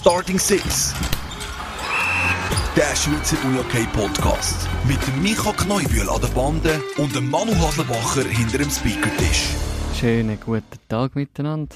Starting 0.00 0.38
Six. 0.38 0.94
Der 2.76 2.94
Schweizer 2.94 3.36
Unihockey 3.44 3.84
Podcast. 3.92 4.68
Mit 4.86 5.04
dem 5.04 5.20
Micha 5.20 5.50
Kneubühl 5.50 6.08
an 6.08 6.20
der 6.20 6.28
Bande 6.28 6.80
und 6.98 7.16
dem 7.16 7.28
Manu 7.28 7.52
Haslebacher 7.56 8.22
hinter 8.22 8.58
dem 8.58 8.70
Speakertisch. 8.70 9.56
Schönen 9.98 10.38
guten 10.38 10.78
Tag 10.88 11.16
miteinander. 11.16 11.74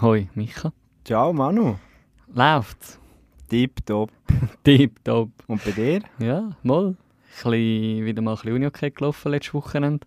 Hoi, 0.00 0.28
Micha. 0.34 0.72
Ciao 1.04 1.32
Manu. 1.32 1.76
Läuft's? 2.34 2.98
Tipptopp. 3.48 4.10
Tipptopp. 4.64 5.30
Und 5.46 5.64
bei 5.64 5.70
dir? 5.70 6.02
Ja, 6.18 6.56
mal. 6.64 6.96
Bisschen, 7.30 8.04
wieder 8.04 8.22
mal 8.22 8.32
ein 8.32 8.36
bisschen 8.38 8.54
Unihockey 8.54 8.90
gelaufen 8.90 9.30
letztes 9.30 9.54
Wochenende. 9.54 10.04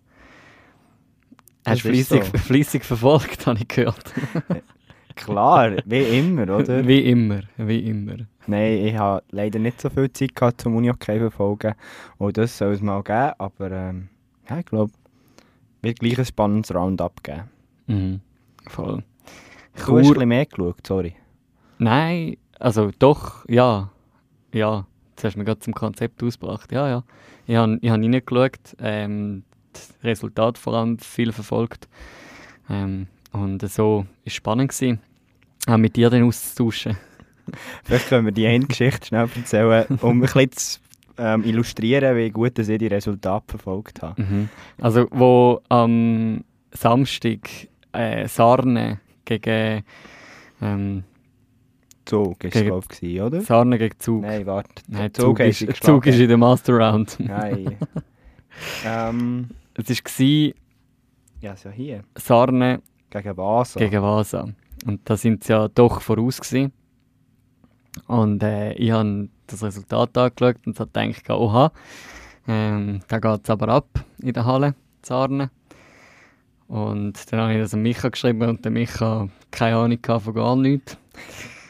Hast 1.64 1.84
du 1.84 1.88
fleissig, 1.88 2.24
so. 2.24 2.38
fleissig 2.38 2.84
verfolgt, 2.84 3.46
habe 3.46 3.60
ich 3.60 3.68
gehört. 3.68 4.12
Klar, 5.24 5.76
wie 5.84 6.18
immer, 6.18 6.42
oder? 6.44 6.86
Wie 6.86 7.00
immer, 7.00 7.40
wie 7.56 7.80
immer. 7.80 8.16
Nein, 8.46 8.86
ich 8.86 8.96
habe 8.96 9.22
leider 9.30 9.58
nicht 9.58 9.80
so 9.80 9.90
viel 9.90 10.10
Zeit 10.12 10.34
gehabt 10.34 10.60
zum 10.60 10.76
Unihockey 10.76 11.18
verfolgen. 11.18 11.74
Und 12.18 12.38
das 12.38 12.56
soll 12.56 12.72
es 12.72 12.80
mal 12.80 13.02
geben, 13.02 13.32
aber 13.38 13.70
ähm, 13.70 14.08
ja, 14.48 14.58
ich 14.60 14.66
glaube, 14.66 14.92
wird 15.82 15.98
gleich 16.00 16.18
ein 16.18 16.24
spannendes 16.24 16.74
Roundup 16.74 17.22
geben. 17.22 17.42
Mhm. 17.86 18.20
Voll. 18.68 19.02
Du 19.74 19.80
hast 19.80 19.88
ein 19.88 20.02
Chur, 20.02 20.12
bisschen 20.14 20.28
mehr 20.28 20.46
geschaut, 20.46 20.86
sorry. 20.86 21.14
nein, 21.78 22.36
also 22.58 22.90
doch, 22.98 23.44
ja. 23.48 23.90
Ja, 24.52 24.86
jetzt 25.10 25.24
hast 25.24 25.34
du 25.34 25.38
mir 25.40 25.44
gerade 25.44 25.60
zum 25.60 25.74
Konzept 25.74 26.22
ausgebracht. 26.22 26.72
Ja, 26.72 26.88
ja. 26.88 27.04
Ich 27.46 27.56
habe 27.56 27.78
ich 27.80 27.90
hab 27.90 28.00
reingeschaut, 28.00 28.76
ähm, 28.80 29.44
das 29.72 29.94
Resultat 30.02 30.58
vor 30.58 30.74
allem 30.74 30.98
viel 30.98 31.32
verfolgt. 31.32 31.88
Ähm, 32.70 33.08
und 33.32 33.60
so 33.70 33.98
war 33.98 34.06
es 34.24 34.32
spannend, 34.32 34.70
gewesen, 34.72 35.00
auch 35.66 35.76
mit 35.76 35.96
dir 35.96 36.10
dann 36.10 36.22
auszutauschen. 36.24 36.96
Vielleicht 37.84 38.08
können 38.08 38.26
wir 38.26 38.32
die 38.32 38.46
eine 38.46 38.66
Geschichte 38.66 39.06
schnell 39.06 39.28
erzählen, 39.34 39.86
um 40.02 40.18
ein 40.18 40.20
bisschen 40.20 40.52
zu 40.52 40.78
ähm, 41.18 41.44
illustrieren, 41.44 42.16
wie 42.16 42.30
gut 42.30 42.58
ich 42.58 42.78
die 42.78 42.86
Resultate 42.86 43.44
verfolgt 43.48 44.02
habe. 44.02 44.22
Mhm. 44.22 44.48
Also, 44.80 45.06
wo 45.10 45.60
am 45.68 46.44
Samstag 46.72 47.40
äh, 47.92 48.28
Sarne 48.28 49.00
gegen, 49.24 49.82
ähm, 50.60 51.04
Zug 52.04 52.44
es, 52.44 52.52
Gegen- 52.52 52.78
ich, 52.78 52.88
gewesen, 52.88 53.20
oder? 53.22 53.40
Sarne 53.40 53.78
gegen 53.78 53.98
Zug. 53.98 54.22
Nein, 54.22 54.46
warte. 54.46 54.82
Nein, 54.86 55.12
Zug 55.12 55.38
Zug, 55.38 55.40
ist, 55.40 55.84
Zug 55.84 56.06
ist 56.06 56.18
in 56.20 56.28
der 56.28 56.38
Master 56.38 56.74
Round. 56.74 57.16
Nein. 57.18 57.76
ähm, 58.86 59.48
Es 59.74 59.88
war 59.90 60.54
ja, 61.40 61.56
so 61.56 61.70
hier. 61.70 62.02
Sarne 62.16 62.80
Gegen 63.10 63.36
Vasa. 63.36 63.78
gegen 63.80 64.02
Vasa. 64.02 64.48
Und 64.86 65.00
da 65.08 65.16
sind 65.16 65.44
sie 65.44 65.52
ja 65.52 65.68
doch 65.68 66.00
voraus. 66.00 66.40
Gewesen. 66.40 66.72
Und 68.06 68.42
äh, 68.42 68.72
ich 68.74 68.90
habe 68.90 69.28
das 69.46 69.62
Resultat 69.62 70.16
angeschaut 70.16 70.56
und 70.66 70.78
habe 70.78 70.90
gedacht, 70.90 71.30
oha, 71.30 71.72
ähm, 72.46 73.00
da 73.08 73.18
geht 73.18 73.40
es 73.44 73.50
aber 73.50 73.68
ab 73.68 74.04
in 74.22 74.32
der 74.32 74.44
Halle, 74.44 74.74
Sarne. 75.02 75.50
Und 76.68 77.32
dann 77.32 77.40
habe 77.40 77.54
ich 77.54 77.60
das 77.60 77.74
an 77.74 77.82
Micha 77.82 78.08
geschrieben 78.10 78.48
und 78.48 78.64
der 78.64 78.70
Micha 78.72 79.28
keine 79.50 79.76
Ahnung 79.76 79.98
von 80.20 80.34
gar 80.34 80.54
nichts. 80.56 80.98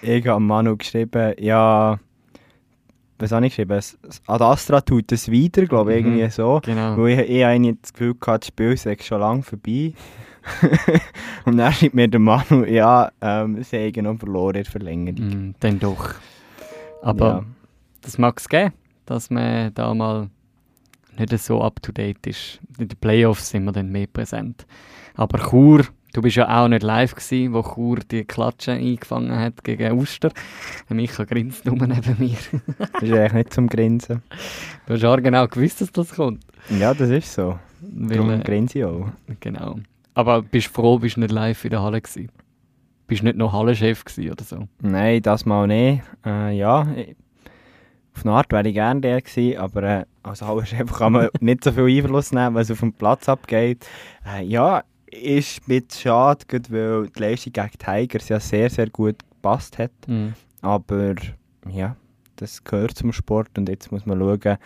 Ich 0.02 0.26
habe 0.26 0.40
Manu 0.40 0.76
geschrieben, 0.76 1.34
ja. 1.38 1.98
Was 3.20 3.32
habe 3.32 3.46
ich 3.46 3.52
geschrieben? 3.52 3.76
Es- 3.78 3.98
es- 4.08 4.22
Ad 4.26 4.44
Astra 4.44 4.80
tut 4.80 5.10
es 5.12 5.28
wieder, 5.30 5.66
glaube 5.66 5.94
ich, 5.94 6.04
Mhm. 6.04 6.12
irgendwie 6.18 6.30
so. 6.30 6.60
Genau. 6.64 6.96
Weil 6.96 7.20
ich, 7.20 7.28
ich 7.30 7.44
eigentlich 7.44 7.76
das 7.82 7.92
Gefühl 7.92 8.14
hatte, 8.26 8.38
das 8.40 8.46
Spiel 8.48 8.76
sei 8.76 8.96
schon 9.00 9.20
lange 9.20 9.42
vorbei. 9.42 9.92
Und 11.44 11.56
dann 11.56 11.72
schreibt 11.72 11.94
mir 11.94 12.08
der 12.08 12.20
Manu, 12.20 12.64
ja, 12.64 13.10
ähm, 13.20 13.62
sie 13.62 13.76
haben 13.76 14.04
noch 14.04 14.18
verloren 14.18 14.56
in 14.56 14.64
Verlängerung. 14.64 15.28
Mm, 15.28 15.54
dann 15.60 15.78
doch. 15.78 16.14
Aber 17.02 17.26
ja. 17.26 17.44
das 18.02 18.18
mag 18.18 18.38
es 18.38 18.48
geben, 18.48 18.72
dass 19.06 19.30
man 19.30 19.72
da 19.74 19.94
mal 19.94 20.28
nicht 21.18 21.38
so 21.38 21.62
up 21.62 21.82
to 21.82 21.92
date 21.92 22.26
ist. 22.26 22.60
In 22.78 22.88
den 22.88 22.98
Playoffs 22.98 23.50
sind 23.50 23.64
wir 23.64 23.72
dann 23.72 23.90
mehr 23.90 24.06
präsent. 24.06 24.66
Aber 25.14 25.38
Chur, 25.38 25.84
du 26.12 26.22
bist 26.22 26.36
ja 26.36 26.48
auch 26.48 26.68
nicht 26.68 26.82
live 26.82 27.14
gewesen, 27.14 27.52
wo 27.52 27.62
Chur 27.62 27.98
die 28.10 28.24
Klatsche 28.24 28.72
eingefangen 28.72 29.36
hat 29.36 29.64
gegen 29.64 29.98
Uster. 29.98 30.30
Micha 30.88 31.24
grinst 31.24 31.64
nur 31.64 31.74
neben 31.74 32.16
mir. 32.18 32.36
Das 32.78 33.02
ist 33.02 33.12
eigentlich 33.12 33.32
nicht 33.32 33.54
zum 33.54 33.68
Grinsen. 33.68 34.22
Du 34.86 34.94
hast 34.94 35.04
auch 35.04 35.16
genau 35.16 35.46
gewusst, 35.46 35.80
dass 35.80 35.92
das 35.92 36.14
kommt. 36.14 36.44
Ja, 36.70 36.94
das 36.94 37.10
ist 37.10 37.32
so. 37.32 37.58
Darum 37.80 38.28
Weil, 38.28 38.42
grinse 38.42 38.78
ich 38.78 38.84
auch. 38.84 39.08
äh, 39.28 39.34
genau. 39.40 39.76
Aber 40.18 40.42
bist 40.42 40.66
froh, 40.66 40.98
bist 40.98 41.16
nicht 41.16 41.30
live 41.30 41.64
in 41.64 41.70
der 41.70 41.80
Halle 41.80 42.00
gewesen. 42.00 42.28
Bist 43.06 43.22
nicht 43.22 43.36
noch 43.36 43.52
Hallenchef 43.52 44.04
gewesen 44.04 44.32
oder 44.32 44.42
so. 44.42 44.68
Nein, 44.82 45.22
das 45.22 45.46
mal 45.46 45.68
nicht. 45.68 46.02
Äh, 46.26 46.58
ja, 46.58 46.88
ich, 46.96 47.14
auf 48.16 48.26
eine 48.26 48.34
Art 48.34 48.50
wäre 48.50 48.66
ich 48.66 48.74
gerne 48.74 49.00
der 49.00 49.22
gewesen, 49.22 49.60
aber 49.60 49.82
äh, 49.84 50.04
als 50.24 50.42
Hallenchef 50.42 50.92
kann 50.92 51.12
man 51.12 51.28
nicht 51.40 51.62
so 51.62 51.70
viel 51.70 51.84
Einfluss 51.84 52.32
nehmen, 52.32 52.56
was 52.56 52.68
auf 52.68 52.80
dem 52.80 52.92
Platz 52.92 53.28
abgeht. 53.28 53.86
Äh, 54.26 54.42
ja, 54.42 54.82
ist 55.06 55.64
bisschen 55.68 55.86
schade, 55.92 56.44
weil 56.70 57.06
die 57.10 57.20
Leistung 57.20 57.52
gegen 57.52 57.78
Tigers 57.78 58.28
ja 58.28 58.40
sehr, 58.40 58.70
sehr 58.70 58.90
gut 58.90 59.20
gepasst 59.20 59.78
hat. 59.78 59.92
Mm. 60.08 60.30
Aber 60.62 61.14
ja, 61.70 61.94
das 62.34 62.64
gehört 62.64 62.96
zum 62.96 63.12
Sport 63.12 63.56
und 63.56 63.68
jetzt 63.68 63.92
muss 63.92 64.04
man 64.04 64.18
schauen, 64.18 64.58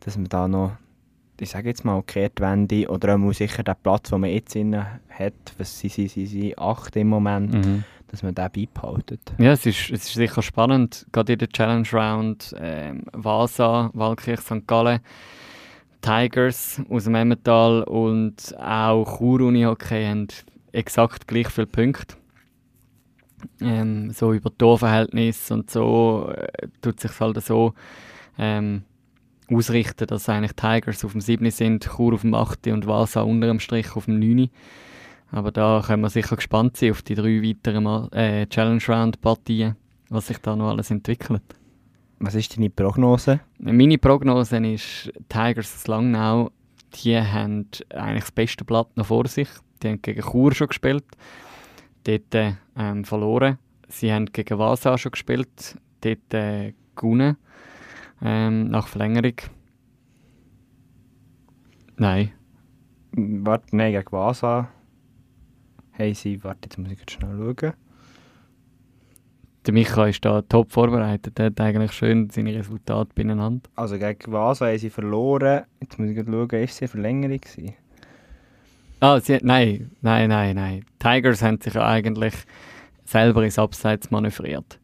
dass 0.00 0.16
man 0.16 0.30
da 0.30 0.48
noch, 0.48 0.72
ich 1.40 1.50
sage 1.50 1.68
jetzt 1.68 1.84
mal, 1.84 2.02
Kehrtwende 2.02 2.88
oder 2.88 3.16
auch 3.16 3.32
sicher 3.32 3.62
den 3.62 3.74
Platz, 3.82 4.10
den 4.10 4.20
man 4.20 4.30
jetzt 4.30 4.56
inne 4.56 5.00
hat, 5.10 5.34
was 5.58 5.78
sind 5.78 5.92
sie, 5.92 6.08
sie, 6.08 6.26
sie, 6.26 6.56
acht 6.58 6.96
im 6.96 7.08
Moment, 7.08 7.52
Mhm. 7.54 7.84
dass 8.08 8.22
man 8.22 8.34
den 8.34 8.48
beibehaltet. 8.52 9.20
Ja, 9.38 9.52
es 9.52 9.66
ist, 9.66 9.90
es 9.90 10.04
ist 10.04 10.14
sicher 10.14 10.42
spannend, 10.42 11.06
gerade 11.12 11.32
in 11.34 11.38
der 11.38 11.48
Challenge 11.48 11.88
Round. 11.92 12.54
Ähm, 12.58 13.04
Vasa, 13.12 13.90
Waldkirch, 13.94 14.40
St. 14.40 14.66
Gallen, 14.66 15.00
Tigers 16.02 16.80
aus 16.88 17.04
dem 17.04 17.14
Emmental 17.16 17.82
und 17.82 18.54
auch 18.58 19.18
Chur 19.18 19.40
Unihockey 19.40 20.04
haben 20.04 20.28
exakt 20.72 21.26
gleich 21.26 21.48
viele 21.48 21.66
Punkte. 21.66 22.16
Ähm, 23.60 24.10
so 24.12 24.32
über 24.32 24.56
Torverhältnis 24.56 25.50
und 25.50 25.70
so 25.70 26.30
äh, 26.34 26.68
tut 26.80 27.00
sich 27.00 27.18
halt 27.20 27.42
so 27.44 27.74
ähm, 28.38 28.82
ausrichten, 29.50 30.06
dass 30.06 30.28
eigentlich 30.28 30.52
Tigers 30.52 31.04
auf 31.04 31.12
dem 31.12 31.20
7. 31.20 31.50
sind, 31.50 31.84
Chur 31.84 32.14
auf 32.14 32.22
dem 32.22 32.34
8. 32.34 32.68
und 32.68 32.86
Vasa 32.86 33.22
unter 33.22 33.46
dem 33.46 33.60
Strich 33.60 33.94
auf 33.94 34.06
dem 34.06 34.18
9. 34.18 34.48
Aber 35.30 35.50
da 35.52 35.82
können 35.84 36.02
wir 36.02 36.10
sicher 36.10 36.36
gespannt 36.36 36.76
sein 36.76 36.92
auf 36.92 37.02
die 37.02 37.14
drei 37.14 37.42
weiteren 37.42 38.12
äh, 38.12 38.46
Challenge 38.46 38.82
Round 38.88 39.20
Partien, 39.20 39.76
was 40.08 40.28
sich 40.28 40.38
da 40.38 40.54
noch 40.56 40.70
alles 40.70 40.90
entwickelt. 40.90 41.42
Was 42.18 42.34
ist 42.34 42.56
deine 42.56 42.70
Prognose? 42.70 43.40
Meine 43.58 43.98
Prognose 43.98 44.56
ist, 44.58 45.12
Tigers 45.28 45.74
aus 45.74 45.86
Langnau, 45.86 46.50
die 46.94 47.18
haben 47.18 47.66
eigentlich 47.90 48.24
das 48.24 48.32
beste 48.32 48.64
Blatt 48.64 48.96
noch 48.96 49.06
vor 49.06 49.26
sich. 49.26 49.48
Die 49.82 49.88
haben 49.88 50.00
gegen 50.00 50.22
Chur 50.22 50.54
schon 50.54 50.68
gespielt, 50.68 51.04
dort 52.04 52.34
äh, 52.34 52.54
ähm, 52.76 53.04
verloren. 53.04 53.58
Sie 53.88 54.12
haben 54.12 54.26
gegen 54.26 54.58
Vasa 54.58 54.96
schon 54.96 55.12
gespielt, 55.12 55.76
dort 56.00 56.34
äh, 56.34 56.72
gewonnen, 56.94 57.36
ähm, 58.22 58.68
nach 58.68 58.88
Verlängerung. 58.88 59.36
Nein, 61.96 62.32
Warte, 63.18 63.74
nein, 63.74 63.92
gegen 63.92 64.12
Vasa. 64.12 64.68
Hey, 65.92 66.12
sie, 66.12 66.44
warte, 66.44 66.60
jetzt 66.64 66.76
muss 66.76 66.92
ich 66.92 66.98
jetzt 66.98 67.12
schnell 67.12 67.34
schauen. 67.38 67.72
der 69.64 69.72
Micha 69.72 70.06
ist 70.06 70.22
da 70.22 70.42
top 70.42 70.70
vorbereitet. 70.70 71.38
Er 71.38 71.46
hat 71.46 71.60
eigentlich 71.60 71.92
schön 71.92 72.28
seine 72.28 72.54
Resultate 72.54 73.10
beieinander. 73.14 73.70
Also 73.74 73.98
gegen 73.98 74.30
Vasa 74.30 74.66
haben 74.66 74.78
sie 74.78 74.90
verloren. 74.90 75.62
Jetzt 75.80 75.98
muss 75.98 76.10
ich 76.10 76.18
schauen, 76.18 76.50
ist 76.50 76.76
sie 76.76 76.84
eine 76.84 76.88
Verlängerung 76.88 77.38
gewesen? 77.38 77.74
Ah, 79.00 79.18
sie, 79.18 79.38
nein, 79.42 79.90
nein, 80.02 80.28
nein, 80.28 80.56
nein. 80.56 80.84
Tigers 80.98 81.42
haben 81.42 81.58
sich 81.60 81.72
ja 81.72 81.86
eigentlich 81.86 82.34
selber 83.06 83.42
ins 83.44 83.58
Abseits 83.58 84.10
manövriert. 84.10 84.78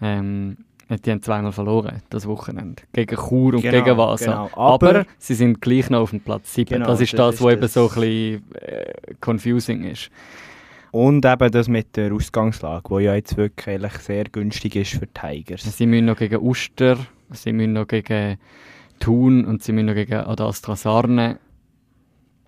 Ähm, 0.00 0.58
die 0.90 1.10
haben 1.10 1.22
zweimal 1.22 1.52
verloren, 1.52 2.02
das 2.10 2.26
Wochenende. 2.26 2.82
Gegen 2.92 3.16
Chur 3.16 3.54
und 3.54 3.62
Genau, 3.62 3.84
gegen 3.84 3.96
Vasa. 3.96 4.24
genau. 4.24 4.50
Aber, 4.54 4.88
Aber- 4.90 5.06
sie 5.18 5.34
sind 5.34 5.60
gleich 5.60 5.88
noch 5.90 6.00
auf 6.00 6.10
dem 6.10 6.20
Platz 6.20 6.52
7. 6.54 6.68
Genau, 6.74 6.86
das 6.86 7.00
ist 7.00 7.18
das 7.18 7.40
was 7.42 7.52
eben 7.52 7.68
so 7.68 7.88
ein 7.88 7.94
bisschen 7.94 8.52
äh, 8.54 8.92
confusing 9.20 9.84
ist. 9.84 10.10
Und 10.90 11.24
eben 11.24 11.50
das 11.50 11.68
mit 11.68 11.96
der 11.96 12.12
Ausgangslage, 12.12 12.82
die 12.98 13.04
ja 13.04 13.14
jetzt 13.14 13.36
wirklich 13.38 13.92
sehr 13.98 14.24
günstig 14.24 14.76
ist 14.76 14.90
für 14.92 15.06
Tigers. 15.08 15.62
Sie 15.62 15.86
müssen 15.86 16.04
noch 16.04 16.18
gegen 16.18 16.36
Uster, 16.36 16.98
sie 17.30 17.52
müssen 17.54 17.72
noch 17.72 17.86
gegen 17.88 18.36
Thun 19.00 19.46
und 19.46 19.62
sie 19.62 19.72
müssen 19.72 19.86
noch 19.86 19.94
gegen 19.94 20.12
Adastra 20.14 20.76
Sarne. 20.76 21.38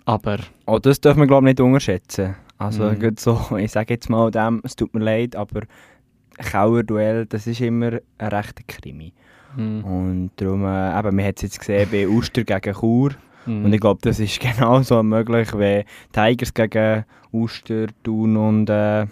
Aber 0.05 0.39
Oh, 0.67 0.79
das 0.79 1.01
darf 1.01 1.17
man 1.17 1.27
glaube 1.29 1.47
ich 1.49 1.53
nicht 1.57 1.61
unterschätzen. 1.61 2.35
Also 2.59 2.91
gerade 2.93 3.17
so, 3.19 3.41
ich 3.59 3.73
sage 3.73 3.95
jetzt 3.95 4.11
mal 4.11 4.31
dem, 4.31 4.61
es 4.63 4.77
tut 4.77 4.93
mir 4.95 5.01
leid, 5.01 5.37
aber 5.37 5.63
Kauer-Duell, 6.39 7.27
das 7.27 7.47
ist 7.47 7.61
immer 7.61 7.99
ein 8.19 8.29
rechter 8.29 8.63
Krimi. 8.67 9.13
hm, 9.57 9.85
Und 9.85 10.31
darum, 10.37 10.65
äh, 10.65 10.99
eben, 10.99 11.17
wir 11.17 11.25
haben 11.25 11.33
es 11.37 11.43
jetzt 11.43 11.59
gesehen 11.59 11.89
bei 11.91 12.09
Uster 12.09 12.45
gegen 12.45 12.75
Chur. 12.75 13.13
hm. 13.45 13.65
Und 13.65 13.73
ich 13.73 13.81
glaube, 13.81 14.01
das 14.03 14.19
ist 14.21 14.41
genauso 14.59 15.03
möglich, 15.03 15.53
wie 15.55 15.85
Tigers 16.13 16.53
gegen 16.55 17.05
Uster, 17.33 17.87
Thun 18.03 18.37
und, 18.37 18.71
äh, 18.71 19.07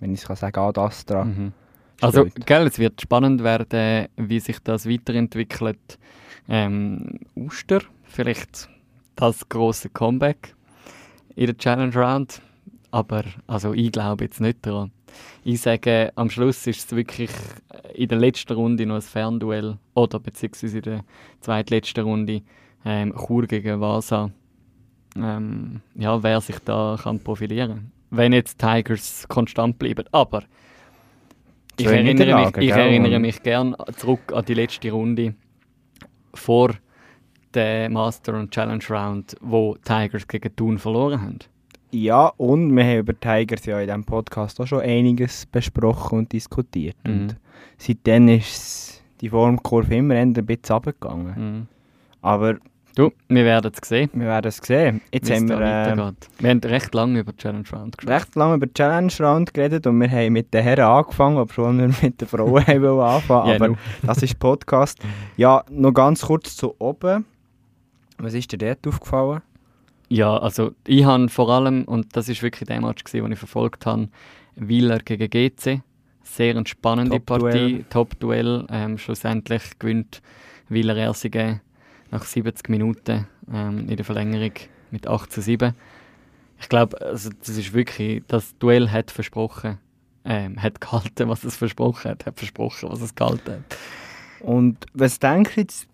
wenn 0.00 0.14
ich 0.14 0.20
es 0.20 0.26
kann 0.26 0.36
sagen, 0.36 0.60
Ad 0.60 0.80
Astra. 0.80 1.24
Mhm. 1.24 1.52
Also, 2.00 2.26
gell, 2.46 2.66
es 2.68 2.78
wird 2.78 3.00
spannend 3.00 3.42
werden, 3.42 4.06
wie 4.16 4.38
sich 4.38 4.60
das 4.60 4.88
weiterentwickelt. 4.88 5.98
Ähm, 6.48 7.18
Uster, 7.34 7.80
vielleicht 8.04 8.68
das 9.16 9.48
große 9.48 9.88
Comeback 9.90 10.54
in 11.34 11.46
der 11.46 11.56
Challenge 11.58 11.94
Round. 11.94 12.40
Aber 12.92 13.24
also 13.48 13.74
ich 13.74 13.90
glaube 13.90 14.24
jetzt 14.24 14.40
nicht 14.40 14.64
daran. 14.64 14.92
Ich 15.44 15.60
sage, 15.60 16.12
am 16.14 16.30
Schluss 16.30 16.66
ist 16.66 16.86
es 16.86 16.96
wirklich 16.96 17.30
in 17.94 18.08
der 18.08 18.18
letzten 18.18 18.54
Runde 18.54 18.86
noch 18.86 18.96
ein 18.96 19.02
Fernduell 19.02 19.78
oder 19.94 20.20
beziehungsweise 20.20 20.78
in 20.78 20.82
der 20.82 21.04
zweitletzten 21.40 22.04
Runde 22.04 22.42
ähm, 22.84 23.14
Chur 23.16 23.46
gegen 23.46 23.80
Vasa. 23.80 24.30
Ähm, 25.16 25.80
ja, 25.94 26.22
wer 26.22 26.40
sich 26.40 26.58
da 26.60 26.98
kann 27.02 27.20
profilieren 27.20 27.92
Wenn 28.10 28.32
jetzt 28.32 28.58
Tigers 28.58 29.26
konstant 29.28 29.78
bleiben. 29.78 30.04
Aber 30.12 30.44
ich 31.78 31.86
erinnere, 31.86 32.46
mich, 32.46 32.56
ich 32.56 32.70
erinnere 32.70 33.18
mich 33.18 33.42
gern 33.42 33.76
zurück 33.96 34.32
an 34.32 34.44
die 34.44 34.54
letzte 34.54 34.90
Runde 34.90 35.34
vor 36.34 36.74
der 37.54 37.88
Master 37.88 38.34
und 38.34 38.50
Challenge 38.50 38.84
Round, 38.90 39.36
wo 39.40 39.76
Tigers 39.84 40.26
gegen 40.26 40.54
Thun 40.54 40.78
verloren 40.78 41.20
haben. 41.20 41.38
Ja, 41.90 42.32
und 42.36 42.74
wir 42.76 42.84
haben 42.84 42.98
über 42.98 43.18
Tigers 43.18 43.64
ja 43.66 43.80
in 43.80 43.86
diesem 43.86 44.04
Podcast 44.04 44.60
auch 44.60 44.66
schon 44.66 44.80
einiges 44.80 45.46
besprochen 45.46 46.18
und 46.18 46.32
diskutiert. 46.32 46.96
Mhm. 47.06 47.12
Und 47.12 47.36
seitdem 47.78 48.28
ist 48.28 49.02
die 49.20 49.30
Formkurve 49.30 49.96
immer 49.96 50.14
ein 50.14 50.32
bisschen 50.32 50.74
runtergegangen. 50.74 51.34
Mhm. 51.36 51.66
Aber 52.20 52.58
Du, 52.98 53.12
wir 53.28 53.44
werden 53.44 53.70
es 53.72 53.88
sehen. 53.88 54.10
Wir 54.12 54.26
werden 54.26 54.48
es 54.48 54.56
sehen. 54.56 55.00
Jetzt 55.12 55.30
haben 55.30 55.48
wir, 55.48 55.60
äh, 55.60 55.96
wir 56.40 56.50
haben 56.50 56.60
recht 56.64 56.92
lange 56.92 57.20
über 57.20 57.36
Challenge 57.36 57.62
Round 57.72 57.96
geredet. 57.96 58.22
Recht 58.22 58.34
lange 58.34 58.56
über 58.56 58.72
Challenge 58.72 59.12
Round 59.20 59.54
geredet 59.54 59.86
und 59.86 60.00
wir 60.00 60.10
haben 60.10 60.32
mit 60.32 60.52
den 60.52 60.64
Herren 60.64 60.84
angefangen, 60.84 61.36
obwohl 61.36 61.78
wir 61.78 61.94
mit 62.02 62.20
den 62.20 62.26
Frauen 62.26 62.60
haben 62.66 62.98
anfangen. 62.98 63.62
Aber 63.62 63.78
das 64.02 64.20
ist 64.24 64.36
Podcast. 64.40 64.98
Ja, 65.36 65.64
noch 65.70 65.92
ganz 65.92 66.22
kurz 66.22 66.56
zu 66.56 66.74
oben. 66.80 67.24
Was 68.18 68.34
ist 68.34 68.50
dir 68.50 68.58
dort 68.58 68.84
aufgefallen? 68.84 69.42
Ja, 70.08 70.36
also 70.38 70.72
ich 70.86 71.04
habe 71.04 71.28
vor 71.28 71.50
allem, 71.50 71.84
und 71.84 72.16
das 72.16 72.28
ist 72.28 72.42
wirklich 72.42 72.66
der 72.66 72.80
Match, 72.80 73.04
den 73.04 73.32
ich 73.32 73.38
verfolgt 73.38 73.86
habe, 73.86 74.08
Wieler 74.54 74.98
gegen 74.98 75.28
GC. 75.28 75.82
Sehr 76.22 76.56
eine 76.56 76.66
spannende 76.66 77.20
Partie, 77.20 77.84
Top-Duell. 77.90 78.66
Ähm, 78.70 78.98
schlussendlich 78.98 79.78
gewinnt 79.78 80.20
Wieler 80.68 80.96
Ersige 80.96 81.60
nach 82.10 82.24
70 82.24 82.68
Minuten 82.68 83.26
ähm, 83.52 83.88
in 83.88 83.96
der 83.96 84.04
Verlängerung 84.04 84.52
mit 84.90 85.06
8 85.06 85.30
zu 85.30 85.40
7. 85.40 85.74
Ich 86.60 86.68
glaube, 86.68 87.00
also 87.00 87.30
das 87.38 87.56
ist 87.56 87.72
wirklich, 87.72 88.22
das 88.28 88.56
Duell 88.58 88.90
hat 88.90 89.10
versprochen, 89.10 89.78
ähm, 90.24 90.60
hat 90.60 90.80
gehalten, 90.80 91.28
was 91.28 91.44
es 91.44 91.56
versprochen 91.56 92.10
hat, 92.10 92.26
hat 92.26 92.38
versprochen, 92.38 92.90
was 92.90 93.00
es 93.00 93.14
gehalten 93.14 93.52
hat. 93.52 93.78
Und 94.40 94.86
was 94.92 95.18
denkst 95.18 95.54
du 95.54 95.60
jetzt, 95.60 95.88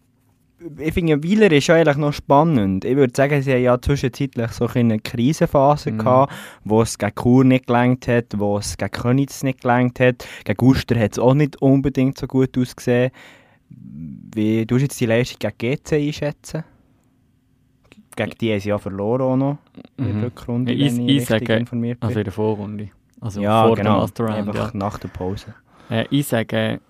ich 0.78 0.94
finde, 0.94 1.22
Wieler 1.22 1.50
ist 1.52 1.68
eigentlich 1.70 1.96
noch 1.96 2.12
spannend. 2.12 2.84
Ich 2.84 2.96
würde 2.96 3.12
sagen, 3.14 3.42
sie 3.42 3.52
haben 3.52 3.62
ja 3.62 3.80
zwischenzeitlich 3.80 4.50
so 4.52 4.66
eine 4.66 4.98
Krisenphase 4.98 5.92
mhm. 5.92 5.98
gehabt, 5.98 6.32
wo 6.64 6.82
es 6.82 6.98
gegen 6.98 7.14
Chur 7.14 7.44
nicht 7.44 7.66
gelangt 7.66 8.08
hat, 8.08 8.26
wo 8.36 8.58
es 8.58 8.76
gegen 8.76 8.90
Könitz 8.90 9.42
nicht 9.42 9.62
gelangt 9.62 10.00
hat. 10.00 10.26
Gegen 10.44 10.56
Guster 10.56 10.98
hat 10.98 11.12
es 11.12 11.18
auch 11.18 11.34
nicht 11.34 11.60
unbedingt 11.60 12.18
so 12.18 12.26
gut 12.26 12.56
ausgesehen. 12.56 13.10
Wie 13.68 14.64
du 14.66 14.76
jetzt 14.76 15.00
die 15.00 15.06
Leistung 15.06 15.38
gegen 15.38 15.76
GC 15.76 15.92
einschätzen? 15.92 16.64
Gegen 18.16 18.32
die 18.40 18.52
haben 18.52 18.60
sie 18.60 18.68
ja 18.68 18.78
verloren 18.78 19.22
auch 19.22 19.36
noch 19.36 19.58
in 19.96 20.04
der 20.04 20.14
mhm. 20.14 20.24
Rückrunde, 20.24 20.72
ich, 20.72 20.96
wenn 20.96 21.08
ich, 21.08 21.16
ich 21.16 21.26
sage, 21.26 21.54
informiert 21.54 22.00
bin. 22.00 22.08
Also 22.08 22.20
in 22.20 22.24
der 22.24 22.32
Vorrunde. 22.32 22.90
Also 23.20 23.40
ja, 23.40 23.66
vor 23.66 23.76
genau, 23.76 24.00
Round, 24.00 24.54
ja. 24.54 24.70
nach 24.74 24.98
der 24.98 25.08
Pause. 25.08 25.54
Äh, 25.90 26.04
ich 26.10 26.26
sage, 26.26 26.80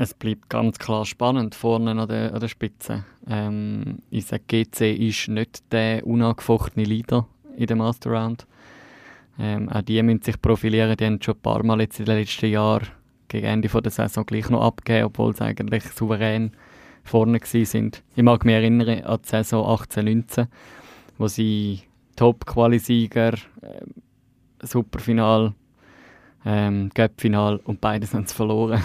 es 0.00 0.14
bleibt 0.14 0.48
ganz 0.48 0.78
klar 0.78 1.04
spannend 1.04 1.54
vorne 1.54 1.90
an 1.90 2.08
der, 2.08 2.32
an 2.32 2.40
der 2.40 2.48
Spitze. 2.48 3.04
Ähm, 3.28 3.98
ich 4.10 4.24
sage, 4.26 4.44
GC 4.48 4.96
ist 4.96 5.28
nicht 5.28 5.70
der 5.72 6.06
unangefochtene 6.06 6.86
Leader 6.86 7.26
in 7.56 7.66
der 7.66 7.76
Master 7.76 8.10
Round. 8.10 8.46
Ähm, 9.38 9.68
auch 9.68 9.82
die 9.82 10.02
müssen 10.02 10.22
sich 10.22 10.40
profilieren. 10.40 10.96
Die 10.96 11.04
haben 11.04 11.20
schon 11.20 11.34
ein 11.34 11.40
paar 11.42 11.62
Mal 11.62 11.82
jetzt 11.82 12.00
in 12.00 12.06
den 12.06 12.16
letzten 12.16 12.46
Jahren 12.46 12.86
gegen 13.28 13.46
Ende 13.46 13.68
der 13.68 13.90
Saison 13.90 14.24
gleich 14.24 14.48
noch 14.48 14.62
abgegeben, 14.62 15.06
obwohl 15.06 15.36
sie 15.36 15.44
eigentlich 15.44 15.84
souverän 15.84 16.52
vorne 17.04 17.38
sind. 17.44 18.02
Ich 18.16 18.22
mag 18.22 18.44
mich 18.46 18.54
erinnern 18.54 19.04
an 19.04 19.18
die 19.22 19.28
Saison 19.28 19.66
18-19, 19.66 20.46
wo 21.18 21.28
sie 21.28 21.82
Top-Quali-Sieger, 22.16 23.34
äh, 23.34 23.84
Superfinal, 24.62 25.52
ähm, 26.46 26.90
Cup-Final 26.94 27.60
und 27.64 27.82
beides 27.82 28.14
haben 28.14 28.26
sie 28.26 28.34
verloren. 28.34 28.82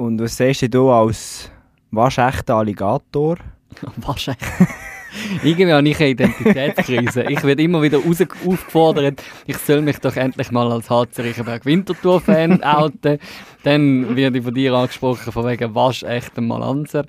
Und 0.00 0.18
was 0.18 0.38
siehst 0.38 0.72
du 0.72 0.90
als 0.90 1.50
waschechter 1.90 2.54
Alligator? 2.54 3.36
Waschecht? 3.96 4.40
Irgendwie 5.44 5.70
habe 5.70 5.86
ich 5.86 6.00
eine 6.00 6.10
Identitätskrise. 6.10 7.24
Ich 7.24 7.42
werde 7.42 7.62
immer 7.62 7.82
wieder 7.82 7.98
aufgefordert, 7.98 9.22
ich 9.46 9.58
soll 9.58 9.82
mich 9.82 9.98
doch 9.98 10.16
endlich 10.16 10.50
mal 10.52 10.72
als 10.72 10.88
HC 10.88 11.20
Riechenberg 11.20 11.66
Winterthur-Fan 11.66 12.62
outen. 12.64 13.18
Dann 13.62 14.16
werde 14.16 14.38
ich 14.38 14.44
von 14.44 14.54
dir 14.54 14.72
angesprochen, 14.72 15.32
von 15.32 15.46
wegen 15.46 15.74
waschechten 15.74 16.46
Malanzer. 16.46 17.04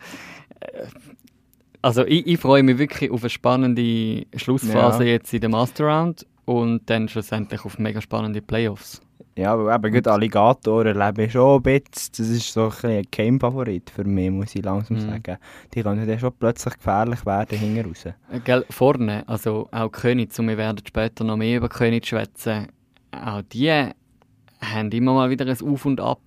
Also 1.82 2.06
ich, 2.06 2.28
ich, 2.28 2.40
freue 2.42 2.62
mich 2.62 2.78
wirklich 2.78 3.10
auf 3.10 3.22
eine 3.22 3.30
spannende 3.30 4.26
Schlussphase 4.36 5.06
ja. 5.06 5.12
jetzt 5.12 5.34
in 5.34 5.40
der 5.40 5.50
Master 5.50 5.86
Round 5.86 6.26
und 6.44 6.90
dann 6.90 7.08
schlussendlich 7.08 7.64
auf 7.64 7.80
mega 7.80 8.02
spannende 8.02 8.42
Playoffs. 8.42 9.02
Ja, 9.38 9.54
aber 9.54 9.74
eben 9.74 9.94
gut 9.94 10.08
Alligator 10.08 10.86
erlebe 10.86 11.24
ich 11.24 11.32
schon 11.32 11.58
ein 11.58 11.64
bisschen. 11.64 12.12
Das 12.18 12.28
ist 12.28 12.52
so 12.52 12.72
ein, 12.84 12.90
ein 12.90 13.04
Game-Favorit 13.10 13.90
für 13.90 14.04
mich, 14.04 14.30
muss 14.30 14.56
ich 14.56 14.64
langsam 14.64 14.98
mhm. 14.98 15.10
sagen. 15.10 15.38
Die 15.74 15.84
können 15.84 16.06
dann 16.06 16.20
schon 16.20 16.34
plötzlich 16.38 16.76
gefährlich 16.76 17.26
werden 17.26 17.58
hinten 17.58 17.88
raus. 17.88 18.06
Äh, 18.06 18.40
gell, 18.44 18.66
vorne, 18.70 19.24
also 19.28 19.70
auch 19.72 19.90
Königs, 19.90 20.38
und 20.38 20.50
wir 20.50 20.58
werden 20.58 20.82
später 20.86 21.24
noch 21.24 21.38
mehr 21.38 21.58
über 21.58 21.70
Königs 21.70 22.10
schwätzen, 22.10 22.68
auch 23.12 23.42
die 23.42 23.72
haben 23.72 24.92
immer 24.92 25.14
mal 25.14 25.30
wieder 25.30 25.46
ein 25.46 25.62
Auf 25.62 25.86
und 25.86 26.02
Ab 26.02 26.22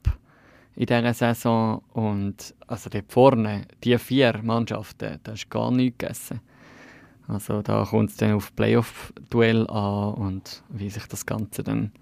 in 0.76 0.86
dieser 0.86 1.14
Saison. 1.14 1.82
Und 1.92 2.54
also 2.66 2.90
dort 2.90 3.12
vorne, 3.12 3.66
die 3.82 3.98
vier 3.98 4.40
Mannschaften, 4.42 5.20
da 5.22 5.32
ist 5.32 5.50
gar 5.50 5.70
nichts 5.70 5.98
gegessen. 5.98 6.40
Also 7.26 7.62
da 7.62 7.84
kommt 7.84 8.10
es 8.10 8.16
dann 8.16 8.32
auf 8.32 8.54
Playoff-Duell 8.54 9.66
an 9.68 10.14
und 10.14 10.62
wie 10.68 10.90
sich 10.90 11.06
das 11.06 11.24
Ganze 11.24 11.62
dann 11.62 11.92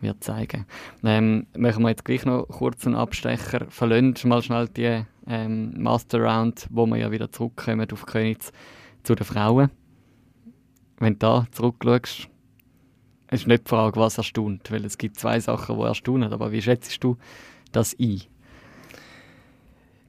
wird 0.00 0.22
zeigen. 0.22 0.66
Ähm, 1.04 1.46
machen 1.56 1.82
wir 1.82 1.90
jetzt 1.90 2.04
gleich 2.04 2.24
noch 2.24 2.46
kurz 2.46 2.86
einen 2.86 2.96
Abstecher. 2.96 3.66
Verlöhnt 3.68 4.24
mal 4.24 4.42
schnell 4.42 4.68
die 4.68 5.02
ähm, 5.26 5.82
Master 5.82 6.20
Round, 6.20 6.66
wo 6.70 6.86
wir 6.86 6.96
ja 6.96 7.10
wieder 7.10 7.30
zurückkommen 7.30 7.90
auf 7.90 8.06
Königs 8.06 8.52
zu 9.02 9.14
den 9.14 9.24
Frauen. 9.24 9.70
Wenn 10.98 11.14
du 11.14 11.18
da 11.18 11.46
zurückschaust, 11.50 12.28
ist 13.30 13.46
nicht 13.46 13.66
die 13.66 13.68
Frage, 13.68 13.98
was 13.98 14.18
erstaunt, 14.18 14.70
weil 14.70 14.84
es 14.84 14.98
gibt 14.98 15.18
zwei 15.18 15.40
Sachen, 15.40 15.78
die 15.78 15.82
erstaunen. 15.82 16.32
Aber 16.32 16.52
wie 16.52 16.62
schätzt 16.62 17.02
du 17.02 17.16
das 17.72 17.96
ein? 17.98 18.22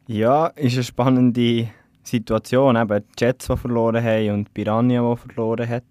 Ja, 0.07 0.47
ist 0.47 0.75
eine 0.75 0.83
spannende 0.83 1.69
Situation. 2.03 2.77
Eben 2.77 3.03
die 3.03 3.25
Jets, 3.25 3.47
die 3.47 3.57
verloren 3.57 4.03
haben 4.03 4.29
und 4.31 4.53
Piranha, 4.53 5.13
die 5.13 5.17
verloren 5.19 5.67
hat. 5.67 5.83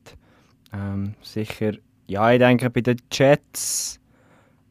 Ähm, 0.72 1.14
sicher 1.20 1.72
ja, 2.08 2.32
ich 2.32 2.38
denke, 2.38 2.70
bei 2.70 2.80
den 2.80 2.98
Jets 3.12 4.00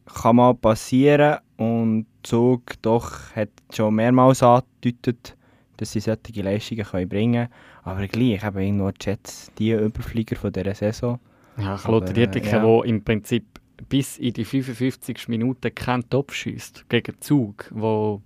kann 0.06 0.38
mal 0.38 0.54
passieren 0.54 1.40
und 1.58 2.06
Zug 2.24 2.82
doch 2.82 3.36
hat 3.36 3.50
schon 3.74 3.96
mehrmals 3.96 4.42
angedeutet, 4.42 5.36
dass 5.78 5.92
sie 5.92 6.00
solche 6.00 6.42
Leistungen 6.42 6.86
können 6.86 7.10
bringen 7.10 7.50
können. 7.50 7.62
Aber 7.84 8.08
gleich, 8.08 8.44
eben 8.44 8.60
irgendwo 8.60 8.92
die 8.92 9.06
Jets, 9.06 9.52
die 9.58 9.72
Überflieger 9.72 10.36
von 10.36 10.52
dieser 10.52 10.74
Saison. 10.74 11.20
Ja, 11.58 11.78
Klote 11.78 12.14
Dietike, 12.14 12.50
äh, 12.50 12.64
ja. 12.64 12.84
im 12.84 13.04
Prinzip 13.04 13.46
bis 13.90 14.18
in 14.18 14.34
die 14.34 14.46
55 14.46 15.28
Minuten 15.28 15.74
keinen 15.74 16.10
Top 16.10 16.32
schießt 16.32 16.86
gegen 16.90 17.20
Zug, 17.20 17.70
wo 17.72 18.22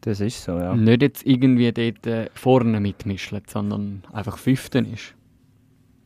das 0.00 0.20
ist 0.20 0.42
so, 0.42 0.52
ja. 0.52 0.74
nicht 0.74 1.02
jetzt 1.02 1.26
irgendwie 1.26 1.72
dort 1.72 2.06
äh, 2.06 2.30
vorne 2.34 2.80
mitmischen, 2.80 3.42
sondern 3.46 4.02
einfach 4.12 4.38
Fünften 4.38 4.90
ist 4.92 5.14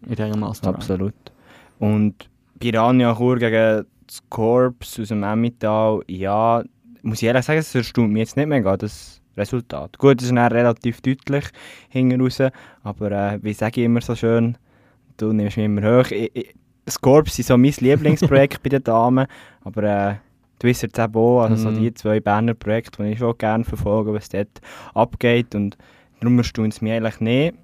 in 0.06 0.14
dieser 0.14 0.36
Master 0.36 0.70
Absolut. 0.70 1.14
Und 1.78 2.28
Piranha 2.58 3.14
Chur 3.16 3.38
gegen 3.38 3.86
das 4.06 4.22
Corps 4.28 4.74
aus 4.80 5.08
dem 5.08 5.22
Emmental, 5.22 6.00
ja, 6.06 6.62
muss 7.02 7.22
ich 7.22 7.28
ehrlich 7.28 7.44
sagen, 7.44 7.58
es 7.58 7.74
erstaunt 7.74 8.12
mich 8.12 8.20
jetzt 8.20 8.36
nicht 8.36 8.46
mega, 8.46 8.76
das 8.76 9.20
Resultat. 9.36 9.98
Gut, 9.98 10.20
es 10.20 10.28
ist 10.28 10.36
dann 10.36 10.52
relativ 10.52 11.00
deutlich 11.00 11.46
hinten 11.88 12.20
raus, 12.20 12.40
aber 12.82 13.12
äh, 13.12 13.38
wie 13.42 13.54
sage 13.54 13.80
ich 13.80 13.86
immer 13.86 14.00
so 14.00 14.14
schön, 14.14 14.58
du 15.16 15.32
nimmst 15.32 15.56
mich 15.56 15.66
immer 15.66 15.82
hoch. 15.82 16.10
Ich, 16.10 16.30
ich, 16.34 16.54
das 16.84 17.00
Corps 17.00 17.38
ist 17.38 17.46
so 17.46 17.56
mein 17.56 17.72
Lieblingsprojekt 17.78 18.62
bei 18.62 18.68
den 18.68 18.84
Damen, 18.84 19.26
aber 19.64 19.82
äh, 19.82 20.14
du 20.58 20.68
weißt 20.68 20.82
jetzt 20.82 21.00
auch, 21.00 21.42
also 21.42 21.56
so 21.56 21.70
mhm. 21.70 21.80
die 21.80 21.94
zwei 21.94 22.20
Berner 22.20 22.54
Projekte, 22.54 23.02
die 23.02 23.10
ich 23.10 23.18
schon 23.18 23.36
gerne 23.38 23.64
verfolge, 23.64 24.12
was 24.12 24.28
dort 24.28 24.60
abgeht 24.94 25.54
und 25.54 25.76
darum 26.20 26.38
erstaunt 26.38 26.74
es 26.74 26.80
mich 26.80 26.92
eigentlich 26.92 27.20
nicht. 27.20 27.54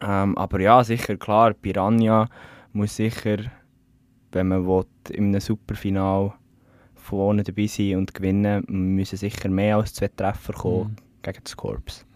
Ähm, 0.00 0.36
aber 0.38 0.60
ja, 0.60 0.84
sicher, 0.84 1.16
klar, 1.16 1.52
Piranha 1.54 2.28
muss 2.72 2.96
sicher 2.96 3.50
wenn 4.32 4.48
man 4.48 4.66
will, 4.66 4.84
in 5.10 5.28
einem 5.28 5.40
Superfinal 5.40 6.32
vorne 6.94 7.42
dabei 7.42 7.66
sein 7.66 7.96
und 7.96 8.14
gewinnen, 8.14 8.64
müssen 8.68 9.16
sicher 9.16 9.48
mehr 9.48 9.76
als 9.76 9.94
zwei 9.94 10.08
Treffer 10.08 10.52
kommen 10.52 10.90
mhm. 10.90 11.22
gegen 11.22 11.40
das 11.42 11.56
Korps. 11.56 12.06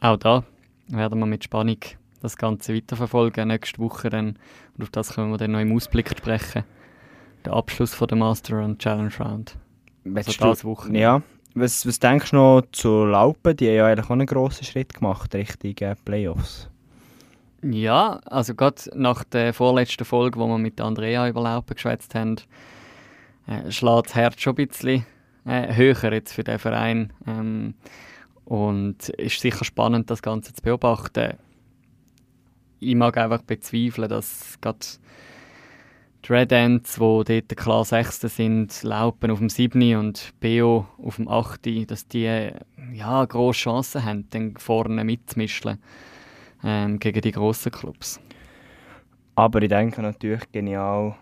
Auch 0.00 0.16
da 0.16 0.44
werden 0.88 1.18
wir 1.18 1.26
mit 1.26 1.44
Spannung 1.44 1.78
das 2.20 2.36
Ganze 2.36 2.74
weiterverfolgen. 2.74 3.48
Nächste 3.48 3.78
Woche 3.78 4.10
dann, 4.10 4.38
und 4.76 4.82
auf 4.82 4.90
das 4.90 5.14
können 5.14 5.30
wir 5.30 5.38
dann 5.38 5.52
noch 5.52 5.60
im 5.60 5.74
Ausblick 5.74 6.10
sprechen. 6.10 6.64
Der 7.44 7.52
Abschluss 7.52 7.94
von 7.94 8.08
der 8.08 8.18
Master 8.18 8.62
und 8.64 8.80
Challenge 8.80 9.12
Round. 9.20 9.56
Also 10.14 10.32
das 10.32 10.64
Woche. 10.64 10.96
Ja. 10.96 11.22
Was, 11.54 11.86
was 11.86 11.98
denkst 11.98 12.30
du 12.30 12.36
noch 12.36 12.62
zu 12.72 13.04
Laupen? 13.04 13.56
Die 13.56 13.68
haben 13.68 13.74
ja 13.74 13.86
eigentlich 13.86 14.06
auch 14.06 14.10
einen 14.10 14.26
grossen 14.26 14.64
Schritt 14.64 14.94
gemacht 14.94 15.34
Richtung 15.34 15.74
äh, 15.80 15.94
Playoffs. 16.04 16.67
Ja, 17.62 18.20
also 18.26 18.54
gerade 18.54 18.82
nach 18.94 19.24
der 19.24 19.52
vorletzten 19.52 20.04
Folge, 20.04 20.38
wo 20.38 20.46
wir 20.46 20.58
mit 20.58 20.80
Andrea 20.80 21.28
über 21.28 21.42
Laupen 21.42 21.74
geschwätzt 21.74 22.14
haben, 22.14 22.36
äh, 23.48 23.70
schlägt 23.70 24.06
das 24.06 24.14
Herz 24.14 24.40
schon 24.40 24.56
ein 24.56 24.68
bisschen 24.68 25.06
äh, 25.44 25.74
höher 25.74 26.12
jetzt 26.12 26.32
für 26.34 26.44
den 26.44 26.58
Verein. 26.60 27.12
Ähm, 27.26 27.74
und 28.44 28.96
es 29.00 29.34
ist 29.34 29.40
sicher 29.40 29.64
spannend, 29.64 30.08
das 30.08 30.22
Ganze 30.22 30.54
zu 30.54 30.62
beobachten. 30.62 31.34
Ich 32.78 32.94
mag 32.94 33.18
einfach 33.18 33.42
bezweifeln, 33.42 34.08
dass 34.08 34.58
gerade 34.60 34.78
die 36.24 36.32
Red 36.32 36.52
Ends, 36.52 36.94
die 36.94 37.00
dort 37.00 37.56
klar 37.56 37.84
Sechste 37.84 38.28
sind, 38.28 38.82
Laupen 38.84 39.32
auf 39.32 39.38
dem 39.38 39.48
7. 39.48 39.96
und 39.96 40.32
BO 40.40 40.86
auf 41.02 41.16
dem 41.16 41.26
8., 41.26 41.90
dass 41.90 42.06
die 42.06 42.52
ja, 42.92 43.24
grosse 43.24 43.60
Chancen 43.60 44.04
haben, 44.04 44.30
dann 44.30 44.56
vorne 44.56 45.02
mitzumischen 45.02 45.78
ähm, 46.64 46.98
gegen 46.98 47.20
die 47.20 47.32
grossen 47.32 47.72
Clubs. 47.72 48.20
Aber 49.34 49.62
ich 49.62 49.68
denke 49.68 50.02
natürlich 50.02 50.50
genial, 50.50 51.14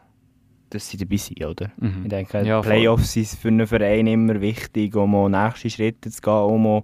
dass 0.71 0.89
sie 0.89 0.97
dabei 0.97 1.17
sind, 1.17 1.45
oder? 1.45 1.71
Mhm. 1.77 2.03
Ich 2.05 2.09
denke, 2.09 2.43
ja, 2.43 2.61
Playoffs 2.61 3.13
sind 3.13 3.29
für 3.29 3.49
einen 3.49 3.67
Verein 3.67 4.07
immer 4.07 4.41
wichtig, 4.41 4.95
um 4.97 5.15
auch 5.15 5.29
nächste 5.29 5.71
Schritte 5.71 6.11
zu 6.11 6.21
gehen, 6.21 6.33
um 6.33 6.83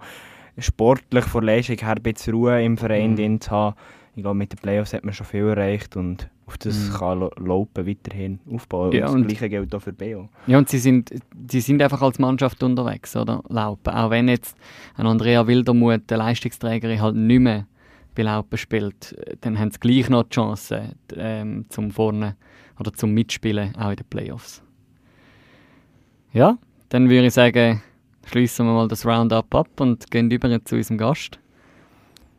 sportlich 0.59 1.25
vor 1.25 1.43
Leistung 1.43 1.79
her 1.79 1.97
ein 1.97 2.03
bisschen 2.03 2.35
Ruhe 2.35 2.63
im 2.63 2.77
Verein 2.77 3.15
mhm. 3.15 3.41
zu 3.41 3.51
haben. 3.51 3.77
Ich 4.15 4.23
glaube, 4.23 4.37
mit 4.37 4.53
den 4.53 4.59
Playoffs 4.59 4.93
hat 4.93 5.05
man 5.05 5.15
schon 5.15 5.27
viel 5.27 5.49
erreicht 5.49 5.97
und 5.97 6.29
auf 6.47 6.59
das 6.59 6.91
mhm. 6.91 6.95
kann 6.95 7.31
Laupen 7.39 7.87
weiterhin 7.87 8.41
aufbauen. 8.53 8.93
Ja, 8.93 9.09
und 9.09 9.23
das 9.23 9.39
Gleiche 9.39 9.49
gilt 9.49 9.75
auch 9.75 9.81
für 9.81 9.93
Beo. 9.93 10.29
Ja, 10.47 10.59
und 10.59 10.69
sie 10.69 10.79
sind, 10.79 11.11
sie 11.49 11.61
sind 11.61 11.81
einfach 11.81 12.03
als 12.03 12.19
Mannschaft 12.19 12.63
unterwegs, 12.63 13.17
oder? 13.17 13.43
Laupen. 13.49 13.95
Auch 13.95 14.11
wenn 14.11 14.29
jetzt 14.29 14.57
ein 14.97 15.07
Andrea 15.07 15.47
Wildermuth, 15.47 16.11
der 16.11 16.19
Leistungsträger, 16.19 17.01
halt 17.01 17.17
nicht 17.17 17.41
mehr 17.41 17.67
bei 18.15 18.23
Laupen 18.23 18.59
spielt, 18.59 19.17
dann 19.41 19.59
haben 19.59 19.71
sie 19.71 19.81
gleich 19.81 20.09
noch 20.09 20.25
die 20.25 20.35
Chance 20.35 20.95
ähm, 21.17 21.67
zum 21.69 21.91
Vorne 21.91 22.37
oder 22.79 22.93
zum 22.93 23.13
Mitspielen 23.13 23.75
auch 23.77 23.91
in 23.91 23.97
den 23.97 24.07
Playoffs. 24.09 24.63
Ja, 26.33 26.59
dann 26.89 27.09
würde 27.09 27.27
ich 27.27 27.35
sagen, 27.35 27.83
schließen 28.27 28.67
wir 28.67 28.73
mal 28.73 28.89
das 28.89 29.05
Roundup 29.07 29.55
ab 29.55 29.81
und 29.81 30.11
gehen 30.11 30.31
über 30.31 30.65
zu 30.65 30.77
unserem 30.77 30.99
Gast. 30.99 31.39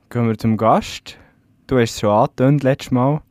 Gehen 0.10 0.27
wir 0.27 0.38
zum 0.38 0.58
Gast. 0.58 1.18
Du 1.68 1.77
hast 1.77 1.92
es 1.96 2.00
schon 2.00 2.10
angetönt 2.10 2.63
letztes 2.63 2.92
Mal. 2.92 3.22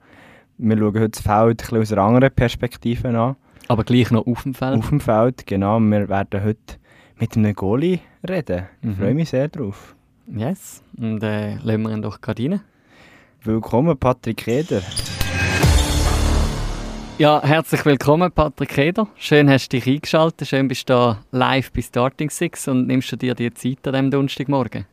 Wir 0.58 0.76
schauen 0.76 0.94
heute 0.94 1.10
das 1.10 1.22
Feld 1.22 1.72
ein 1.72 1.78
aus 1.78 1.92
einer 1.92 2.02
anderen 2.02 2.34
Perspektive 2.34 3.08
an. 3.08 3.36
Aber 3.68 3.84
gleich 3.84 4.10
noch 4.10 4.26
auf 4.26 4.42
dem 4.42 4.54
Feld? 4.54 4.78
Auf 4.78 4.88
dem 4.88 5.00
Feld, 5.00 5.46
genau. 5.46 5.80
Wir 5.80 6.08
werden 6.08 6.44
heute 6.44 6.76
mit 7.18 7.36
einem 7.36 7.54
Goalie 7.54 8.00
reden. 8.28 8.66
Ich 8.80 8.88
mhm. 8.88 8.96
freue 8.96 9.14
mich 9.14 9.30
sehr 9.30 9.48
drauf. 9.48 9.94
Yes, 10.34 10.82
und 10.96 11.22
äh, 11.22 11.56
lassen 11.56 11.82
wir 11.82 11.90
ihn 11.90 12.00
doch 12.00 12.18
gerade 12.22 12.42
rein. 12.42 12.60
Willkommen, 13.42 13.98
Patrick 13.98 14.48
Eder. 14.48 14.80
Ja, 17.18 17.42
herzlich 17.44 17.84
willkommen, 17.84 18.32
Patrick 18.32 18.78
Eder. 18.78 19.08
Schön 19.16 19.50
hast 19.50 19.70
du 19.70 19.76
dich 19.76 19.86
eingeschaltet. 19.86 20.48
Schön 20.48 20.68
bist 20.68 20.88
du 20.88 20.94
da 20.94 21.18
live 21.32 21.70
bei 21.72 21.82
Starting 21.82 22.30
Six 22.30 22.66
und 22.66 22.86
nimmst 22.86 23.12
du 23.12 23.16
dir 23.16 23.34
die 23.34 23.52
Zeit 23.52 23.86
an 23.86 23.92
diesem 23.92 24.10
Donnerstagmorgen. 24.10 24.86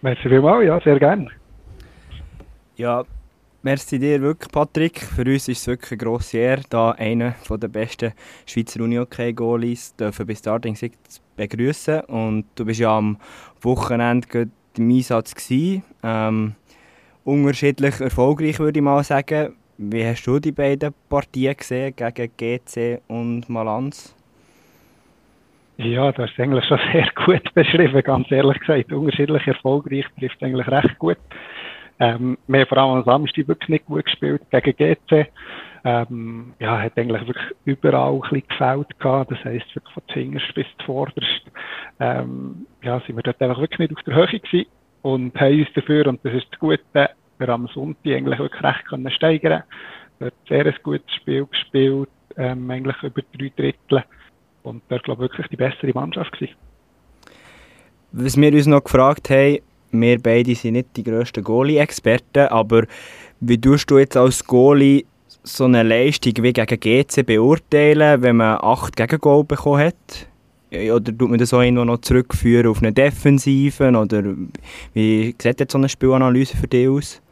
Merci 0.00 0.28
vielmals, 0.28 0.66
ja, 0.66 0.80
sehr 0.80 0.98
gerne. 0.98 1.28
Ja, 2.74 3.04
merci 3.62 3.98
dir 3.98 4.20
wirklich, 4.20 4.50
Patrick. 4.50 5.00
Für 5.00 5.22
uns 5.22 5.48
ist 5.48 5.60
es 5.60 5.66
wirklich 5.66 5.92
eine 5.92 5.98
grosse 5.98 6.38
Ehre, 6.38 6.62
da 6.68 6.92
einen 6.92 7.34
der 7.48 7.68
besten 7.68 8.12
Schweizer 8.46 8.80
Uni-Hockey-Goalies 8.80 9.94
bei 9.96 10.34
Starting 10.34 10.76
Six 10.76 10.96
begrüßen. 11.36 12.00
Und 12.02 12.46
du 12.54 12.64
bist 12.64 12.80
ja 12.80 12.96
am 12.96 13.18
Wochenende 13.60 14.48
im 14.76 14.90
Einsatz. 14.90 15.34
Ähm, 15.50 16.54
unterschiedlich 17.24 18.00
erfolgreich, 18.00 18.58
würde 18.58 18.78
ich 18.78 18.84
mal 18.84 19.02
sagen. 19.04 19.54
Wie 19.78 20.04
hast 20.04 20.24
du 20.26 20.38
die 20.38 20.52
beiden 20.52 20.94
Partien 21.08 21.56
gesehen, 21.56 21.94
gegen 21.96 22.30
GC 22.36 23.00
und 23.08 23.48
Malanz? 23.48 24.14
Ja, 25.78 26.12
das 26.12 26.30
ist 26.30 26.38
eigentlich 26.38 26.64
schon 26.66 26.78
sehr 26.92 27.08
gut 27.24 27.54
beschrieben, 27.54 28.02
ganz 28.02 28.30
ehrlich 28.30 28.60
gesagt. 28.60 28.92
Unterschiedlich 28.92 29.46
erfolgreich 29.46 30.04
trifft 30.18 30.42
eigentlich 30.42 30.68
recht 30.68 30.98
gut. 30.98 31.18
Ähm, 32.02 32.36
wir 32.48 32.60
haben 32.60 32.66
vor 32.66 32.78
allem 32.78 32.98
am 32.98 33.04
Samstag 33.04 33.46
wirklich 33.46 33.68
nicht 33.68 33.86
gut 33.86 34.04
gespielt 34.04 34.42
gegen 34.50 34.76
GC. 34.76 35.28
Ähm, 35.84 36.52
ja, 36.58 36.80
hat 36.80 36.98
eigentlich 36.98 37.28
wirklich 37.28 37.46
überall 37.64 38.14
ein 38.14 38.20
bisschen 38.22 38.48
gefällt 38.48 38.98
gehabt. 38.98 39.30
Das 39.30 39.44
heisst, 39.44 39.72
wirklich 39.76 39.94
von 39.94 40.02
Zingerst 40.12 40.52
bis 40.54 40.66
vorderst. 40.84 41.42
Ähm, 42.00 42.66
ja, 42.82 43.00
sind 43.06 43.14
wir 43.14 43.22
dort 43.22 43.40
einfach 43.40 43.60
wirklich 43.60 43.78
nicht 43.88 43.96
auf 43.96 44.02
der 44.02 44.16
Höhe 44.16 44.40
gewesen 44.40 44.66
und 45.02 45.40
haben 45.40 45.60
uns 45.60 45.68
dafür, 45.76 46.08
und 46.08 46.24
das 46.24 46.34
ist 46.34 46.48
das 46.50 46.58
Gute, 46.58 46.80
wir 47.38 47.48
am 47.48 47.68
Sonntag 47.68 48.12
eigentlich 48.12 48.38
wirklich 48.40 48.64
recht 48.64 48.84
können 48.86 49.10
steigern. 49.12 49.62
Dort 50.18 50.34
sehr 50.48 50.66
ein 50.66 50.74
gutes 50.82 51.14
Spiel 51.14 51.46
gespielt, 51.46 52.08
ähm, 52.36 52.68
eigentlich 52.68 53.00
über 53.00 53.22
drei 53.38 53.52
Drittel. 53.56 54.04
Und 54.64 54.82
dort, 54.88 55.04
glaube 55.04 55.24
ich, 55.24 55.30
wirklich 55.30 55.46
die 55.48 55.56
bessere 55.56 55.92
Mannschaft 55.94 56.32
gewesen. 56.32 56.56
Was 58.10 58.36
wir 58.36 58.52
uns 58.52 58.66
noch 58.66 58.82
gefragt 58.82 59.30
haben, 59.30 59.60
wir 59.92 60.20
beide 60.20 60.54
sind 60.54 60.72
nicht 60.72 60.96
die 60.96 61.04
grössten 61.04 61.44
Goalie-Experten, 61.44 62.48
aber 62.48 62.84
wie 63.40 63.60
tust 63.60 63.90
du 63.90 63.98
jetzt 63.98 64.16
als 64.16 64.44
Goalie 64.44 65.04
so 65.42 65.64
eine 65.64 65.82
Leistung 65.82 66.34
wie 66.42 66.52
gegen 66.52 66.80
GC 66.80 67.26
beurteilen, 67.26 68.22
wenn 68.22 68.36
man 68.36 68.58
acht 68.60 68.96
Gegengol 68.96 69.44
bekommen 69.44 69.84
hat? 69.84 70.28
Oder 70.72 71.16
tut 71.16 71.28
man 71.28 71.38
das 71.38 71.52
auch 71.52 71.60
irgendwo 71.60 71.84
noch 71.84 72.00
zurückführen 72.00 72.70
auf 72.70 72.82
eine 72.82 72.92
Defensive? 72.92 73.90
Oder 73.90 74.22
wie 74.94 75.34
sieht 75.38 75.60
jetzt 75.60 75.72
so 75.72 75.78
eine 75.78 75.88
Spielanalyse 75.88 76.56
für 76.56 76.66
dich 76.66 76.88
aus? 76.88 77.22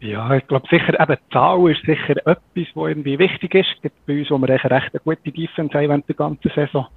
Ja, 0.00 0.34
ich 0.34 0.44
glaube 0.48 0.66
sicher, 0.68 0.98
eben 0.98 1.14
die 1.14 1.32
Zahl 1.32 1.70
ist 1.70 1.86
sicher 1.86 2.16
etwas, 2.26 2.66
was 2.74 2.88
irgendwie 2.88 3.18
wichtig 3.20 3.54
ist. 3.54 3.68
Bei 4.04 4.18
uns, 4.18 4.30
wo 4.30 4.38
wir 4.38 4.50
echt 4.50 4.64
eine 4.64 5.00
gute 5.04 5.30
Defense 5.30 5.72
haben 5.74 5.88
während 5.88 6.08
der 6.08 6.16
ganzen 6.16 6.50
Saison. 6.52 6.88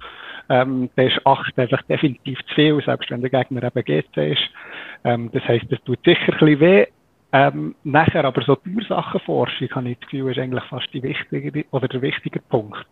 Ähm, 0.48 0.90
da 0.96 1.02
ist 1.02 1.20
8 1.24 1.58
einfach 1.58 1.82
definitiv 1.82 2.38
zu 2.46 2.54
viel, 2.54 2.80
selbst 2.84 3.10
wenn 3.10 3.20
der 3.20 3.30
Gegner 3.30 3.62
eben 3.62 3.84
GC 3.84 4.32
ist. 4.32 4.50
Ähm, 5.04 5.30
das 5.32 5.42
heisst, 5.44 5.70
das 5.70 5.82
tut 5.84 5.98
sicher 6.04 6.32
ein 6.32 6.38
bisschen 6.38 6.60
weh. 6.60 6.86
Ähm, 7.32 7.74
nachher 7.84 8.24
aber 8.24 8.42
so 8.42 8.56
Ursachenforschung, 8.74 9.68
habe 9.70 9.90
ich 9.90 9.98
das 9.98 10.08
Gefühl, 10.08 10.30
ist 10.30 10.38
eigentlich 10.38 10.64
fast 10.64 10.92
die 10.92 11.02
wichtige, 11.02 11.64
oder 11.72 11.88
der 11.88 12.00
wichtige 12.00 12.40
Punkt. 12.40 12.86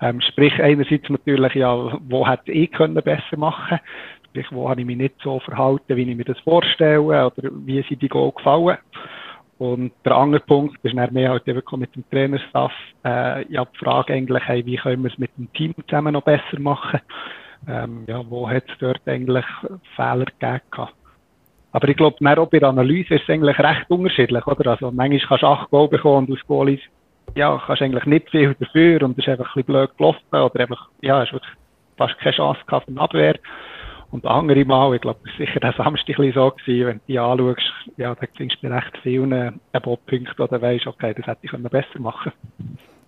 Ähm, 0.00 0.20
sprich, 0.20 0.52
einerseits 0.62 1.08
natürlich, 1.08 1.54
ja, 1.54 1.98
wo 2.08 2.26
hätte 2.26 2.52
ich 2.52 2.70
können 2.72 3.02
besser 3.02 3.36
machen 3.36 3.80
Sprich, 4.28 4.46
wo 4.50 4.68
habe 4.68 4.80
ich 4.80 4.86
mich 4.86 4.96
nicht 4.96 5.14
so 5.22 5.40
verhalten, 5.40 5.96
wie 5.96 6.10
ich 6.10 6.16
mir 6.16 6.24
das 6.24 6.38
vorstelle, 6.40 7.00
oder 7.00 7.50
wie 7.64 7.82
sind 7.82 8.02
die 8.02 8.08
Goal 8.08 8.32
gefallen. 8.32 8.76
Und 9.58 9.92
der 10.04 10.16
andere 10.16 10.40
Punkt 10.40 10.78
ist 10.84 10.96
dann 10.96 11.12
mehr 11.12 11.30
halt 11.30 11.46
wirklich 11.46 11.80
mit 11.80 11.94
dem 11.94 12.08
Trainerstaff, 12.10 12.72
äh, 13.04 13.52
ja, 13.52 13.64
die 13.64 13.78
Frage 13.78 14.14
eigentlich, 14.14 14.46
hey, 14.46 14.64
wie 14.64 14.76
können 14.76 15.02
wir 15.02 15.10
es 15.10 15.18
mit 15.18 15.36
dem 15.36 15.52
Team 15.52 15.74
zusammen 15.88 16.12
noch 16.12 16.22
besser 16.22 16.58
machen? 16.58 17.00
Ähm, 17.66 18.04
ja, 18.06 18.22
wo 18.28 18.48
hat 18.48 18.64
es 18.68 18.78
dort 18.78 19.00
eigentlich 19.06 19.44
Fehler 19.96 20.26
gegeben? 20.26 20.88
Aber 21.72 21.88
ich 21.88 21.96
glaube, 21.96 22.40
auch 22.40 22.48
bei 22.48 22.60
der 22.60 22.68
Analyse 22.68 23.16
ist 23.16 23.24
es 23.24 23.28
eigentlich 23.28 23.58
recht 23.58 23.90
unterschiedlich, 23.90 24.46
oder? 24.46 24.70
Also, 24.70 24.92
manchmal 24.92 25.20
kannst 25.28 25.42
du 25.42 25.46
acht 25.48 25.70
Goal 25.70 25.88
bekommen 25.88 26.28
und 26.28 26.32
aus 26.32 26.46
Goalies, 26.46 26.80
ja, 27.34 27.60
kannst 27.66 27.82
eigentlich 27.82 28.06
nicht 28.06 28.30
viel 28.30 28.54
dafür 28.58 29.02
und 29.02 29.18
es 29.18 29.18
ist 29.18 29.28
einfach 29.28 29.46
ein 29.46 29.64
bisschen 29.64 29.74
blöd 29.74 29.96
gelaufen 29.98 30.20
oder 30.30 30.60
einfach, 30.60 30.88
ja, 31.02 31.18
hast 31.20 31.32
wirklich 31.32 31.52
fast 31.96 32.18
keine 32.18 32.36
Chance 32.36 32.60
gehabt 32.66 32.86
von 32.86 32.98
Abwehr. 32.98 33.34
Und 34.10 34.24
andere 34.24 34.64
Mal, 34.64 34.94
ich 34.94 35.02
glaube, 35.02 35.20
sicher 35.36 35.60
der 35.60 35.74
Samstag 35.74 36.16
so 36.16 36.50
gewesen, 36.50 36.86
wenn 36.86 36.96
du 36.96 37.02
die 37.08 37.18
anschaust, 37.18 37.72
ja, 37.98 38.14
da 38.14 38.26
findest 38.36 38.62
du 38.62 38.68
recht 38.68 38.98
vielen 39.02 39.32
äh, 39.32 39.80
Punkten 39.80 40.26
oder 40.38 40.62
weisst, 40.62 40.86
okay, 40.86 41.14
das 41.14 41.26
hätte 41.26 41.40
ich 41.42 41.52
besser 41.52 41.98
machen 41.98 42.32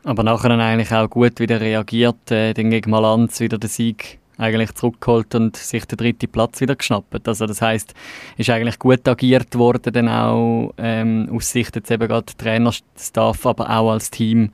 Aber 0.04 0.22
nachher 0.22 0.50
dann 0.50 0.60
eigentlich 0.60 0.92
auch 0.92 1.08
gut 1.08 1.40
wieder 1.40 1.60
reagiert, 1.60 2.30
äh, 2.30 2.52
dann 2.52 2.70
gegen 2.70 2.90
Malanz 2.90 3.40
wieder 3.40 3.56
den 3.56 3.70
Sieg 3.70 4.18
eigentlich 4.36 4.74
zurückgeholt 4.74 5.34
und 5.34 5.56
sich 5.56 5.84
den 5.86 5.98
dritten 5.98 6.30
Platz 6.30 6.60
wieder 6.60 6.76
geschnappt. 6.76 7.28
Also 7.28 7.46
das 7.46 7.62
heißt, 7.62 7.94
ist 8.36 8.50
eigentlich 8.50 8.78
gut 8.78 9.06
agiert 9.06 9.56
worden, 9.56 9.92
dann 9.92 10.08
auch 10.08 10.72
ähm, 10.78 11.28
aus 11.32 11.50
Sicht 11.50 11.76
jetzt 11.76 11.90
eben 11.90 12.08
gerade 12.08 12.26
Trainerstaff, 12.36 13.46
aber 13.46 13.70
auch 13.70 13.92
als 13.92 14.10
Team 14.10 14.52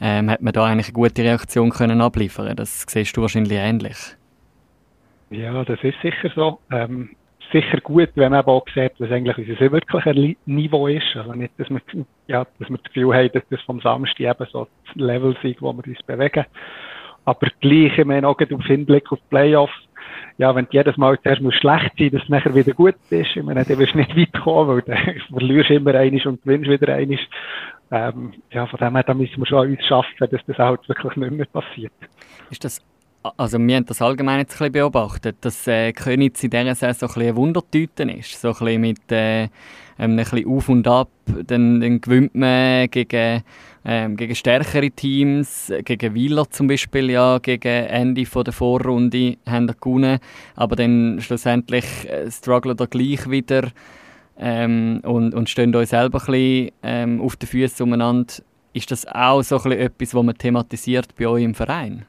ähm, 0.00 0.30
hat 0.30 0.42
man 0.42 0.52
da 0.52 0.64
eigentlich 0.64 0.86
eine 0.86 0.94
gute 0.94 1.22
Reaktion 1.22 1.70
können 1.70 2.00
abliefern. 2.00 2.56
Das 2.56 2.84
siehst 2.88 3.16
du 3.16 3.22
wahrscheinlich 3.22 3.58
ähnlich. 3.58 3.96
Ja, 5.36 5.64
das 5.64 5.82
ist 5.82 6.00
sicher 6.00 6.30
so. 6.34 6.60
Ähm, 6.70 7.10
sicher 7.52 7.80
gut, 7.80 8.10
wenn 8.14 8.32
man 8.32 8.44
auch 8.44 8.64
sieht, 8.74 8.92
was 8.98 9.10
eigentlich 9.10 9.36
unser 9.36 9.72
wirkliches 9.72 10.36
Niveau 10.46 10.86
ist. 10.86 11.16
Also 11.16 11.32
nicht, 11.32 11.52
dass 11.58 11.68
wir, 11.70 11.80
ja, 12.28 12.46
dass 12.58 12.68
wir 12.68 12.78
das 12.78 12.84
Gefühl 12.84 13.14
haben, 13.14 13.30
dass 13.32 13.42
das 13.50 13.60
vom 13.62 13.80
Samstag 13.80 14.20
eben 14.20 14.46
so 14.52 14.68
das 14.86 14.94
Level 14.94 15.36
ist, 15.42 15.60
wo 15.60 15.72
wir 15.72 15.86
uns 15.86 16.02
bewegen. 16.02 16.44
Aber 17.24 17.48
gleich, 17.60 17.98
ich 17.98 18.04
meine, 18.04 18.28
auch 18.28 18.38
auf 18.38 18.64
Hinblick 18.66 19.10
auf 19.10 19.18
Playoffs, 19.28 19.72
ja, 20.38 20.54
wenn 20.54 20.66
du 20.66 20.72
jedes 20.72 20.96
Mal 20.96 21.18
zuerst 21.20 21.42
mal 21.42 21.52
schlecht 21.52 21.92
sein 21.98 22.10
dass 22.10 22.22
es 22.22 22.28
nachher 22.28 22.54
wieder 22.54 22.72
gut 22.72 22.96
ist, 23.10 23.36
ich 23.36 23.42
meine, 23.42 23.64
dann 23.64 23.78
wirst 23.78 23.94
du 23.94 23.98
nicht 23.98 24.16
weit 24.16 24.42
kommen, 24.42 24.68
weil 24.68 24.82
dann 24.82 25.20
verlierst 25.30 25.70
du 25.70 25.74
immer 25.74 25.94
einiges 25.94 26.26
und 26.26 26.42
gewinnst 26.42 26.70
wieder 26.70 26.94
einiges. 26.94 27.24
Ähm, 27.90 28.34
ja, 28.50 28.66
von 28.66 28.78
dem 28.78 28.94
her, 28.94 29.04
da 29.04 29.14
müssen 29.14 29.38
wir 29.38 29.46
schon 29.46 29.64
an 29.64 29.70
uns 29.70 29.84
schaffen, 29.86 30.28
dass 30.30 30.44
das 30.46 30.58
halt 30.58 30.88
wirklich 30.88 31.16
nicht 31.16 31.32
mehr 31.32 31.46
passiert. 31.46 31.92
Ist 32.50 32.64
das 32.64 32.84
also 33.36 33.58
wir 33.58 33.76
haben 33.76 33.86
das 33.86 34.02
allgemein 34.02 34.40
jetzt 34.40 34.52
ein 34.54 34.58
bisschen 34.58 34.72
beobachtet, 34.72 35.36
dass 35.40 35.66
äh, 35.66 35.92
Königs 35.92 36.42
in 36.44 36.50
dieser 36.50 36.74
Saison 36.74 37.08
so 37.08 37.20
ein 37.20 37.26
eine 37.26 37.36
Wundertüte 37.36 38.02
ist. 38.04 38.40
So 38.40 38.48
ein 38.48 38.54
bisschen 38.54 38.80
mit 38.80 39.12
äh, 39.12 39.48
ein 39.96 40.16
bisschen 40.16 40.46
auf 40.46 40.68
und 40.68 40.86
ab. 40.86 41.08
Dann, 41.46 41.80
dann 41.80 42.00
gewinnt 42.00 42.34
man 42.34 42.88
gegen, 42.90 43.42
ähm, 43.84 44.16
gegen 44.16 44.34
stärkere 44.34 44.90
Teams, 44.90 45.72
gegen 45.84 46.14
Wieler 46.14 46.50
zum 46.50 46.66
Beispiel, 46.66 47.10
ja, 47.10 47.38
gegen 47.38 47.86
Ende 47.86 48.26
von 48.26 48.44
der 48.44 48.52
Vorrunde 48.52 49.36
haben 49.46 49.68
wir 49.68 49.74
gewonnen. 49.74 50.18
Aber 50.54 50.76
dann 50.76 51.18
schlussendlich 51.20 51.86
äh, 52.08 52.30
strugglen 52.30 52.76
da 52.76 52.86
gleich 52.86 53.30
wieder 53.30 53.70
ähm, 54.38 55.00
und, 55.02 55.34
und 55.34 55.48
stehen 55.48 55.74
euch 55.74 55.88
selber 55.88 56.20
ein 56.20 56.26
bisschen 56.26 56.70
ähm, 56.82 57.20
auf 57.20 57.36
den 57.36 57.48
Füßen 57.48 57.84
umeinander. 57.84 58.34
Ist 58.74 58.90
das 58.90 59.06
auch 59.06 59.42
so 59.42 59.56
ein 59.56 59.62
bisschen 59.62 59.80
etwas, 59.80 60.14
was 60.14 60.24
man 60.24 60.36
thematisiert 60.36 61.14
bei 61.16 61.26
euch 61.26 61.44
im 61.44 61.54
Verein? 61.54 62.04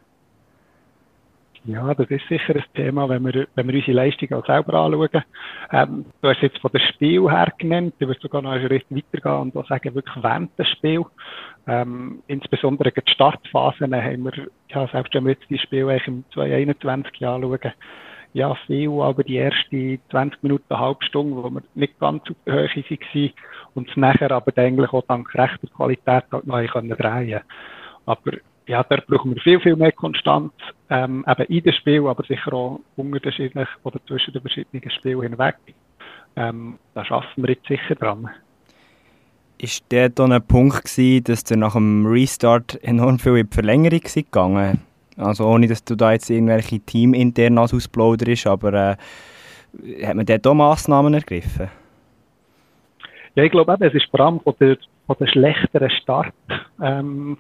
Ja, 1.67 1.95
das 1.95 2.07
ist 2.11 2.27
sicher 2.27 2.55
ein 2.55 2.63
Thema, 2.75 3.09
wenn 3.09 3.25
wir, 3.25 3.47
wenn 3.55 3.67
wir 3.67 3.73
unsere 3.73 3.93
Leistung 3.93 4.31
auch 4.33 4.45
selber 4.45 4.73
anschauen. 4.75 5.23
Ähm, 5.71 6.05
du 6.21 6.29
hast 6.29 6.41
jetzt 6.41 6.59
von 6.59 6.71
dem 6.71 6.81
Spiel 6.81 7.27
her 7.27 7.51
genannt, 7.57 7.95
du 7.97 8.07
wirst 8.07 8.21
sogar 8.21 8.43
noch 8.43 8.51
einen 8.51 8.67
Schritt 8.67 8.85
weitergehen 8.89 9.41
und 9.41 9.57
auch 9.57 9.67
sagen, 9.67 9.95
wirklich 9.95 10.23
während 10.23 10.57
des 10.59 10.67
Spiels. 10.69 11.07
Ähm, 11.65 12.21
insbesondere 12.27 12.91
die 12.91 13.11
Startphasen 13.11 13.95
haben 13.95 14.23
wir, 14.25 14.47
ja, 14.69 14.87
selbst 14.89 15.15
wenn 15.15 15.25
wir 15.25 15.33
jetzt 15.33 15.49
die 15.49 15.57
Spiele 15.57 15.89
eigentlich 15.89 16.07
im 16.07 16.23
2021 16.33 17.25
anschauen, 17.25 17.73
ja, 18.33 18.53
viel, 18.67 19.01
aber 19.01 19.23
die 19.23 19.37
ersten 19.37 19.99
20 20.11 20.43
Minuten, 20.43 20.65
eine 20.69 20.79
halbe 20.79 21.03
Stunde, 21.05 21.35
wo 21.35 21.49
wir 21.49 21.63
nicht 21.73 21.99
ganz 21.99 22.21
auf 22.29 22.35
der 22.45 22.53
Höhe 22.53 22.67
waren 22.67 23.31
und 23.73 23.97
nachher 23.97 24.31
aber 24.31 24.51
eigentlich 24.55 24.93
auch 24.93 25.05
dank 25.07 25.33
rechter 25.33 25.67
Qualität 25.67 26.25
halt 26.31 26.45
noch 26.45 26.57
drehen 26.57 26.95
können. 26.97 27.41
Aber 28.05 28.31
ja, 28.67 28.83
dort 28.83 29.05
brauchen 29.07 29.35
wir 29.35 29.41
viel, 29.41 29.59
viel 29.59 29.75
mehr 29.75 29.91
Konstanz, 29.91 30.51
ähm, 30.89 31.25
eben 31.27 31.45
in 31.45 31.63
dem 31.63 31.73
Spiel, 31.73 32.07
aber 32.07 32.23
sicher 32.23 32.53
auch 32.53 32.79
unterschiedlich 32.95 33.67
oder 33.83 33.99
zwischen 34.07 34.33
den 34.33 34.41
verschiedenen 34.41 34.91
Spielen 34.91 35.21
hinweg. 35.21 35.55
Ähm, 36.35 36.77
da 36.93 37.05
schaffen 37.05 37.43
wir 37.43 37.53
jetzt 37.53 37.67
sicher 37.67 37.95
dran. 37.95 38.29
Ist 39.57 39.89
der 39.91 40.09
dann 40.09 40.33
ein 40.33 40.45
Punkt 40.45 40.83
gewesen, 40.83 41.23
dass 41.23 41.43
du 41.43 41.55
nach 41.55 41.73
dem 41.73 42.05
Restart 42.05 42.83
enorm 42.83 43.19
viel 43.19 43.37
in 43.37 43.49
die 43.49 43.53
Verlängerung 43.53 44.01
gegangen 44.01 44.81
Also 45.15 45.45
ohne, 45.45 45.67
dass 45.67 45.85
du 45.85 45.95
da 45.95 46.11
jetzt 46.11 46.29
irgendwelche 46.29 46.79
Teamintern 46.79 47.57
ausplauderst, 47.57 48.47
aber 48.47 48.73
äh, 48.73 50.05
hat 50.05 50.15
man 50.15 50.25
dort 50.25 50.45
auch 50.45 50.53
Massnahmen 50.53 51.13
ergriffen? 51.13 51.69
Ja, 53.35 53.43
ich 53.43 53.51
glaube 53.51 53.73
eben, 53.73 53.83
es 53.83 53.93
ist 53.93 54.09
vor 54.09 54.19
allem 54.21 54.39
von 54.39 54.55
der, 54.59 54.77
von 55.07 55.15
der 55.19 55.27
schlechteren 55.27 55.89
Startphasen 55.89 56.71
ähm, 56.81 57.37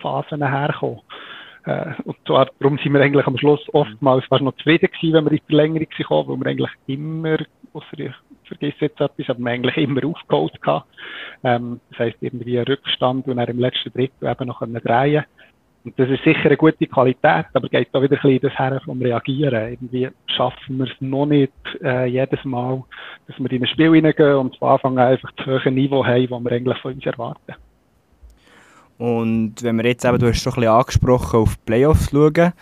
hergekommen. 0.47 1.01
Äh, 1.65 1.93
und 2.03 2.15
zwar, 2.27 2.47
darum 2.59 2.77
sind 2.77 2.93
wir 2.93 3.01
eigentlich 3.01 3.25
am 3.25 3.37
Schluss 3.37 3.61
oftmals 3.73 4.25
fast 4.25 4.43
noch 4.43 4.55
zufrieden 4.57 4.89
gewesen, 4.91 5.13
wenn 5.13 5.25
wir 5.25 5.31
in 5.31 5.37
die 5.37 5.47
Verlängerung 5.47 5.87
kamen, 5.89 6.27
weil 6.27 6.39
wir 6.39 6.51
eigentlich 6.51 6.71
immer, 6.87 7.37
außer 7.73 7.99
ich 7.99 8.13
vergesse 8.47 8.77
jetzt 8.81 9.01
etwas, 9.01 9.29
aber 9.29 9.39
wir 9.39 9.51
eigentlich 9.51 9.77
immer 9.77 10.05
aufgeholt 10.05 10.53
haben. 10.63 10.85
Ähm, 11.43 11.79
das 11.89 11.99
heisst, 11.99 12.17
irgendwie 12.21 12.59
ein 12.59 12.65
Rückstand 12.65 13.27
und 13.27 13.37
dann 13.37 13.47
im 13.47 13.59
letzten 13.59 13.91
Drittel 13.91 14.29
eben 14.29 14.47
noch 14.47 14.59
drehen 14.59 14.81
können 14.81 15.25
und 15.85 15.99
das 15.99 16.09
ist 16.09 16.23
sicher 16.23 16.45
eine 16.45 16.57
gute 16.57 16.87
Qualität, 16.87 17.45
aber 17.53 17.69
geht 17.69 17.89
da 17.91 18.01
wieder 18.01 18.15
ein 18.15 18.21
bisschen 18.21 18.41
das 18.41 18.57
her 18.57 18.81
vom 18.83 18.99
Reagieren. 18.99 19.69
Irgendwie 19.69 20.09
schaffen 20.35 20.79
wir 20.79 20.85
es 20.85 20.99
noch 20.99 21.27
nicht 21.27 21.53
äh, 21.83 22.07
jedes 22.07 22.43
Mal, 22.43 22.83
dass 23.27 23.37
wir 23.37 23.51
in 23.51 23.61
ein 23.61 23.67
Spiel 23.67 23.93
hineingehen 23.93 24.35
und 24.35 24.57
von 24.57 24.69
Anfang 24.69 24.97
an 24.97 25.09
einfach 25.09 25.31
das 25.33 25.45
hohe 25.45 25.71
Niveau 25.71 26.03
haben, 26.03 26.27
das 26.27 26.43
wir 26.43 26.51
eigentlich 26.51 26.77
von 26.79 26.93
uns 26.93 27.05
erwarten. 27.05 27.53
Und 28.97 29.61
wenn 29.61 29.77
wir 29.77 29.85
jetzt 29.85 30.05
eben, 30.05 30.17
du 30.17 30.27
hast 30.27 30.41
schon 30.41 30.53
ein 30.53 30.61
bisschen 30.61 30.73
angesprochen, 30.73 31.39
auf 31.41 31.55
die 31.55 31.61
Playoffs 31.65 32.09
schauen, 32.09 32.53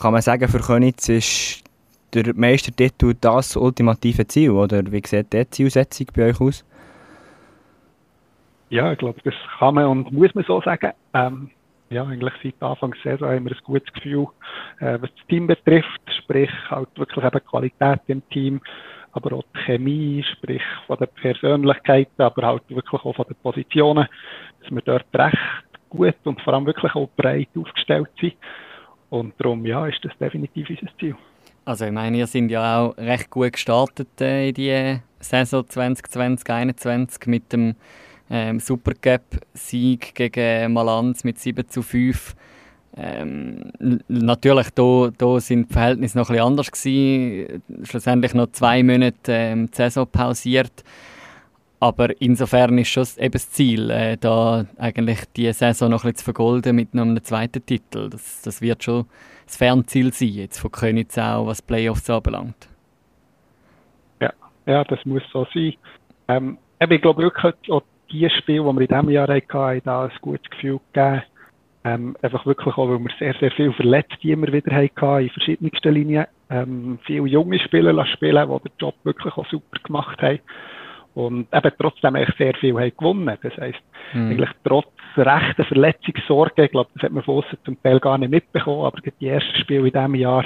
kann 0.00 0.12
man 0.12 0.20
sagen, 0.20 0.46
für 0.46 0.60
Könitz 0.60 1.08
ist 1.08 1.64
der 2.12 2.34
Meistertitel 2.34 3.14
das 3.18 3.56
ultimative 3.56 4.26
Ziel, 4.26 4.50
oder 4.50 4.82
wie 4.92 5.02
sieht 5.06 5.32
die 5.32 5.48
Zielsetzung 5.48 6.08
bei 6.14 6.30
euch 6.30 6.40
aus? 6.40 6.64
Ja, 8.68 8.92
ich 8.92 8.98
glaube, 8.98 9.20
das 9.24 9.34
kann 9.58 9.74
man 9.74 9.86
und 9.86 10.12
muss 10.12 10.34
man 10.34 10.44
so 10.44 10.60
sagen. 10.60 10.92
Ähm, 11.14 11.50
ja, 11.90 12.04
eigentlich 12.04 12.34
seit 12.42 12.62
Anfang 12.62 12.94
der 13.04 13.12
Saison 13.12 13.30
haben 13.30 13.44
wir 13.44 13.52
ein 13.52 13.64
gutes 13.64 13.92
Gefühl, 13.92 14.26
äh, 14.80 14.98
was 15.00 15.10
das 15.14 15.26
Team 15.28 15.46
betrifft, 15.46 16.00
sprich 16.22 16.50
halt 16.70 16.88
wirklich 16.96 17.24
eben 17.24 17.44
Qualität 17.46 18.00
im 18.08 18.28
Team, 18.30 18.60
aber 19.12 19.36
auch 19.36 19.44
die 19.54 19.60
Chemie, 19.64 20.24
sprich 20.34 20.62
von 20.86 20.98
den 20.98 21.08
Persönlichkeiten, 21.08 22.22
aber 22.22 22.46
halt 22.46 22.62
wirklich 22.68 23.02
auch 23.02 23.16
von 23.16 23.26
den 23.26 23.36
Positionen, 23.42 24.06
dass 24.60 24.70
wir 24.70 24.82
dort 24.82 25.06
recht 25.14 25.38
gut 25.88 26.16
und 26.24 26.40
vor 26.42 26.54
allem 26.54 26.66
wirklich 26.66 26.94
auch 26.94 27.08
breit 27.16 27.48
aufgestellt 27.56 28.10
sind. 28.20 28.34
Und 29.10 29.34
darum, 29.38 29.64
ja, 29.64 29.86
ist 29.86 30.04
das 30.04 30.16
definitiv 30.18 30.68
unser 30.68 30.96
Ziel. 30.98 31.16
Also 31.64 31.86
ich 31.86 31.92
meine, 31.92 32.18
ihr 32.18 32.26
sind 32.26 32.50
ja 32.50 32.80
auch 32.80 32.96
recht 32.98 33.30
gut 33.30 33.52
gestartet 33.52 34.20
äh, 34.20 34.48
in 34.48 34.54
die 34.54 35.00
Saison 35.20 35.62
2020-2021 35.64 37.28
mit 37.28 37.52
dem 37.52 37.74
ähm, 38.30 38.60
Supercup-Sieg 38.60 40.14
gegen 40.14 40.72
Malanz 40.72 41.24
mit 41.24 41.38
7 41.38 41.68
zu 41.68 41.82
5. 41.82 42.34
Ähm, 42.96 43.70
natürlich, 44.08 44.70
da, 44.70 45.10
da 45.16 45.40
sind 45.40 45.68
die 45.68 45.72
Verhältnisse 45.72 46.18
noch 46.18 46.28
bisschen 46.28 46.44
anders 46.44 46.70
gewesen. 46.70 47.62
Schlussendlich 47.84 48.34
noch 48.34 48.50
zwei 48.52 48.82
Monate 48.82 49.32
ähm, 49.32 49.70
die 49.70 49.76
Saison 49.76 50.06
pausiert. 50.10 50.84
Aber 51.80 52.20
insofern 52.20 52.76
ist 52.78 52.88
schon 52.88 53.06
eben 53.18 53.32
das 53.32 53.50
Ziel, 53.52 53.90
äh, 53.90 54.16
da 54.16 54.66
eigentlich 54.78 55.20
die 55.36 55.52
Saison 55.52 55.90
noch 55.90 56.02
bisschen 56.02 56.16
zu 56.16 56.24
vergolden 56.24 56.74
mit 56.74 56.92
einem 56.92 57.22
zweiten 57.22 57.64
Titel. 57.64 58.10
Das, 58.10 58.42
das 58.42 58.60
wird 58.60 58.82
schon 58.82 59.06
das 59.46 59.56
Fernziel 59.56 60.12
sein, 60.12 60.28
jetzt 60.28 60.58
von 60.58 60.72
Königs 60.72 61.16
auch, 61.18 61.46
was 61.46 61.62
Playoffs 61.62 62.10
anbelangt. 62.10 62.68
Ja, 64.20 64.32
ja 64.66 64.82
das 64.84 64.98
muss 65.04 65.22
so 65.32 65.46
sein. 65.54 65.74
Ähm, 66.26 66.58
ich 66.80 67.00
glaube 67.00 67.22
wirklich, 67.22 67.54
die 68.10 68.28
Spiele, 68.30 68.62
die 68.62 68.64
wir 68.64 68.80
in 68.80 68.86
diesem 68.86 69.10
Jahr 69.10 69.28
hatten, 69.28 69.52
haben 69.52 69.80
da 69.84 70.04
ein 70.04 70.10
gutes 70.20 70.50
Gefühl 70.50 70.80
gegeben. 70.92 71.22
Ähm, 71.84 72.16
einfach 72.22 72.44
wirklich 72.44 72.76
auch, 72.76 72.88
weil 72.88 72.98
wir 72.98 73.10
sehr, 73.18 73.34
sehr 73.34 73.50
viele 73.52 73.72
Verletzte 73.72 74.28
immer 74.28 74.52
wieder 74.52 74.74
hatten 74.74 75.22
in 75.22 75.30
verschiedensten 75.30 75.94
Linien. 75.94 76.26
Ähm, 76.50 76.98
viele 77.04 77.26
junge 77.26 77.58
Spieler 77.60 77.92
lassen 77.92 78.12
spielen, 78.12 78.48
die 78.48 78.68
den 78.68 78.72
Job 78.78 78.94
wirklich 79.04 79.36
auch 79.36 79.46
super 79.46 79.78
gemacht 79.84 80.20
haben. 80.20 80.40
Und 81.14 81.52
eben 81.52 81.72
trotzdem 81.78 82.16
eigentlich 82.16 82.36
sehr 82.36 82.54
viel 82.54 82.74
haben 82.74 82.92
gewonnen. 82.96 83.36
Das 83.42 83.56
heisst, 83.56 83.80
mhm. 84.12 84.30
eigentlich 84.30 84.50
trotz 84.64 84.86
rechter 85.16 85.64
Verletzungssorge, 85.64 86.64
ich 86.64 86.70
glaube, 86.70 86.90
das 86.94 87.02
hat 87.02 87.12
man 87.12 87.22
von 87.22 87.38
außen 87.38 87.58
zum 87.64 87.82
Teil 87.82 87.98
gar 88.00 88.18
nicht 88.18 88.30
mitbekommen, 88.30 88.84
aber 88.84 89.00
die 89.00 89.26
ersten 89.26 89.56
Spiele 89.56 89.86
in 89.88 89.92
diesem 89.92 90.14
Jahr 90.14 90.44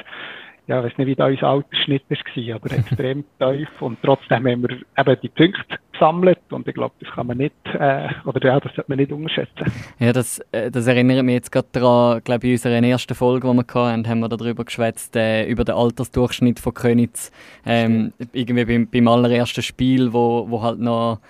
ja, 0.73 0.79
ich 0.79 0.85
weiß 0.87 0.99
nicht, 0.99 1.07
wie 1.07 1.15
da 1.15 1.27
unser 1.27 1.49
Altersschnitt 1.49 2.03
war, 2.09 2.55
aber 2.55 2.73
extrem 2.79 3.25
tief. 3.39 3.69
Und 3.81 3.99
trotzdem 4.03 4.47
haben 4.47 4.63
wir 4.63 4.71
eben 4.71 5.21
die 5.23 5.29
Punkte 5.29 5.79
gesammelt 5.93 6.39
und 6.51 6.67
ich 6.67 6.75
glaube, 6.75 6.95
das 6.99 7.13
kann 7.13 7.27
man 7.27 7.37
nicht, 7.37 7.55
äh, 7.79 8.09
oder 8.25 8.43
ja, 8.43 8.59
das 8.59 8.75
sollte 8.75 8.85
man 8.89 8.99
nicht 8.99 9.13
unterschätzen. 9.13 9.71
Ja, 9.99 10.15
das, 10.15 10.39
äh, 10.53 10.71
das 10.71 10.87
erinnert 10.87 11.25
mich 11.25 11.35
jetzt 11.35 11.53
gerade 11.53 11.69
daran, 11.73 12.19
ich 12.19 12.25
glaube, 12.25 12.47
in 12.47 12.53
unserer 12.53 12.83
ersten 12.83 13.15
Folge, 13.15 13.49
die 13.51 13.55
wir 13.55 13.67
hatten, 13.75 14.09
haben 14.09 14.21
wir 14.21 14.29
darüber 14.31 14.65
geschwätzt, 14.65 15.15
äh, 15.15 15.45
über 15.45 15.65
den 15.65 15.75
Altersdurchschnitt 15.75 16.59
von 16.59 16.73
Könitz. 16.73 17.31
Ähm, 17.67 18.15
irgendwie 18.33 18.65
beim, 18.65 18.89
beim 18.89 19.09
allerersten 19.09 19.63
Spiel, 19.63 20.15
wo, 20.15 20.47
wo 20.49 20.63
halt 20.63 20.79
noch 20.79 21.21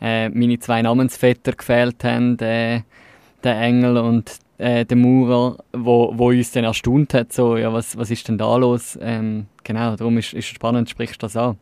äh, 0.00 0.28
meine 0.28 0.60
zwei 0.60 0.80
Namensvetter 0.82 1.52
gefehlt 1.52 2.04
haben, 2.04 2.38
äh, 2.38 2.82
der 3.42 3.60
Engel 3.60 3.96
und 3.96 4.38
äh, 4.62 4.84
der 4.84 4.96
Maurer, 4.96 5.56
wo, 5.72 6.12
wo 6.16 6.28
uns 6.28 6.52
dann 6.52 6.64
erstaunt 6.64 7.14
hat, 7.14 7.32
so, 7.32 7.56
ja, 7.56 7.72
was, 7.72 7.96
was 7.96 8.10
ist 8.10 8.28
denn 8.28 8.38
da 8.38 8.56
los? 8.56 8.98
Ähm, 9.02 9.46
genau, 9.64 9.96
darum 9.96 10.18
ist 10.18 10.32
es 10.34 10.46
spannend, 10.46 10.88
sprichst 10.88 11.20
du 11.22 11.26
das 11.26 11.36
an. 11.36 11.58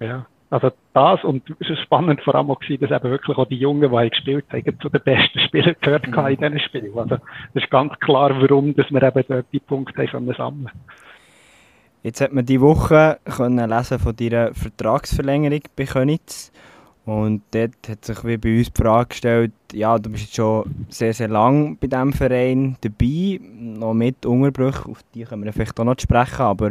Ja, 0.00 0.26
also 0.50 0.70
das 0.92 1.24
und 1.24 1.42
es 1.60 1.70
ist 1.70 1.80
spannend 1.80 2.20
vor 2.22 2.34
allem 2.34 2.50
auch 2.50 2.60
gewesen, 2.60 2.86
dass 2.86 2.90
eben 2.90 3.10
wirklich 3.10 3.36
auch 3.36 3.48
die 3.48 3.56
Jungen, 3.56 3.90
die 3.90 4.10
gespielt 4.10 4.44
haben, 4.52 4.80
zu 4.80 4.88
den 4.88 5.00
besten 5.02 5.40
Spielern 5.40 5.76
gehört 5.80 6.06
mhm. 6.06 6.26
in 6.26 6.36
diesen 6.36 6.60
Spielen. 6.60 6.98
Also 6.98 7.16
das 7.16 7.64
ist 7.64 7.70
ganz 7.70 7.98
klar, 8.00 8.30
warum 8.40 8.74
dass 8.76 8.90
wir 8.90 9.02
eben 9.02 9.24
dort 9.28 9.46
die 9.52 9.60
Punkte 9.60 10.06
haben 10.06 10.32
sammeln 10.34 10.70
Jetzt 12.02 12.20
hat 12.20 12.32
man 12.32 12.44
diese 12.44 12.60
Woche 12.60 13.18
können 13.24 13.70
lesen 13.70 13.98
von 13.98 14.14
deiner 14.16 14.52
Vertragsverlängerung 14.54 15.62
bei 15.76 15.84
Könitz. 15.84 16.52
Und 17.04 17.42
dort 17.50 17.88
hat 17.88 18.04
sich 18.04 18.24
wie 18.24 18.36
bei 18.36 18.58
uns 18.58 18.72
die 18.72 18.80
Frage 18.80 19.08
gestellt, 19.08 19.52
ja, 19.72 19.98
du 19.98 20.10
bist 20.10 20.24
jetzt 20.24 20.36
schon 20.36 20.86
sehr, 20.88 21.12
sehr 21.12 21.28
lang 21.28 21.76
bei 21.78 21.88
diesem 21.88 22.12
Verein 22.12 22.76
dabei, 22.80 23.40
noch 23.42 23.92
mit 23.92 24.24
Unterbrüchen, 24.24 24.92
auf 24.92 25.00
die 25.12 25.24
können 25.24 25.44
wir 25.44 25.52
vielleicht 25.52 25.80
auch 25.80 25.84
noch 25.84 25.98
sprechen, 25.98 26.42
aber 26.42 26.70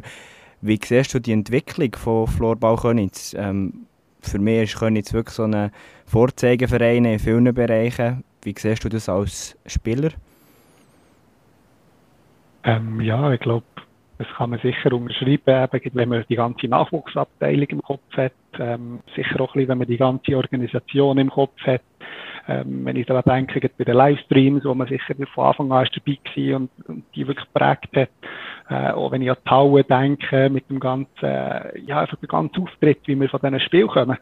Wie 0.64 0.80
siehst 0.84 1.14
du 1.16 1.20
die 1.20 1.32
Entwicklung 1.32 1.96
von 1.96 2.28
Florbau 2.28 2.76
Könitz? 2.76 3.34
Ähm, 3.36 3.88
für 4.22 4.38
mich 4.38 4.64
ist 4.64 4.78
Könitz 4.80 5.12
wirklich 5.12 5.36
so 5.36 5.44
ein 5.44 5.72
Vorzeigeverein 6.06 7.04
in 7.06 7.18
vielen 7.18 7.52
Bereichen. 7.52 8.24
Wie 8.44 8.54
siehst 8.56 8.84
du 8.84 8.90
das 8.90 9.10
als 9.10 9.58
Spieler? 9.66 10.12
Ähm, 12.64 13.02
ja, 13.02 13.34
ich 13.34 13.40
glaube, 13.40 13.66
das 14.22 14.36
kann 14.36 14.52
man 14.52 14.60
sicher 14.60 14.94
unterschreiben, 14.94 15.68
wenn 15.94 16.10
man 16.10 16.24
die 16.30 16.36
ganze 16.36 16.68
Nachwuchsabteilung 16.68 17.68
im 17.70 17.82
Kopf 17.82 18.16
hat, 18.16 18.34
ähm, 18.60 19.00
sicher 19.16 19.42
auch 19.42 19.56
wenn 19.56 19.78
man 19.78 19.88
die 19.88 19.98
ganze 19.98 20.38
Organisation 20.38 21.18
im 21.18 21.32
Kopf 21.32 21.60
hat. 21.66 21.82
Ähm, 22.48 22.86
wenn 22.86 22.96
ich 22.96 23.08
daran 23.08 23.24
denke, 23.26 23.70
bei 23.78 23.84
den 23.84 23.96
Livestreams, 23.96 24.64
wo 24.64 24.76
man 24.76 24.88
sicher 24.88 25.16
von 25.34 25.46
Anfang 25.46 25.72
an 25.72 25.88
dabei 25.92 26.18
war 26.24 26.56
und, 26.58 26.70
und 26.88 27.04
die 27.16 27.28
wirklich 27.28 27.48
geprägt 27.52 27.90
hat, 27.96 28.10
äh, 28.70 28.92
auch 28.92 29.12
wenn 29.12 29.24
ich 29.24 29.32
an 29.32 29.38
die 29.44 29.50
Halle 29.50 29.84
denke, 29.84 30.50
mit 30.50 30.70
dem 30.70 30.80
ganzen, 30.80 31.08
ja, 31.22 32.02
einfach 32.02 32.18
der 32.18 32.30
ganze 32.30 32.62
Auftritt, 32.62 33.00
wie 33.06 33.20
wir 33.20 33.30
von 33.30 33.40
diesen 33.42 33.60
Spielen 33.60 33.88
kommen. 33.88 34.18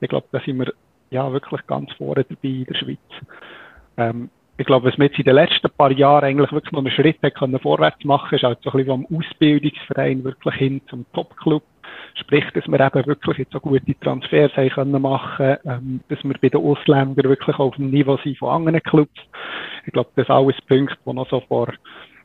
Ich 0.00 0.08
glaube, 0.08 0.28
da 0.30 0.40
sind 0.40 0.58
wir 0.58 0.72
ja 1.10 1.32
wirklich 1.32 1.66
ganz 1.66 1.92
vorne 1.94 2.24
dabei 2.24 2.48
in 2.48 2.64
der 2.66 2.74
Schweiz. 2.74 2.98
Ähm, 3.96 4.30
ich 4.60 4.66
glaube, 4.66 4.88
was 4.88 4.98
wir 4.98 5.06
jetzt 5.06 5.18
in 5.18 5.24
den 5.24 5.36
letzten 5.36 5.70
paar 5.70 5.90
Jahren 5.90 6.24
eigentlich 6.24 6.52
wirklich 6.52 6.72
noch 6.72 6.80
einen 6.80 6.90
Schritt 6.90 7.16
können 7.34 7.58
vorwärts 7.58 8.04
machen, 8.04 8.34
ist 8.34 8.44
halt 8.44 8.58
so 8.60 8.70
ein 8.70 8.76
bisschen 8.76 9.06
vom 9.06 9.18
Ausbildungsverein 9.18 10.22
wirklich 10.22 10.54
hin 10.56 10.82
zum 10.90 11.06
Topclub. 11.14 11.62
Sprich, 12.16 12.44
dass 12.52 12.68
wir 12.68 12.78
eben 12.78 13.06
wirklich 13.06 13.38
jetzt 13.38 13.52
so 13.52 13.60
gute 13.60 13.98
Transfers 14.00 14.54
haben 14.54 14.68
können 14.68 15.00
machen, 15.00 15.56
ähm, 15.64 16.00
dass 16.10 16.22
wir 16.22 16.34
bei 16.42 16.50
den 16.50 16.60
Ausländern 16.60 17.30
wirklich 17.30 17.58
auf 17.58 17.74
dem 17.76 17.88
Niveau 17.88 18.18
sind 18.18 18.36
von 18.36 18.50
anderen 18.50 18.82
Clubs. 18.82 19.18
Ich 19.86 19.94
glaube, 19.94 20.10
das 20.14 20.26
sind 20.26 20.36
alles 20.36 20.60
Punkte, 20.68 20.96
die 21.06 21.12
noch 21.14 21.30
so 21.30 21.40
vor 21.40 21.72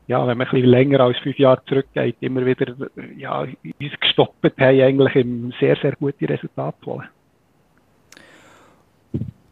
ja, 0.07 0.27
wenn 0.27 0.37
man 0.37 0.45
ein 0.45 0.51
bisschen 0.51 0.69
länger 0.69 0.99
als 0.99 1.17
fünf 1.19 1.39
Jahre 1.39 1.63
zurückgeht, 1.65 2.17
immer 2.19 2.45
wieder 2.45 2.75
ja, 3.17 3.39
uns 3.41 3.99
gestoppt 3.99 4.59
haben, 4.59 4.81
eigentlich 4.81 5.15
im 5.15 5.53
sehr, 5.59 5.77
sehr 5.77 5.93
gute 5.93 6.29
Resultate 6.29 6.77
zu 6.81 6.91
holen. 6.91 7.07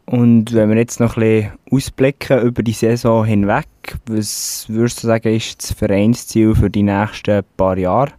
Und 0.06 0.52
wenn 0.52 0.68
wir 0.68 0.76
jetzt 0.76 1.00
noch 1.00 1.16
ein 1.16 1.20
bisschen 1.20 1.52
ausblicken 1.70 2.42
über 2.42 2.62
die 2.62 2.72
Saison 2.72 3.24
hinweg, 3.24 3.66
was 4.06 4.66
würdest 4.68 5.02
du 5.02 5.06
sagen, 5.06 5.34
ist 5.34 5.62
das 5.62 5.72
Vereinsziel 5.72 6.54
für 6.54 6.68
die 6.68 6.82
nächsten 6.82 7.42
paar 7.56 7.78
Jahre? 7.78 8.12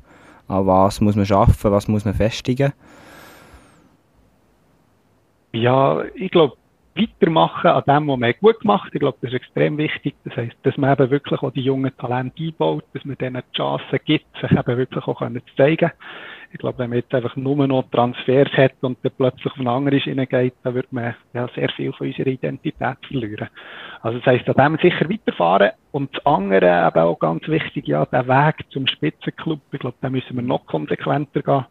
An 0.47 0.65
was 0.65 1.01
muss 1.01 1.15
man 1.15 1.31
arbeiten, 1.31 1.71
was 1.71 1.87
muss 1.87 2.05
man 2.05 2.13
festigen? 2.13 2.73
Ja, 5.53 6.03
ich 6.15 6.31
glaube, 6.31 6.57
weitermachen 6.95 7.71
an 7.71 7.83
dem, 7.87 8.07
was 8.07 8.19
man 8.19 8.33
gut 8.39 8.59
gemacht 8.61 8.89
Ich 8.93 8.99
glaube, 8.99 9.17
das 9.21 9.31
ist 9.31 9.37
extrem 9.37 9.77
wichtig. 9.77 10.15
Das 10.23 10.35
heisst, 10.35 10.55
dass 10.63 10.77
man 10.77 10.93
eben 10.93 11.11
wirklich 11.11 11.41
auch 11.41 11.51
die 11.51 11.61
jungen 11.61 11.95
Talente 11.97 12.43
einbaut, 12.43 12.85
dass 12.93 13.05
man 13.05 13.17
denen 13.17 13.41
die 13.51 13.57
Chance 13.57 13.99
gibt, 14.03 14.25
sich 14.39 14.51
eben 14.51 14.77
wirklich 14.77 15.05
auch 15.07 15.19
zu 15.19 15.55
zeigen. 15.57 15.91
Ich 16.51 16.59
glaube, 16.59 16.79
wenn 16.79 16.89
man 16.89 16.99
jetzt 16.99 17.13
einfach 17.13 17.35
nur 17.35 17.67
noch 17.67 17.89
Transfers 17.91 18.51
hat 18.53 18.75
und 18.81 18.97
dann 19.03 19.11
plötzlich 19.17 19.51
auf 19.51 19.59
eine 19.59 19.71
andere 19.71 19.99
geht, 19.99 20.53
dann 20.63 20.73
wird 20.73 20.93
man 20.93 21.13
ja 21.33 21.49
sehr 21.53 21.69
viel 21.69 21.91
von 21.91 22.07
unserer 22.07 22.27
Identität 22.27 22.97
verlieren. 23.07 23.49
Also 24.01 24.19
das 24.19 24.27
heisst, 24.27 24.47
an 24.47 24.73
dem 24.73 24.79
sicher 24.81 25.09
weiterfahren 25.09 25.71
und 25.91 26.15
das 26.15 26.25
andere 26.25 26.87
eben 26.87 27.03
auch 27.03 27.19
ganz 27.19 27.45
wichtig, 27.49 27.87
ja, 27.87 28.05
der 28.05 28.27
Weg 28.27 28.65
zum 28.69 28.87
Spitzenclub, 28.87 29.59
ich 29.71 29.79
glaube, 29.79 29.97
da 29.99 30.09
müssen 30.09 30.35
wir 30.35 30.43
noch 30.43 30.65
konsequenter 30.65 31.41
gehen 31.41 31.65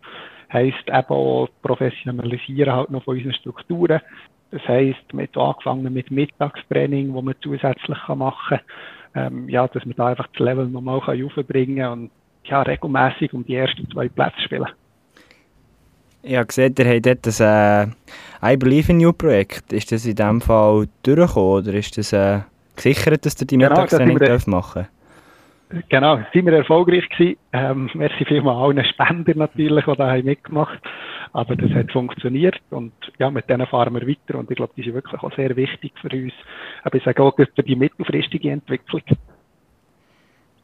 heisst 0.54 0.86
eben 0.86 1.08
auch 1.08 1.48
professionalisieren 1.62 2.72
halt 2.72 2.90
noch 2.90 3.04
von 3.04 3.16
unseren 3.16 3.34
Strukturen. 3.34 4.00
Das 4.54 4.68
heisst, 4.68 5.02
wir 5.12 5.26
haben 5.34 5.48
angefangen 5.48 5.92
mit 5.92 6.12
Mittagstraining, 6.12 7.12
wo 7.12 7.22
man 7.22 7.34
zusätzlich 7.42 7.98
machen 8.14 8.60
kann, 9.12 9.32
ähm, 9.34 9.48
ja, 9.48 9.66
dass 9.66 9.84
man 9.84 9.96
da 9.96 10.06
einfach 10.06 10.28
das 10.28 10.38
Level 10.38 10.68
nochmal 10.68 11.00
aufbringen 11.00 11.78
kann 11.78 11.92
und 11.92 12.10
ja, 12.44 12.62
regelmäßig 12.62 13.32
um 13.32 13.44
die 13.44 13.56
ersten 13.56 13.90
zwei 13.90 14.08
Plätze 14.08 14.40
spielen. 14.44 14.68
Habe 16.24 16.46
gesehen, 16.46 16.74
ihr 16.78 16.88
habt 16.88 17.06
dort 17.06 17.26
das 17.26 17.40
äh, 17.40 17.86
I 18.44 18.56
Believe 18.56 18.92
in 18.92 19.00
You 19.00 19.12
Projekt. 19.12 19.72
Ist 19.72 19.90
das 19.90 20.06
in 20.06 20.14
diesem 20.14 20.40
Fall 20.40 20.86
durchgekommen 21.02 21.64
oder 21.64 21.74
ist 21.74 21.98
das 21.98 22.12
äh, 22.12 22.42
gesichert, 22.76 23.26
dass 23.26 23.40
ihr 23.40 23.48
die 23.48 23.56
genau, 23.56 23.70
Mittagstraining 23.70 24.18
machen 24.46 24.74
dürft? 24.74 24.93
Genau, 25.88 26.20
sind 26.32 26.46
wir 26.46 26.52
erfolgreich 26.52 27.08
gewesen. 27.08 27.36
Ähm, 27.52 27.90
merci 27.94 28.24
vielmals 28.24 28.58
allen 28.58 28.84
Spendern 28.84 29.38
natürlich, 29.38 29.84
die 29.84 29.96
da 29.96 30.10
haben 30.10 30.24
mitgemacht 30.24 30.78
Aber 31.32 31.56
das 31.56 31.70
hat 31.72 31.90
funktioniert 31.90 32.60
und 32.70 32.92
ja, 33.18 33.30
mit 33.30 33.48
denen 33.48 33.66
fahren 33.66 33.94
wir 33.94 34.06
weiter 34.06 34.38
und 34.38 34.50
ich 34.50 34.56
glaube, 34.56 34.72
die 34.76 34.82
sind 34.82 34.94
wirklich 34.94 35.20
auch 35.22 35.34
sehr 35.34 35.56
wichtig 35.56 35.92
für 36.00 36.10
uns. 36.10 36.32
Aber 36.84 36.96
ich 36.96 37.04
sage 37.04 37.22
auch 37.22 37.34
für 37.34 37.62
die 37.62 37.76
mittelfristige 37.76 38.50
Entwicklung. 38.50 39.02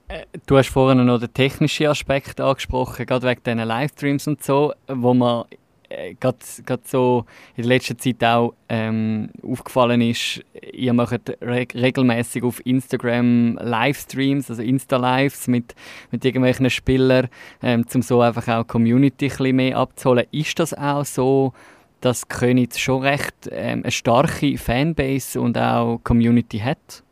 Äh, 0.09 0.27
du 0.47 0.57
hast 0.57 0.69
vorhin 0.69 1.05
noch 1.05 1.19
den 1.19 1.33
technischen 1.33 1.87
Aspekt 1.87 2.41
angesprochen, 2.41 3.07
gerade 3.07 3.27
wegen 3.27 3.43
diesen 3.43 3.59
Livestreams 3.59 4.29
und 4.29 4.43
so, 4.43 4.73
wo 4.87 5.15
man 5.15 5.45
äh, 5.91 6.15
gerade 6.15 6.39
so 6.85 7.25
in 7.57 7.65
der 7.65 7.69
letzten 7.69 7.99
Zeit 7.99 8.23
auch 8.25 8.55
ähm, 8.69 9.31
aufgefallen 9.43 10.01
ist, 10.01 10.43
ihr 10.73 10.93
macht 10.93 11.31
re 11.43 11.67
regelmäßig 11.75 12.43
auf 12.43 12.65
Instagram 12.65 13.59
Livestreams, 13.61 14.51
also 14.51 14.63
Insta-Lives 14.63 15.49
mit, 15.49 15.75
mit 16.11 16.25
irgendwelchen 16.25 16.71
Spielern, 16.71 17.29
ähm, 17.63 17.85
um 17.93 18.03
so 18.03 18.21
einfach 18.21 18.49
auch 18.49 18.67
Community 18.67 19.27
ein 19.27 19.29
bisschen 19.29 19.57
mehr 19.57 19.77
abzuholen. 19.77 20.27
Ist 20.31 20.59
das 20.59 20.73
auch 20.75 21.05
so, 21.05 21.53
dass 22.01 22.29
Königs 22.29 22.79
schon 22.79 23.03
recht 23.03 23.49
ähm, 23.51 23.83
eine 23.83 23.91
starke 23.91 24.57
Fanbase 24.57 25.41
und 25.41 25.59
auch 25.59 26.01
Community 26.03 26.59
hat? 26.59 27.03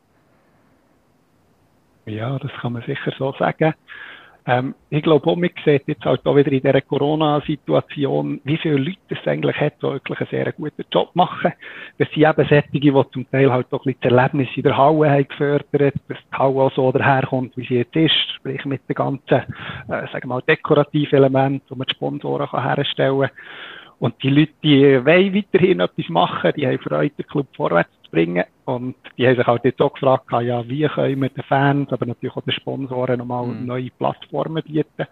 Ja, 2.06 2.38
das 2.38 2.50
kann 2.60 2.72
man 2.72 2.82
sicher 2.82 3.12
so 3.18 3.34
sagen. 3.38 3.74
Ähm, 4.48 4.74
ich 4.88 5.02
glaube 5.02 5.30
auch, 5.30 5.36
man 5.36 5.50
sieht 5.62 5.86
jetzt 5.86 6.06
halt 6.06 6.24
auch 6.24 6.34
wieder 6.34 6.50
in 6.50 6.62
dieser 6.62 6.80
Corona-Situation, 6.80 8.40
wie 8.44 8.56
viele 8.56 8.78
Leute 8.78 8.98
es 9.10 9.26
eigentlich 9.26 9.56
hat, 9.56 9.74
die 9.82 9.86
wirklich 9.86 10.20
einen 10.20 10.30
sehr 10.30 10.52
guten 10.52 10.84
Job 10.90 11.10
machen. 11.12 11.52
Das 11.98 12.08
sind 12.14 12.26
eben 12.26 12.48
solche, 12.48 12.68
die 12.72 13.10
zum 13.12 13.30
Teil 13.30 13.52
halt 13.52 13.66
auch 13.70 13.84
ein 13.84 13.92
bisschen 13.92 14.00
das 14.00 14.12
Erlebnis 14.12 14.48
in 14.56 14.62
der 14.62 14.76
Halle 14.78 15.10
haben 15.10 15.28
gefördert, 15.28 15.94
dass 16.08 16.18
die 16.18 16.36
Halle 16.36 16.54
auch 16.54 16.72
so 16.72 16.90
daherkommt, 16.90 17.58
wie 17.58 17.66
sie 17.66 17.74
jetzt 17.74 17.94
ist, 17.94 18.14
sprich 18.36 18.64
mit 18.64 18.80
den 18.88 18.94
ganzen, 18.94 19.34
äh, 19.34 19.44
sagen 19.86 20.22
wir 20.22 20.26
mal, 20.28 20.42
dekorativen 20.48 21.18
Elementen, 21.18 21.66
die 21.68 21.78
man 21.78 21.86
die 21.86 21.94
Sponsoren 21.94 22.48
kann 22.48 22.74
herstellen 22.74 23.20
kann. 23.20 23.30
Und 23.98 24.14
die 24.22 24.30
Leute, 24.30 24.52
die 24.62 25.04
wollen 25.04 25.34
weiterhin 25.34 25.80
etwas 25.80 26.08
machen, 26.08 26.52
die 26.56 26.66
haben 26.66 26.78
Freude, 26.78 27.14
den 27.18 27.26
Club 27.26 27.48
vorwärts 27.54 27.97
zu 28.08 28.10
bringen. 28.10 28.44
Und 28.64 28.96
die 29.16 29.26
haben 29.26 29.36
sich 29.36 29.46
halt 29.46 29.64
jetzt 29.64 29.80
auch 29.80 29.92
gefragt, 29.92 30.26
ja, 30.42 30.66
wie 30.68 30.86
können 30.86 31.22
wir 31.22 31.28
den 31.28 31.44
Fans, 31.44 31.92
aber 31.92 32.06
natürlich 32.06 32.36
auch 32.36 32.42
den 32.42 32.52
Sponsoren 32.52 33.18
nochmal 33.18 33.46
mhm. 33.46 33.66
neue 33.66 33.90
Plattformen 33.90 34.62
bieten. 34.62 35.06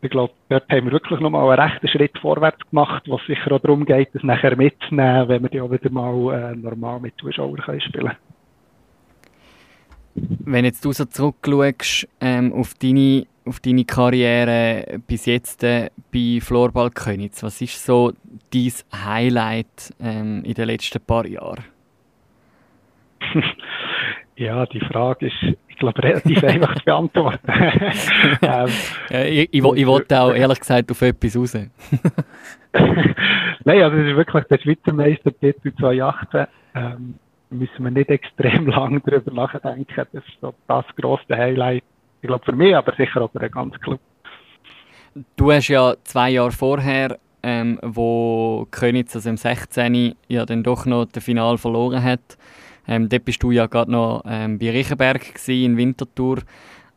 Ich 0.00 0.10
glaube, 0.10 0.32
dort 0.48 0.70
haben 0.70 0.84
wir 0.84 0.92
wirklich 0.92 1.18
nochmal 1.18 1.58
einen 1.58 1.70
rechten 1.70 1.88
Schritt 1.88 2.16
vorwärts 2.18 2.60
gemacht, 2.70 3.02
was 3.08 3.20
sicher 3.26 3.50
auch 3.50 3.60
darum 3.60 3.84
geht, 3.84 4.14
das 4.14 4.22
nachher 4.22 4.56
mitzunehmen, 4.56 5.28
wenn 5.28 5.42
wir 5.42 5.48
die 5.48 5.60
auch 5.60 5.70
wieder 5.72 5.90
mal 5.90 6.52
äh, 6.52 6.54
normal 6.54 7.00
mit 7.00 7.14
Zuschauern 7.18 7.56
können 7.56 7.80
spielen 7.80 8.12
Wenn 10.14 10.64
jetzt 10.64 10.84
du 10.84 10.92
so 10.92 11.04
zurückschaust 11.04 12.08
ähm, 12.20 12.52
auf 12.52 12.74
deine 12.74 13.26
auf 13.48 13.60
deine 13.60 13.84
Karriere 13.84 15.00
bis 15.06 15.26
jetzt 15.26 15.64
äh, 15.64 15.90
bei 16.12 16.38
Florball 16.40 16.90
Könitz? 16.90 17.42
Was 17.42 17.60
ist 17.60 17.84
so 17.84 18.12
dein 18.52 18.72
Highlight 18.94 19.94
ähm, 20.00 20.44
in 20.44 20.54
den 20.54 20.66
letzten 20.66 21.00
paar 21.00 21.26
Jahren? 21.26 21.64
ja, 24.36 24.66
die 24.66 24.80
Frage 24.80 25.26
ist, 25.26 25.56
ich 25.68 25.76
glaube, 25.76 26.02
relativ 26.02 26.42
einfach 26.42 26.74
zu 26.76 26.84
beantworten. 26.84 27.40
ähm, 28.42 28.68
ja, 29.10 29.24
ich, 29.24 29.48
ich, 29.52 29.64
ich 29.64 29.86
wollte 29.86 30.20
auch 30.20 30.32
ehrlich 30.32 30.60
gesagt 30.60 30.90
auf 30.90 31.02
etwas 31.02 31.36
raus. 31.36 31.54
Nein, 33.64 33.82
also 33.82 33.96
das 33.96 34.06
ist 34.06 34.16
wirklich 34.16 34.44
der 34.44 34.58
Schweizer 34.58 34.92
Meistertitel 34.92 35.72
2018. 35.78 36.46
Ähm, 36.74 37.14
müssen 37.50 37.84
wir 37.84 37.90
nicht 37.90 38.10
extrem 38.10 38.66
lange 38.66 39.00
darüber 39.00 39.32
nachdenken. 39.32 39.86
Das 40.12 40.24
ist 40.24 40.40
so 40.40 40.54
das 40.66 40.84
grosse 40.96 41.36
Highlight 41.36 41.84
ich 42.20 42.28
glaube 42.28 42.44
für 42.44 42.52
mich, 42.52 42.74
aber 42.74 42.94
sicher 42.96 43.22
auch 43.22 43.30
für 43.30 43.38
den 43.38 43.50
ganzen 43.50 43.80
Club. 43.80 44.00
Du 45.36 45.52
hast 45.52 45.68
ja 45.68 45.94
zwei 46.04 46.30
Jahre 46.30 46.52
vorher, 46.52 47.18
ähm, 47.42 47.78
wo 47.82 48.66
Königs 48.70 49.14
also 49.14 49.30
im 49.30 49.36
16. 49.36 50.14
ja 50.28 50.44
dann 50.44 50.62
doch 50.62 50.86
noch 50.86 51.06
das 51.06 51.24
Final 51.24 51.58
verloren 51.58 52.02
hat. 52.02 52.37
Ähm, 52.88 53.08
dort 53.08 53.24
bist 53.24 53.42
du 53.42 53.50
ja 53.50 53.66
gerade 53.66 53.92
noch 53.92 54.22
ähm, 54.26 54.58
bei 54.58 54.70
Riechenberg 54.70 55.20
in 55.46 55.76
Winterthur. 55.76 56.38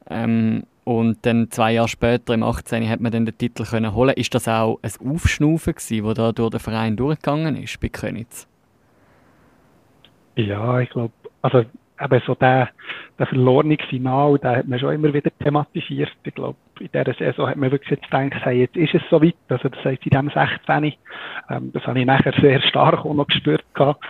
Ähm, 0.09 0.63
und 0.83 1.25
dann 1.25 1.51
zwei 1.51 1.73
Jahre 1.73 1.87
später, 1.87 2.33
im 2.33 2.43
18. 2.43 2.89
hat 2.89 3.01
man 3.01 3.11
dann 3.11 3.25
den 3.25 3.37
Titel 3.37 3.63
können 3.65 3.93
holen. 3.93 4.15
Ist 4.15 4.33
das 4.33 4.47
auch 4.47 4.79
ein 4.81 4.91
Aufschnaufen 5.07 5.73
gewesen, 5.73 6.05
das 6.05 6.13
da 6.15 6.31
durch 6.31 6.49
den 6.49 6.59
Verein 6.59 6.95
durchgegangen 6.95 7.55
ist 7.55 7.79
bei 7.79 7.89
Königs? 7.89 8.47
Ja, 10.35 10.79
ich 10.79 10.89
glaube, 10.89 11.13
also 11.41 11.59
eben 11.59 12.21
so 12.25 12.35
der, 12.35 12.69
der 13.19 13.27
verlorene 13.27 13.77
Final, 13.89 14.39
den 14.39 14.49
hat 14.49 14.67
man 14.67 14.79
schon 14.79 14.93
immer 14.93 15.13
wieder 15.13 15.29
thematisiert. 15.39 16.11
Ich 16.23 16.33
glaube, 16.33 16.57
in 16.79 16.89
dieser 16.91 17.13
Saison 17.13 17.47
hat 17.47 17.57
man 17.57 17.71
wirklich 17.71 17.91
jetzt 17.91 18.09
gedacht, 18.09 18.43
hey, 18.43 18.61
jetzt 18.61 18.75
ist 18.75 18.95
es 18.95 19.01
soweit. 19.09 19.35
Also 19.49 19.69
das 19.69 19.85
heißt, 19.85 20.03
in 20.03 20.09
diesem 20.09 20.29
16. 20.29 20.93
Ähm, 21.49 21.71
das 21.73 21.85
habe 21.85 21.99
ich 21.99 22.05
nachher 22.05 22.33
sehr 22.41 22.61
stark 22.63 23.05
auch 23.05 23.13
noch 23.13 23.27
gespürt 23.27 23.63
gehabt. 23.75 24.03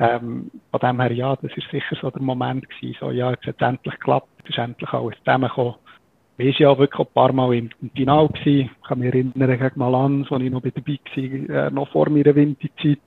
Ähm, 0.00 0.50
von 0.70 0.80
dem 0.80 1.00
her, 1.00 1.12
ja, 1.12 1.36
das 1.36 1.50
ist 1.56 1.70
sicher 1.70 1.96
so 2.00 2.10
der 2.10 2.22
Moment 2.22 2.68
gewesen, 2.68 2.96
so, 3.00 3.10
ja, 3.10 3.30
jetzt 3.30 3.46
hat 3.46 3.56
es 3.58 3.66
endlich 3.66 3.94
geklappt, 3.94 4.28
es 4.44 4.50
ist 4.50 4.58
endlich 4.58 4.92
alles 4.92 5.18
zusammengekommen. 5.18 5.74
wir 6.36 6.46
waren 6.46 6.54
ja 6.58 6.78
wirklich 6.78 7.00
ein 7.00 7.14
paar 7.14 7.32
Mal 7.32 7.54
im, 7.54 7.70
im 7.82 7.90
Final. 7.90 8.28
Gewesen. 8.28 8.70
Ich 8.80 8.88
kann 8.88 9.00
mich 9.00 9.08
erinnern, 9.08 9.58
gegen 9.58 9.70
Malanz, 9.74 10.30
wo 10.30 10.36
ich 10.36 10.50
noch 10.50 10.62
dabei 10.62 10.98
war, 11.16 11.66
äh, 11.66 11.70
noch 11.70 11.88
vor 11.88 12.08
meiner 12.10 12.34
Winterzeit. 12.34 13.00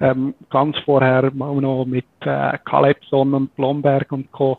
Ähm, 0.00 0.34
ganz 0.50 0.78
vorher 0.80 1.30
mal 1.32 1.54
noch 1.54 1.86
mit 1.86 2.04
äh, 2.20 2.58
Calepson 2.64 3.32
und 3.32 3.56
Blomberg 3.56 4.12
und 4.12 4.30
Co., 4.32 4.58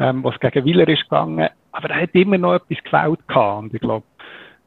ähm, 0.00 0.24
was 0.24 0.38
gegen 0.40 0.64
Willer 0.64 0.88
ist 0.88 1.04
gegangen. 1.04 1.48
Aber 1.70 1.90
er 1.90 2.02
hat 2.02 2.14
immer 2.14 2.38
noch 2.38 2.54
etwas 2.54 2.82
gefällt 2.82 3.28
gehabt. 3.28 3.62
Und 3.62 3.74
ich 3.74 3.80
glaube, 3.80 4.04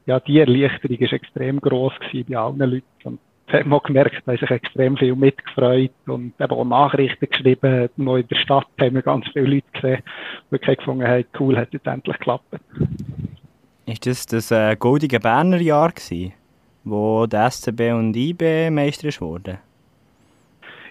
ja, 0.06 0.20
die 0.20 0.38
Erleichterung 0.38 1.00
war 1.00 1.12
extrem 1.12 1.60
gross 1.60 1.92
bei 2.12 2.36
allen 2.36 2.58
Leuten. 2.58 2.84
Und 3.04 3.20
das 3.46 3.60
hat 3.60 3.66
man 3.66 3.80
gemerkt, 3.80 4.22
da 4.24 4.32
haben 4.32 4.38
sich 4.38 4.50
extrem 4.50 4.96
viel 4.96 5.14
mitgefreut 5.14 5.90
und 6.06 6.32
eben 6.40 6.52
auch 6.52 6.64
Nachrichten 6.64 7.28
geschrieben. 7.28 7.90
Noch 7.96 8.16
in 8.16 8.28
der 8.28 8.36
Stadt 8.36 8.66
haben 8.80 8.94
wir 8.94 9.02
ganz 9.02 9.26
viele 9.32 9.46
Leute 9.46 9.66
gesehen, 9.72 10.02
die 10.50 10.58
gefunden 10.58 11.06
haben, 11.06 11.24
cool, 11.38 11.56
hat 11.56 11.72
jetzt 11.72 11.86
endlich 11.86 12.16
geklappt. 12.16 12.56
Ist 13.86 14.06
das 14.06 14.26
das 14.26 14.50
äh, 14.50 14.76
goldige 14.76 15.20
Berner 15.20 15.60
Jahr 15.60 15.90
gewesen, 15.90 16.32
wo 16.84 17.26
der 17.26 17.50
SCB 17.50 17.92
und 17.92 18.16
IB 18.16 18.70
Meister 18.70 19.08
wurde? 19.20 19.58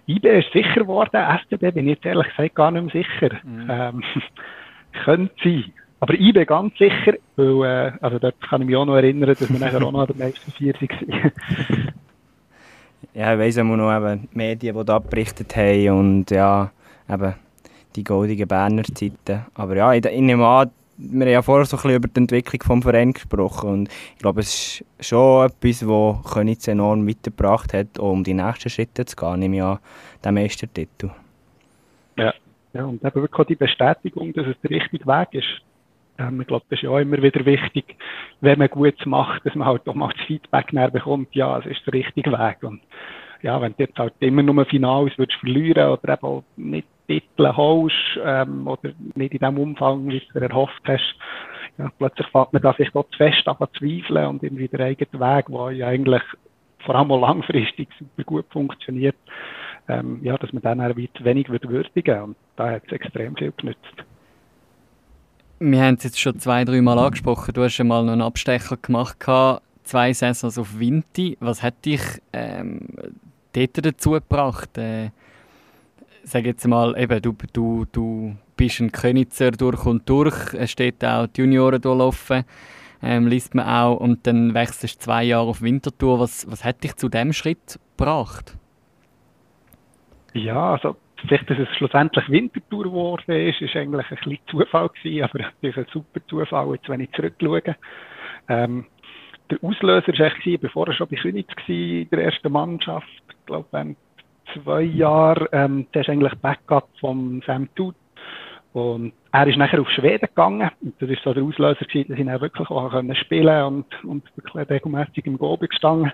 IB 0.08 0.28
ist 0.28 0.52
sicher 0.52 0.82
geworden, 0.82 1.40
SCB 1.44 1.74
bin 1.74 1.88
ich 1.88 1.96
jetzt 1.96 2.06
ehrlich 2.06 2.28
gesagt 2.28 2.56
gar 2.56 2.70
nicht 2.70 2.94
mehr 2.94 3.04
sicher. 3.04 3.36
Mhm. 3.44 3.68
Ähm, 3.70 4.04
könnte 5.04 5.34
sein. 5.44 5.66
Aber 6.02 6.14
IB 6.14 6.46
ganz 6.46 6.78
sicher, 6.78 7.14
weil, 7.36 7.64
äh, 7.64 7.92
also 8.02 8.20
dort 8.20 8.40
kann 8.42 8.62
ich 8.62 8.68
mich 8.68 8.76
auch 8.76 8.86
noch 8.86 8.96
erinnern, 8.98 9.30
dass 9.30 9.50
wir 9.50 9.60
nachher 9.60 9.82
auch 9.82 9.92
noch 9.92 10.06
der 10.06 10.18
Meister 10.18 10.52
4 10.52 10.74
waren. 10.76 11.32
ja, 13.14 13.34
ich 13.34 13.40
weiss 13.40 13.58
immer 13.58 13.78
noch 13.78 13.96
eben 13.96 14.28
die 14.32 14.38
Medien, 14.38 14.78
die 14.78 14.86
da 14.86 15.00
berichtet 15.00 15.56
haben 15.56 15.90
und 15.90 16.32
ja, 16.32 16.72
eben 17.10 17.34
die 17.96 18.04
goldigen 18.04 18.48
Berner 18.48 18.84
Zeiten. 18.84 19.46
Aber 19.54 19.76
ja, 19.76 19.94
ich, 19.94 20.06
ich 20.06 20.22
nehme 20.22 20.46
an, 20.46 20.72
wir 20.98 21.26
haben 21.26 21.32
ja 21.32 21.42
vorher 21.42 21.66
so 21.66 21.78
ein 21.78 21.82
bisschen 21.82 21.96
über 21.96 22.08
die 22.08 22.20
Entwicklung 22.20 22.80
des 22.80 22.84
Vereins 22.84 23.14
gesprochen 23.16 23.70
und 23.70 23.90
ich 24.16 24.20
glaube, 24.20 24.42
es 24.42 24.82
ist 25.00 25.08
schon 25.08 25.48
etwas, 25.48 25.88
was 25.88 26.34
Königs 26.34 26.68
enorm 26.68 27.08
weitergebracht 27.08 27.74
hat, 27.74 28.00
um 28.00 28.24
die 28.24 28.34
nächsten 28.34 28.70
Schritte 28.70 29.06
zu 29.06 29.16
gehen, 29.16 29.40
nehme 29.40 29.58
ich 29.58 29.64
an, 29.64 29.80
den 30.24 30.34
Meistertitel. 30.36 31.10
Ja. 32.18 32.34
ja, 32.74 32.86
und 32.86 33.04
eben 33.04 33.22
wirklich 33.22 33.48
die 33.48 33.56
Bestätigung, 33.56 34.34
dass 34.34 34.48
es 34.48 34.56
der 34.62 34.70
richtige 34.70 35.06
Weg 35.06 35.34
ist. 35.34 35.62
Ähm, 36.18 36.42
ich 36.42 36.48
glaube, 36.48 36.66
das 36.70 36.78
ist 36.78 36.84
ja 36.84 36.90
auch 36.90 37.00
immer 37.00 37.22
wieder 37.22 37.46
wichtig, 37.46 37.96
wenn 38.42 38.60
man 38.60 38.70
gut 38.70 39.06
macht, 39.06 39.46
dass 39.46 39.56
man 39.56 39.68
halt 39.68 39.88
auch 39.88 39.96
mal 39.96 40.12
das 40.16 40.26
Feedback 40.26 40.72
bekommt, 40.92 41.34
ja, 41.36 41.60
es 41.60 41.66
ist 41.66 41.86
der 41.86 41.94
richtige 41.94 42.32
Weg. 42.32 42.64
Und 42.64 42.82
ja, 43.42 43.60
wenn 43.62 43.74
du 43.74 43.84
jetzt 43.84 43.98
halt 43.98 44.14
immer 44.20 44.44
nur 44.44 44.66
Finals 44.66 45.18
würdest 45.18 45.40
verlieren 45.40 45.90
oder 45.90 46.14
eben 46.14 46.24
auch 46.24 46.44
nicht 46.56 46.88
Titel 47.08 47.52
holst 47.56 47.96
ähm, 48.24 48.68
oder 48.68 48.94
nicht 49.16 49.34
in 49.34 49.40
dem 49.40 49.58
Umfang, 49.58 50.08
wie 50.08 50.22
du 50.34 50.40
erhofft 50.40 50.82
hast, 50.86 51.16
ja, 51.78 51.92
plötzlich 51.98 52.28
fängt 52.28 52.54
man 52.54 52.62
da 52.62 52.74
vielleicht 52.74 52.96
auch 52.96 53.10
zu 53.10 53.18
fest 53.18 53.48
an 53.48 53.58
zweifeln 53.78 54.28
und 54.28 54.44
irgendwie 54.44 54.68
der 54.68 54.86
eigene 54.86 55.20
Weg, 55.20 55.46
der 55.48 55.72
ja 55.72 55.88
eigentlich 55.88 56.22
vor 56.80 56.96
allem 56.96 57.12
auch 57.12 57.22
langfristig 57.22 57.90
super 57.98 58.24
gut 58.24 58.46
funktioniert, 58.52 59.16
ähm, 59.88 60.20
ja, 60.22 60.38
dass 60.38 60.54
man 60.54 60.62
dann 60.62 60.80
weit 60.80 61.24
wenig 61.24 61.50
würdigen 61.50 62.22
und 62.22 62.38
da 62.56 62.72
hat 62.72 62.84
es 62.86 62.92
extrem 62.92 63.36
viel 63.36 63.54
genützt. 63.58 64.06
Wir 65.60 65.82
haben 65.82 65.96
es 65.96 66.04
jetzt 66.04 66.20
schon 66.20 66.40
zwei, 66.40 66.66
drei 66.66 66.82
Mal 66.82 67.00
angesprochen. 67.00 67.54
Du 67.54 67.64
hast 67.64 67.74
schon 67.74 67.88
mal 67.88 68.04
noch 68.04 68.14
einen 68.14 68.22
Abstecher 68.22 68.78
gemacht, 68.78 69.18
zwei 69.84 70.14
Saisons 70.14 70.58
auf 70.58 70.80
Vinti. 70.80 71.38
Was 71.40 71.64
hat 71.64 71.86
dich 71.86 72.02
ähm, 72.34 72.82
dort 73.54 73.86
dazu 73.86 74.12
gebracht? 74.12 74.78
Äh, 74.78 75.12
sag 76.24 76.46
jetzt 76.46 76.68
mal, 76.68 76.98
eben, 76.98 77.22
du, 77.22 77.36
du, 77.54 77.86
du 77.92 78.36
bist 78.58 78.80
ein 78.80 78.92
Könitzer 78.92 79.52
durch 79.52 79.86
und 79.86 80.08
durch. 80.10 80.54
Es 80.54 80.72
steht 80.72 81.04
auch 81.04 81.28
die 81.28 81.42
Junioren 81.42 81.82
durchlaufen, 81.82 82.44
ähm, 83.02 83.28
liest 83.28 83.56
man 83.56 83.68
auch. 83.68 83.98
Und 83.98 84.26
dann 84.28 84.54
wechselst 84.54 84.96
du 84.96 85.04
zwei 85.04 85.24
Jahre 85.24 85.48
auf 85.48 85.62
Wintertour. 85.62 86.20
Was, 86.20 86.50
was 86.50 86.64
hat 86.64 86.84
dich 86.84 86.96
zu 86.96 87.10
dem 87.10 87.34
Schritt 87.34 87.80
gebracht? 87.96 88.58
Ja, 90.34 90.74
also 90.74 90.96
vielleicht, 91.28 91.50
dass 91.50 91.60
es 91.60 91.70
schlussendlich 91.78 92.30
Wintertour 92.30 92.84
geworden 92.84 93.32
ist, 93.32 93.62
ist 93.62 93.76
eigentlich 93.76 94.10
ein 94.10 94.18
bisschen 94.18 94.40
Zufall 94.48 94.90
gewesen, 94.90 95.24
aber 95.24 95.40
natürlich 95.40 95.78
ein 95.78 95.88
super 95.92 96.20
Zufall, 96.28 96.74
jetzt 96.76 96.90
wenn 96.90 97.02
ich 97.02 97.12
zurückschaue. 97.12 97.76
Ähm, 98.50 98.86
der 99.50 99.58
Auslöser 99.62 100.08
war 100.08 100.26
echt, 100.28 100.62
bevor 100.62 100.88
er 100.88 100.94
schon 100.94 101.08
bei 101.08 101.18
Königs 101.18 101.54
in 101.68 102.10
der 102.10 102.24
ersten 102.24 102.52
Mannschaft, 102.52 103.08
ich 103.30 103.46
glaube, 103.46 103.68
während 103.72 103.98
zwei 104.54 104.82
Jahren, 104.82 105.48
ähm, 105.52 105.88
der 105.94 106.02
ist 106.02 106.10
eigentlich 106.10 106.34
Backup 106.36 106.90
von 107.00 107.42
Sam 107.46 107.68
Tut. 107.76 107.96
Und 108.74 109.14
er 109.32 109.48
ist 109.48 109.58
nachher 109.58 109.80
auf 109.80 109.90
Schweden 109.92 110.26
gegangen. 110.26 110.72
Und 110.82 111.00
das 111.00 111.10
ist 111.10 111.22
so 111.24 111.34
der 111.34 111.44
Auslöser 111.44 111.86
gewesen, 111.86 112.10
dass 112.10 112.20
ich 112.20 112.26
dann 112.26 112.42
wirklich 112.42 112.70
auch 112.70 112.90
können 112.90 113.16
spielen 113.16 113.64
und, 113.66 114.04
und 114.04 114.24
wirklich 114.36 114.70
regelmäßig 114.70 115.26
im 115.26 115.38
Gobi 115.38 115.68
gestanden. 115.68 116.12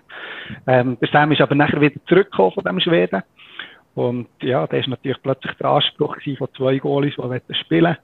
Ähm, 0.67 0.97
der 0.99 1.07
Sam 1.07 1.31
ist 1.31 1.39
aber 1.39 1.55
nachher 1.55 1.79
wieder 1.79 2.03
zurückgekommen 2.07 2.51
von 2.51 2.63
dem 2.65 2.79
Schweden. 2.81 3.23
Und 3.95 4.27
ja, 4.41 4.65
da 4.67 4.77
ist 4.77 4.87
natürlich 4.87 5.21
plötzlich 5.21 5.53
der 5.57 5.69
Anspruch 5.69 6.17
von 6.37 6.47
zwei 6.55 6.77
Goalies, 6.77 7.15
die 7.15 7.55
spielen 7.55 7.97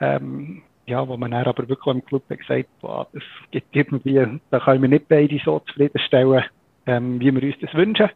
ähm, 0.00 0.62
ja, 0.86 1.06
wo 1.06 1.16
man 1.16 1.30
dann 1.30 1.44
aber 1.44 1.68
wirklich 1.68 1.94
im 1.94 2.04
Club 2.04 2.24
hat 2.30 2.38
gesagt 2.38 2.68
boah, 2.80 3.06
das 3.12 3.22
gibt 3.50 3.76
irgendwie, 3.76 4.40
da 4.50 4.60
können 4.60 4.82
wir 4.82 4.88
nicht 4.88 5.08
beide 5.08 5.38
so 5.44 5.60
zufriedenstellen, 5.60 6.44
ähm, 6.86 7.20
wie 7.20 7.34
wir 7.34 7.42
uns 7.42 7.60
das 7.60 7.74
wünschen. 7.74 8.08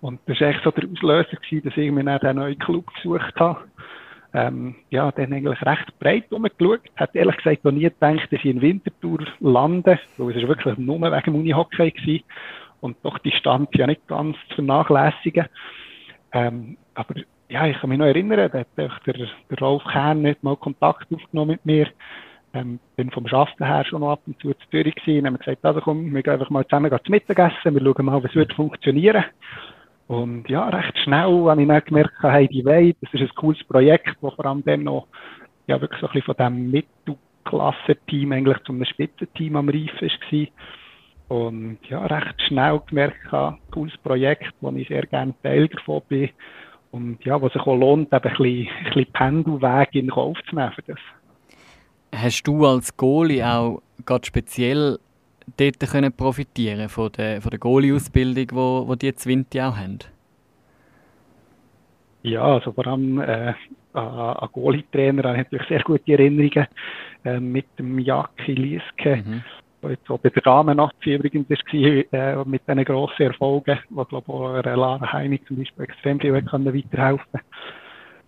Und 0.00 0.18
das 0.26 0.40
war 0.40 0.48
echt 0.48 0.64
so 0.64 0.70
der 0.70 0.88
Auslöser, 0.90 1.36
gewesen, 1.36 1.68
dass 1.68 1.76
ich 1.76 1.90
mir 1.92 2.04
dann 2.04 2.20
einen 2.20 2.38
neuen 2.38 2.58
Club 2.58 2.86
gesucht 2.94 3.38
habe. 3.38 3.60
Ähm, 4.32 4.76
ja, 4.90 5.10
dann 5.12 5.32
eigentlich 5.32 5.62
recht 5.62 5.98
breit 5.98 6.32
umgeschaut. 6.32 6.80
Hat 6.96 7.14
ehrlich 7.14 7.36
gesagt 7.36 7.64
noch 7.64 7.72
nie 7.72 7.82
gedacht, 7.82 8.28
dass 8.30 8.40
ich 8.40 8.44
in 8.44 8.62
Winterthur 8.62 9.26
lande, 9.40 9.98
weil 10.16 10.36
es 10.36 10.42
war 10.42 10.48
wirklich 10.48 10.78
nur 10.78 11.00
wegen 11.00 11.24
dem 11.24 11.34
Unihockey 11.34 11.90
gewesen. 11.90 12.24
Und 12.80 12.96
doch 13.02 13.18
die 13.18 13.32
Stand 13.32 13.68
ja 13.76 13.86
nicht 13.86 14.06
ganz 14.08 14.36
zu 14.48 14.56
vernachlässigen. 14.56 15.46
Ähm, 16.32 16.76
aber 16.94 17.14
ja, 17.48 17.66
ich 17.66 17.78
kann 17.78 17.90
mich 17.90 17.98
noch 17.98 18.06
erinnern, 18.06 18.50
da 18.52 18.60
hat 18.60 18.68
der, 18.76 18.90
der 19.06 19.58
Rolf 19.58 19.82
Kern 19.84 20.22
nicht 20.22 20.42
mal 20.42 20.56
Kontakt 20.56 21.06
aufgenommen 21.12 21.52
mit 21.52 21.66
mir. 21.66 21.88
Ähm, 22.52 22.80
bin 22.96 23.10
vom 23.10 23.28
Schaffen 23.28 23.64
her 23.64 23.84
schon 23.84 24.00
noch 24.00 24.12
ab 24.12 24.20
und 24.26 24.40
zu 24.40 24.52
zu 24.54 24.70
Zürich 24.70 24.94
gewesen. 24.94 25.24
Dann 25.24 25.26
haben 25.26 25.34
wir 25.34 25.44
gesagt, 25.44 25.64
also 25.64 25.80
komm, 25.80 26.12
wir 26.12 26.22
gehen 26.22 26.32
einfach 26.32 26.50
mal 26.50 26.64
zusammen 26.64 26.90
zu 26.90 27.10
Mittagessen, 27.10 27.74
wir 27.74 27.80
schauen 27.80 28.06
mal, 28.06 28.22
was 28.22 28.34
wird 28.34 28.52
funktionieren. 28.54 29.24
Und 30.08 30.48
ja, 30.48 30.68
recht 30.68 30.98
schnell 30.98 31.44
habe 31.48 31.62
ich 31.62 31.68
dann 31.68 31.84
gemerkt, 31.84 32.14
hey, 32.20 32.48
die 32.48 32.64
Way, 32.64 32.96
das 33.00 33.14
ist 33.14 33.20
ein 33.20 33.34
cooles 33.36 33.62
Projekt, 33.64 34.08
das 34.20 34.34
vor 34.34 34.44
allem 34.44 34.64
dann 34.64 34.82
noch 34.82 35.06
ja, 35.68 35.80
wirklich 35.80 36.00
so 36.00 36.08
ein 36.08 36.12
bisschen 36.12 36.34
von 36.34 36.36
diesem 36.36 36.70
Mittelklasse-Team 36.72 38.32
eigentlich 38.32 38.58
zu 38.64 38.72
einem 38.72 38.84
Spitzenteam 38.84 39.54
am 39.54 39.68
Reif 39.68 40.02
war. 40.02 40.46
Und 41.30 41.78
ja, 41.88 42.04
recht 42.06 42.42
schnell 42.48 42.80
gemerkt, 42.88 43.32
ein 43.32 43.56
cooles 43.70 43.96
Projekt, 43.98 44.52
wo 44.60 44.72
ich 44.72 44.88
sehr 44.88 45.06
gerne 45.06 45.32
Teil 45.44 45.68
davon 45.68 46.02
bin. 46.08 46.28
Und 46.90 47.24
ja, 47.24 47.40
was 47.40 47.52
sich 47.52 47.62
auch 47.62 47.76
lohnt, 47.76 48.12
eben 48.12 48.16
ein 48.16 48.36
bisschen, 48.36 48.68
ein 48.68 48.84
bisschen 48.84 49.12
Pendelweg 49.12 49.94
in 49.94 50.10
Kauf 50.10 50.36
zu 50.48 50.56
nehmen 50.56 50.72
für 50.72 50.82
das. 50.82 50.98
Hast 52.12 52.42
du 52.42 52.66
als 52.66 52.96
Goalie 52.96 53.44
auch 53.44 53.80
ganz 54.04 54.26
speziell 54.26 54.98
dort 55.56 55.78
können 55.78 56.12
profitieren 56.12 56.88
von 56.88 57.12
der, 57.12 57.40
von 57.40 57.50
der 57.50 57.60
Goalie-Ausbildung, 57.60 58.48
die 58.48 58.54
wo, 58.56 58.88
wo 58.88 58.96
die 58.96 59.14
Zwinti 59.14 59.60
auch 59.60 59.76
haben? 59.76 60.00
Ja, 62.24 62.42
also 62.42 62.72
vor 62.72 62.88
allem 62.88 63.20
äh, 63.20 63.54
an 63.92 64.48
Goalie-Trainer 64.52 65.22
habe 65.28 65.36
ich 65.36 65.44
natürlich 65.44 65.68
sehr 65.68 65.82
gute 65.84 66.12
Erinnerungen 66.12 66.66
äh, 67.24 67.38
mit 67.38 67.66
dem 67.78 68.00
Jaki 68.00 68.54
Lieske, 68.54 69.22
mhm. 69.24 69.44
Jetzt 69.88 70.10
auch 70.10 70.18
bei 70.18 70.28
der 70.28 70.42
Damen-Nazi 70.42 71.14
übrigens 71.14 71.48
war, 71.48 71.74
äh, 72.12 72.44
mit 72.44 72.62
diesen 72.68 72.84
grossen 72.84 73.22
Erfolgen, 73.22 73.78
wo 73.90 74.04
glaube 74.04 74.24
ich 74.28 74.34
auch 74.34 74.76
Lara 74.76 75.12
Heinig 75.12 75.46
zum 75.46 75.56
Beispiel 75.56 75.84
extrem 75.84 76.20
viel 76.20 76.34
weiterhelfen 76.34 77.24
konnte. 77.30 77.46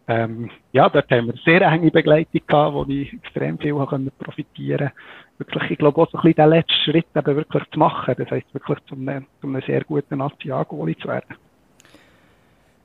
Ähm, 0.09 0.51
ja, 0.73 0.89
dort 0.89 1.11
haben 1.11 1.29
wir 1.29 1.35
sehr 1.45 1.63
enge 1.63 1.91
Begleitung 1.91 2.41
gehabt, 2.47 2.75
wo 2.75 2.85
ich 2.89 3.13
extrem 3.13 3.59
viel 3.59 3.75
haben 3.75 4.11
profitieren 4.19 4.91
Wirklich, 5.39 5.71
ich 5.73 5.79
glaube 5.79 6.01
auch 6.01 6.11
so 6.11 6.19
ein 6.19 6.23
bisschen 6.23 6.37
den 6.37 6.51
letzten 6.51 6.85
Schritt 6.85 7.07
eben 7.17 7.37
wirklich 7.37 7.65
zu 7.73 7.79
machen. 7.79 8.15
Das 8.17 8.31
heisst, 8.31 8.53
wirklich 8.55 8.79
zu 8.87 8.95
einem, 8.95 9.27
zu 9.41 9.47
einem 9.49 9.63
sehr 9.63 9.83
guten 9.83 10.19
Nationalgoalie 10.19 10.97
zu 10.99 11.09
werden. 11.09 11.37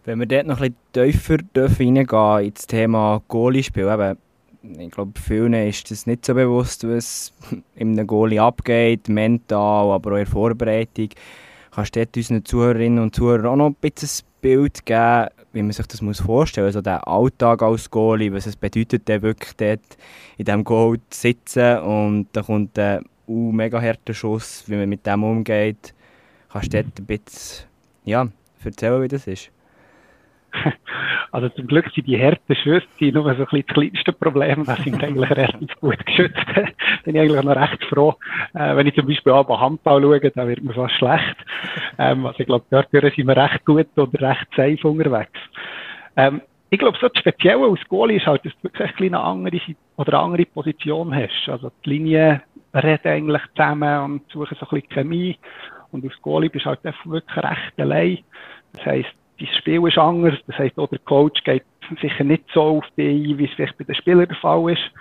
Wenn 0.06 0.20
wir 0.20 0.26
dort 0.26 0.48
noch 0.48 0.62
ein 0.62 0.76
bisschen 0.94 1.44
tiefer 1.54 1.80
reingehen 1.80 2.48
ins 2.48 2.66
Thema 2.66 3.22
Goalie-Spiel, 3.28 4.18
ich 4.78 4.92
glaube, 4.92 5.20
vielen 5.20 5.54
ist 5.54 5.90
das 5.92 6.06
nicht 6.06 6.26
so 6.26 6.34
bewusst, 6.34 6.88
was 6.88 7.34
einem 7.80 8.08
Goalie 8.08 8.42
abgeht, 8.42 9.10
mental, 9.10 9.92
aber 9.92 10.12
auch 10.12 10.18
in 10.18 10.24
der 10.24 10.32
Vorbereitung. 10.32 11.10
Kannst 11.72 11.96
du 11.96 12.06
unseren 12.16 12.44
Zuhörerinnen 12.44 13.00
und 13.00 13.16
Zuhörern 13.16 13.46
auch 13.46 13.56
noch 13.56 13.68
ein 13.68 13.76
bisschen 13.76 14.26
ein 14.26 14.42
Bild 14.42 14.86
geben, 14.86 15.28
wie 15.54 15.62
man 15.62 15.72
sich 15.72 15.86
das 15.88 16.00
vorstellen 16.20 16.68
muss. 16.68 16.76
Also 16.76 16.82
der 16.82 17.08
Alltag 17.08 17.62
als 17.62 17.90
Goalie, 17.90 18.34
was 18.34 18.48
es 18.48 18.56
bedeutet, 18.56 19.08
wirklich 19.08 19.56
dort 19.56 19.98
in 20.38 20.46
diesem 20.46 20.64
Goal 20.64 20.98
zu 21.10 21.20
sitzen 21.20 21.80
und 21.80 22.28
da 22.34 22.42
kommt 22.42 22.78
ein 22.80 23.06
uh, 23.28 23.52
mega 23.52 23.82
harter 23.82 24.14
Schuss, 24.14 24.64
wie 24.68 24.76
man 24.76 24.90
mit 24.90 25.06
dem 25.06 25.24
umgeht. 25.24 25.94
Kannst 26.50 26.74
du 26.74 26.84
dort 26.84 27.00
ein 27.00 27.06
bisschen 27.06 27.66
ja, 28.06 28.28
erzählen, 28.64 29.02
wie 29.02 29.08
das 29.08 29.28
ist? 29.28 29.52
Also 31.32 31.50
zum 31.50 31.68
Glück 31.68 31.90
sind 31.94 32.08
die 32.08 32.20
harten 32.20 32.56
Schüsse 32.56 32.88
nur 33.02 33.24
so 33.24 33.30
ein 33.30 33.38
bisschen 33.38 33.64
das 33.68 33.74
kleinste 33.74 34.14
Problem. 34.14 34.64
Das 34.66 34.82
sind 34.84 35.04
eigentlich 35.04 35.30
relativ 35.30 35.76
gut 35.82 36.06
geschützt. 36.06 36.46
Bin 37.04 37.16
ich 37.16 37.22
eigentlich 37.22 37.44
noch 37.44 37.56
recht 37.56 37.84
froh. 37.86 38.16
Äh, 38.54 38.76
wenn 38.76 38.88
ich 38.88 38.96
zum 38.96 39.08
Beispiel 39.08 39.34
auch 39.34 39.46
bei 39.46 39.58
Handball 39.58 40.02
schaue, 40.02 40.32
dann 40.32 40.48
wird 40.48 40.64
mir 40.64 40.74
fast 40.74 40.96
schlecht. 40.96 41.36
Ähm, 42.00 42.26
also 42.26 42.40
ich 42.40 42.46
glaube, 42.46 42.66
dort 42.70 42.90
sind 42.92 43.28
wir 43.28 43.38
recht 43.38 43.66
gut 43.66 43.88
oder 43.98 44.30
recht 44.30 44.48
safe 44.56 44.88
unterwegs. 44.88 45.40
Ähm, 46.16 46.42
ich 46.70 46.80
glaube, 46.80 46.98
so 47.00 47.08
das 47.08 47.20
Spezielle 47.20 47.66
aus 47.66 47.80
Goalie 47.88 48.18
ist 48.18 48.26
halt, 48.26 48.46
dass 48.46 48.54
du 48.62 48.70
wirklich 48.70 49.14
eine 49.14 49.20
andere 49.20 49.60
oder 49.98 50.20
andere 50.20 50.46
Position 50.46 51.14
hast. 51.16 51.48
Also 51.48 51.72
die 51.86 51.90
Linien 51.92 52.42
reden 52.74 53.08
eigentlich 53.08 53.42
zusammen 53.56 54.04
und 54.04 54.32
suchen 54.32 54.58
so 54.60 54.66
ein 54.66 54.82
bisschen 54.82 54.90
Chemie. 54.90 55.38
Und 55.92 56.06
aufs 56.06 56.22
Goalie 56.22 56.50
bist 56.50 56.66
du 56.66 56.70
halt 56.70 56.86
einfach 56.86 57.06
wirklich 57.06 57.38
recht 57.38 57.80
allein. 57.80 58.20
Das 58.74 58.86
heisst, 58.86 59.14
dein 59.40 59.48
Spiel 59.60 59.88
ist 59.88 59.98
anders. 59.98 60.36
Das 60.48 60.58
heisst, 60.58 60.78
auch 60.78 60.90
der 60.90 61.00
Coach 61.00 61.44
geht 61.44 61.64
sicher 62.02 62.24
nicht 62.24 62.44
so 62.54 62.62
auf 62.62 62.86
dich 62.98 63.30
ein, 63.30 63.38
wie 63.38 63.46
es 63.46 63.52
vielleicht 63.56 63.78
bei 63.78 63.86
den 63.86 63.96
Spielern 63.96 64.28
der 64.28 64.38
Fall 64.38 64.72
ist. 64.72 64.92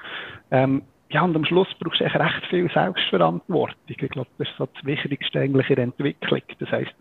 Ähm, 0.51 0.83
ja, 1.11 1.23
und 1.23 1.37
am 1.37 1.45
Schluss 1.45 1.69
brauchst 1.79 2.01
du 2.01 2.05
echt 2.05 2.17
recht 2.17 2.47
viel 2.51 2.71
Selbstverantwortung. 2.73 3.77
Ich 3.87 3.97
glaube, 3.97 4.29
das 4.39 4.49
ist 4.49 4.57
so 4.57 4.67
das 4.67 4.85
Wichtigste 4.85 5.41
eigentlich 5.41 5.69
in 5.71 5.77
der 5.77 5.85
Entwicklung. 5.85 6.43
Das 6.59 6.71
heisst, 6.71 6.95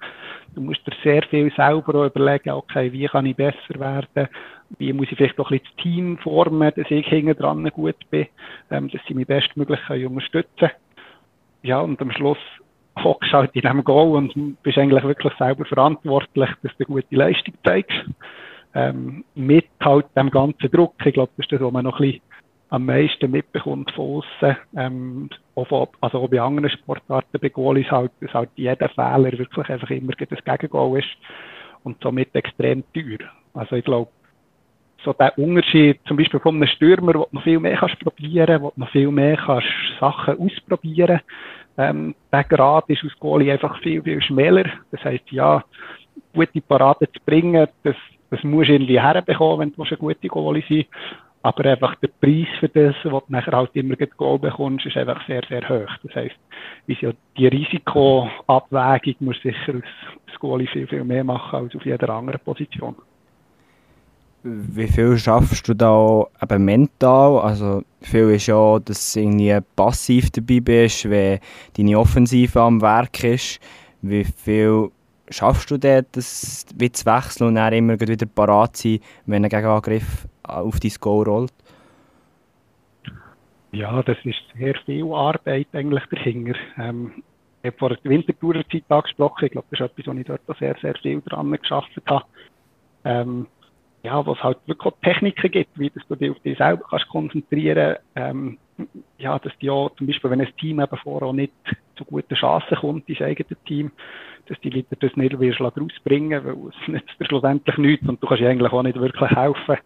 du 0.53 0.61
musst 0.61 0.85
dir 0.85 0.93
sehr 1.03 1.23
viel 1.23 1.51
selber 1.55 2.05
überlegen, 2.05 2.51
okay, 2.51 2.91
wie 2.91 3.07
kann 3.07 3.25
ich 3.25 3.35
besser 3.35 3.79
werden? 3.79 4.29
Wie 4.77 4.93
muss 4.93 5.07
ich 5.09 5.17
vielleicht 5.17 5.39
auch 5.39 5.49
ein 5.49 5.59
bisschen 5.59 5.75
das 5.75 5.83
Team 5.83 6.17
formen, 6.19 6.71
dass 6.75 6.91
ich 6.91 7.07
hinten 7.07 7.35
dran 7.35 7.67
gut 7.71 7.97
bin, 8.11 8.27
ähm, 8.69 8.89
dass 8.89 9.01
sie 9.07 9.15
mich 9.15 9.27
bestmöglich 9.27 9.79
unterstützen 9.89 10.49
können. 10.57 10.71
Ja, 11.63 11.79
und 11.79 11.99
am 11.99 12.11
Schluss 12.11 12.37
hockst 13.03 13.33
halt 13.33 13.55
in 13.55 13.61
diesem 13.61 13.83
Goal 13.83 14.17
und 14.17 14.61
bist 14.63 14.77
eigentlich 14.77 15.03
wirklich 15.03 15.33
selber 15.37 15.65
verantwortlich, 15.65 16.49
dass 16.63 16.71
du 16.77 16.85
eine 16.85 17.01
gute 17.01 17.15
Leistung 17.15 17.53
zeigst. 17.63 18.05
Ähm, 18.73 19.23
mit 19.35 19.67
halt 19.81 20.05
dem 20.17 20.29
ganzen 20.29 20.69
Druck. 20.69 20.95
Ich 21.05 21.13
glaube, 21.13 21.31
das 21.37 21.45
ist 21.45 21.51
das, 21.51 21.61
was 21.61 21.71
man 21.71 21.85
noch 21.85 21.99
ein 21.99 22.11
bisschen 22.11 22.21
am 22.69 22.85
meisten 22.85 23.31
mitbekommt 23.31 23.91
von 23.91 24.17
außen. 24.17 24.57
Ähm, 24.75 25.29
auch 25.55 25.67
von, 25.67 25.87
also 26.01 26.19
auch 26.19 26.29
bei 26.29 26.41
anderen 26.41 26.69
Sportarten, 26.69 27.39
bei 27.39 27.49
Goal 27.49 27.77
ist 27.77 27.91
halt, 27.91 28.11
dass 28.19 28.33
halt 28.33 28.49
jeder 28.55 28.89
Fehler 28.89 29.31
wirklich 29.31 29.69
einfach 29.69 29.89
immer 29.89 30.11
das 30.13 30.43
Gegengoal 30.43 30.99
ist 30.99 31.07
und 31.83 32.01
somit 32.01 32.35
extrem 32.35 32.83
teuer. 32.93 33.29
Also 33.53 33.77
ich 33.77 33.85
glaube, 33.85 34.11
so 35.05 35.13
der 35.13 35.37
Unterschied 35.37 35.99
zum 36.07 36.17
Beispiel 36.17 36.39
von 36.39 36.55
einem 36.55 36.67
Stürmer, 36.67 37.13
wo 37.13 37.23
du 37.23 37.27
noch 37.31 37.43
viel 37.43 37.59
mehr 37.59 37.77
kannst 37.77 37.99
probieren, 37.99 38.61
wo 38.61 38.71
du 38.71 38.79
noch 38.81 38.89
viel 38.89 39.11
mehr 39.11 39.37
kannst 39.37 39.67
Sachen 39.99 40.37
ausprobieren 40.39 41.21
ähm, 41.77 42.15
der 42.31 42.43
Grad 42.43 42.89
ist 42.89 43.03
aus 43.03 43.19
Goalie 43.19 43.51
einfach 43.51 43.79
viel, 43.81 44.01
viel 44.01 44.21
schmäler. 44.21 44.65
Das 44.91 45.03
heisst, 45.03 45.29
ja, 45.31 45.63
gute 46.33 46.61
Parade 46.61 47.11
zu 47.11 47.19
bringen, 47.25 47.67
das, 47.83 47.95
das 48.29 48.43
musst 48.43 48.69
du 48.69 48.73
irgendwie 48.73 48.99
herbekommen, 48.99 49.59
wenn 49.59 49.73
du 49.73 49.83
eine 49.83 49.97
gute 49.97 50.27
Goalie 50.27 50.63
sein 50.67 50.85
aber 51.45 51.65
einfach 51.65 51.93
der 51.97 52.07
Preis 52.07 52.47
für 52.59 52.69
das, 52.69 52.95
was 53.03 53.23
du 53.27 53.31
nachher 53.31 53.55
halt 53.55 53.69
immer 53.75 53.95
Goal 54.17 54.39
bekommst, 54.39 54.87
ist 54.87 54.97
einfach 54.97 55.23
sehr, 55.27 55.43
sehr 55.47 55.61
hoch. 55.69 55.95
Das 56.01 56.15
heisst, 56.15 56.35
die 56.87 57.47
Risikoabwägung 57.47 59.15
muss 59.19 59.39
sicher 59.43 59.75
aus 59.75 60.39
Goalie 60.39 60.65
viel, 60.65 60.87
viel 60.87 61.03
mehr 61.03 61.23
machen 61.23 61.55
als 61.55 61.75
auf 61.75 61.85
jeder 61.85 62.09
anderen 62.09 62.39
Position. 62.39 62.95
Wie 64.47 64.87
viel 64.87 65.17
schaffst 65.17 65.67
du 65.67 65.73
da 65.73 66.23
eben 66.39 66.65
mental? 66.65 67.39
Also 67.39 67.81
viel 68.01 68.29
ist 68.29 68.45
ja, 68.45 68.77
dass 68.77 69.13
du 69.13 69.21
irgendwie 69.21 69.57
passiv 69.75 70.29
dabei 70.29 70.59
bist, 70.59 71.09
wenn 71.09 71.39
deine 71.75 71.97
Offensive 71.97 72.61
am 72.61 72.79
Werk 72.79 73.23
ist. 73.23 73.59
Wie 74.03 74.23
viel 74.23 74.91
schaffst 75.31 75.71
du 75.71 75.79
dort, 75.79 76.15
das 76.15 76.63
wie 76.75 76.91
zu 76.91 77.07
wechseln 77.07 77.47
und 77.47 77.55
dann 77.55 77.73
immer 77.73 77.99
wieder 77.99 78.27
parat 78.27 78.77
sein, 78.77 78.99
wenn 79.25 79.43
ein 79.43 79.49
Gegenangriff 79.49 80.27
auf 80.43 80.79
dein 80.79 80.91
Goal 80.99 81.25
rollt? 81.25 81.53
Ja, 83.71 84.03
das 84.03 84.17
ist 84.25 84.43
sehr 84.59 84.75
viel 84.85 85.11
Arbeit 85.11 85.69
eigentlich 85.73 86.03
dahinter. 86.11 86.53
Ähm, 86.77 87.23
ich 87.63 87.71
habe 87.71 87.77
vor 87.79 87.89
der 87.89 88.11
Wintertourerzeit 88.11 88.83
angesprochen. 88.89 89.45
Ich 89.45 89.51
glaube, 89.53 89.67
das 89.71 89.79
ist 89.79 89.85
etwas, 89.87 90.05
wo 90.05 90.19
ich 90.19 90.27
dort 90.27 90.59
sehr, 90.59 90.75
sehr 90.83 90.93
viel 91.01 91.19
dran 91.21 91.51
geschafft 91.51 91.89
habe. 92.05 92.25
Ähm, 93.05 93.47
ja, 94.05 94.25
was 94.25 94.41
halt 94.43 94.57
wirklich 94.65 94.93
auch 94.93 94.97
Techniken 95.01 95.51
gibt, 95.51 95.79
wie 95.79 95.89
dass 95.89 96.07
du 96.07 96.15
dich 96.15 96.31
auf 96.31 96.39
dich 96.39 96.57
selber 96.57 96.83
kannst 96.89 97.07
konzentrieren 97.09 97.97
ähm, 98.15 98.57
ja, 99.17 99.39
dass 99.39 99.53
die 99.59 99.69
auch, 99.69 99.89
zum 99.95 100.07
Beispiel, 100.07 100.29
wenn 100.29 100.41
ein 100.41 100.55
Team 100.57 100.79
eben 100.79 100.97
vorher 100.97 101.31
nicht 101.33 101.53
zu 101.95 102.05
guten 102.05 102.35
Chancen 102.35 102.77
kommt, 102.77 103.07
dein 103.07 103.27
eigenes 103.27 103.57
Team, 103.65 103.91
dass 104.47 104.59
die 104.61 104.69
Leute 104.69 104.95
das 104.99 105.15
nicht 105.15 105.39
wirst 105.39 105.61
rausbringen, 105.61 106.43
weil 106.43 106.69
es 106.69 106.87
nützt 106.87 107.19
dir 107.19 107.25
schlussendlich 107.25 107.77
nichts 107.77 108.07
und 108.07 108.21
du 108.21 108.27
kannst 108.27 108.43
eigentlich 108.43 108.71
auch 108.71 108.83
nicht 108.83 108.99
wirklich 108.99 109.31
helfen. 109.31 109.77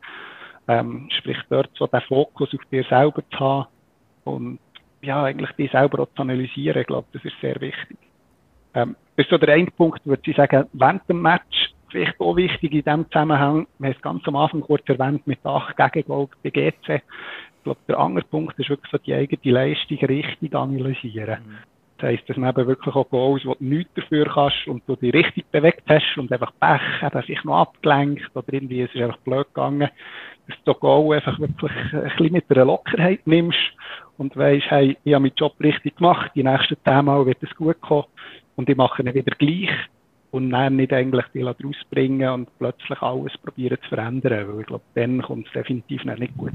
Ähm, 0.67 1.09
sprich, 1.17 1.37
dort 1.49 1.69
so 1.75 1.87
den 1.87 2.01
Fokus 2.01 2.53
auf 2.53 2.65
dir 2.71 2.83
selber 2.83 3.23
zu 3.31 3.39
haben 3.39 3.67
und 4.25 4.59
ja, 5.01 5.23
eigentlich 5.23 5.51
dich 5.51 5.71
selber 5.71 6.03
auch 6.03 6.13
zu 6.15 6.21
analysieren, 6.21 6.81
ich 6.81 6.87
glaube, 6.87 7.07
das 7.13 7.23
ist 7.23 7.39
sehr 7.41 7.59
wichtig. 7.61 7.97
Ähm, 8.73 8.95
das 9.15 9.25
ist 9.25 9.31
so 9.31 9.37
der 9.37 9.55
eine 9.55 9.71
Punkt, 9.71 10.05
würde 10.05 10.29
ich 10.29 10.35
sagen, 10.35 10.65
während 10.73 11.07
dem 11.09 11.21
Match 11.21 11.73
vielleicht 11.91 12.19
auch 12.19 12.35
wichtig 12.35 12.71
in 12.71 12.83
diesem 12.83 13.05
Zusammenhang, 13.11 13.67
wir 13.79 13.89
haben 13.89 13.95
es 13.95 14.01
ganz 14.01 14.27
am 14.27 14.35
Anfang 14.35 14.61
kurz 14.61 14.87
erwähnt, 14.87 15.25
mit 15.27 15.39
8 15.43 15.75
Gegengol 15.75 16.27
bei 16.43 16.49
GC. 16.49 16.73
Ich 16.89 17.63
glaube, 17.63 17.79
der 17.87 17.99
andere 17.99 18.25
Punkt 18.25 18.57
ist 18.57 18.69
wirklich 18.69 18.91
so 18.91 18.97
die 18.97 19.13
eigene 19.13 19.53
Leistung 19.53 19.97
richtig 19.97 20.55
analysieren. 20.55 21.39
Mhm. 21.45 21.57
Das 21.97 22.11
heisst, 22.11 22.29
dass 22.29 22.37
man 22.37 22.49
eben 22.51 22.67
wirklich 22.67 22.95
auch 22.95 23.09
Goals, 23.09 23.45
wo 23.45 23.55
du 23.55 23.63
nichts 23.63 23.93
dafür 23.95 24.25
kannst 24.25 24.67
und 24.67 24.81
du 24.87 24.95
dich 24.95 25.13
richtig 25.13 25.45
bewegt 25.51 25.83
hast 25.89 26.17
und 26.17 26.31
einfach 26.31 26.53
Pech, 26.59 27.03
eben 27.03 27.21
sich 27.23 27.43
noch 27.43 27.57
abgelenkt 27.57 28.33
oder 28.33 28.53
irgendwie, 28.53 28.81
es 28.81 28.95
ist 28.95 29.01
einfach 29.01 29.17
blöd 29.17 29.47
gegangen, 29.47 29.89
dass 30.47 30.57
du 30.63 30.73
Goal 30.75 31.15
einfach 31.15 31.37
wirklich 31.39 31.71
ein 31.93 32.03
bisschen 32.03 32.31
mit 32.31 32.45
einer 32.49 32.65
Lockerheit 32.65 33.27
nimmst 33.27 33.59
und 34.17 34.35
weisst, 34.37 34.71
hey, 34.71 34.97
ich 35.03 35.13
habe 35.13 35.23
meinen 35.23 35.35
Job 35.35 35.55
richtig 35.59 35.97
gemacht, 35.97 36.31
die 36.35 36.43
nächsten 36.43 36.77
zehn 36.85 37.03
Mal 37.03 37.25
wird 37.25 37.43
es 37.43 37.53
gut 37.55 37.81
kommen 37.81 38.05
und 38.55 38.69
ich 38.69 38.77
mache 38.77 39.01
ihn 39.01 39.13
wieder 39.13 39.35
gleich 39.35 39.69
und 40.31 40.51
dann 40.51 40.75
nicht 40.75 40.93
eigentlich 40.93 41.25
die 41.33 41.41
rausbringen 41.41 42.29
und 42.29 42.57
plötzlich 42.59 43.01
alles 43.01 43.37
probieren 43.37 43.77
zu 43.83 43.89
verändern, 43.89 44.47
weil 44.47 44.61
ich 44.61 44.67
glaube, 44.67 44.83
dann 44.95 45.21
kommt 45.21 45.47
es 45.47 45.53
definitiv 45.53 46.03
nicht 46.03 46.37
gut. 46.37 46.53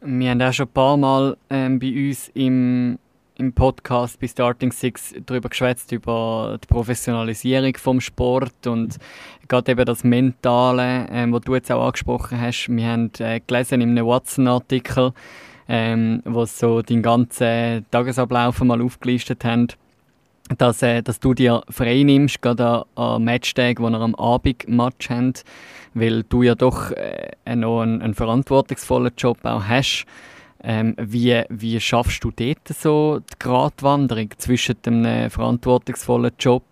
Wir 0.00 0.30
haben 0.30 0.42
auch 0.42 0.52
schon 0.52 0.66
ein 0.66 0.72
paar 0.72 0.96
Mal 0.96 1.36
ähm, 1.48 1.78
bei 1.78 2.08
uns 2.08 2.28
im, 2.34 2.98
im 3.38 3.52
Podcast 3.52 4.18
bei 4.18 4.26
Starting 4.26 4.72
Six 4.72 5.14
darüber 5.26 5.48
geschwätzt, 5.48 5.92
über 5.92 6.58
die 6.60 6.66
Professionalisierung 6.66 7.76
vom 7.76 8.00
Sport 8.00 8.66
und 8.66 8.98
gerade 9.46 9.72
eben 9.72 9.84
das 9.84 10.02
Mentale, 10.02 11.06
ähm, 11.10 11.32
was 11.32 11.42
du 11.42 11.54
jetzt 11.54 11.70
auch 11.70 11.86
angesprochen 11.86 12.40
hast. 12.40 12.68
Wir 12.68 12.86
haben 12.88 13.10
äh, 13.20 13.40
gelesen 13.46 13.80
in 13.80 13.90
einem 13.90 14.06
Watson-Artikel, 14.06 15.12
ähm, 15.68 16.20
wo 16.24 16.46
so 16.46 16.82
den 16.82 17.02
ganzen 17.02 17.86
Tagesablauf 17.90 18.60
mal 18.64 18.82
aufgelistet 18.82 19.44
haben 19.44 19.68
dass, 20.58 20.82
äh, 20.82 21.02
dass 21.02 21.20
du 21.20 21.34
dir 21.34 21.62
frei 21.68 22.02
nimmst, 22.02 22.42
gerade 22.42 22.84
an 22.94 23.24
Matchtagen, 23.24 23.84
wo 23.84 23.90
wir 23.90 24.00
am 24.00 24.14
Abend 24.14 24.68
Match 24.68 25.10
haben, 25.10 25.34
weil 25.94 26.22
du 26.24 26.42
ja 26.42 26.54
doch 26.54 26.90
äh, 26.92 27.56
noch 27.56 27.80
einen, 27.80 28.02
einen, 28.02 28.14
verantwortungsvollen 28.14 29.12
Job 29.16 29.38
auch 29.44 29.64
hast. 29.64 30.06
Ähm, 30.64 30.94
wie, 30.96 31.42
wie 31.48 31.80
schaffst 31.80 32.22
du 32.22 32.30
dort 32.30 32.68
so 32.68 33.18
die 33.18 33.38
Gratwanderung 33.40 34.30
zwischen 34.38 34.80
dem 34.86 35.04
äh, 35.04 35.28
verantwortungsvollen 35.28 36.30
Job 36.38 36.62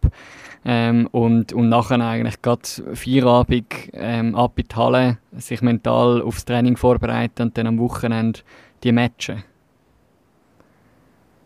ähm, 0.64 1.08
und, 1.10 1.52
und 1.52 1.68
nachher 1.68 2.00
eigentlich 2.00 2.40
gerade 2.40 2.62
Feierabend 2.94 3.66
ähm, 3.92 4.36
ab 4.36 4.52
in 4.56 4.68
die 4.68 4.76
Halle, 4.76 5.18
sich 5.32 5.60
mental 5.60 6.22
aufs 6.22 6.44
Training 6.44 6.76
vorbereiten 6.76 7.42
und 7.42 7.58
dann 7.58 7.66
am 7.66 7.78
Wochenende 7.80 8.40
die 8.84 8.92
Matchen? 8.92 9.42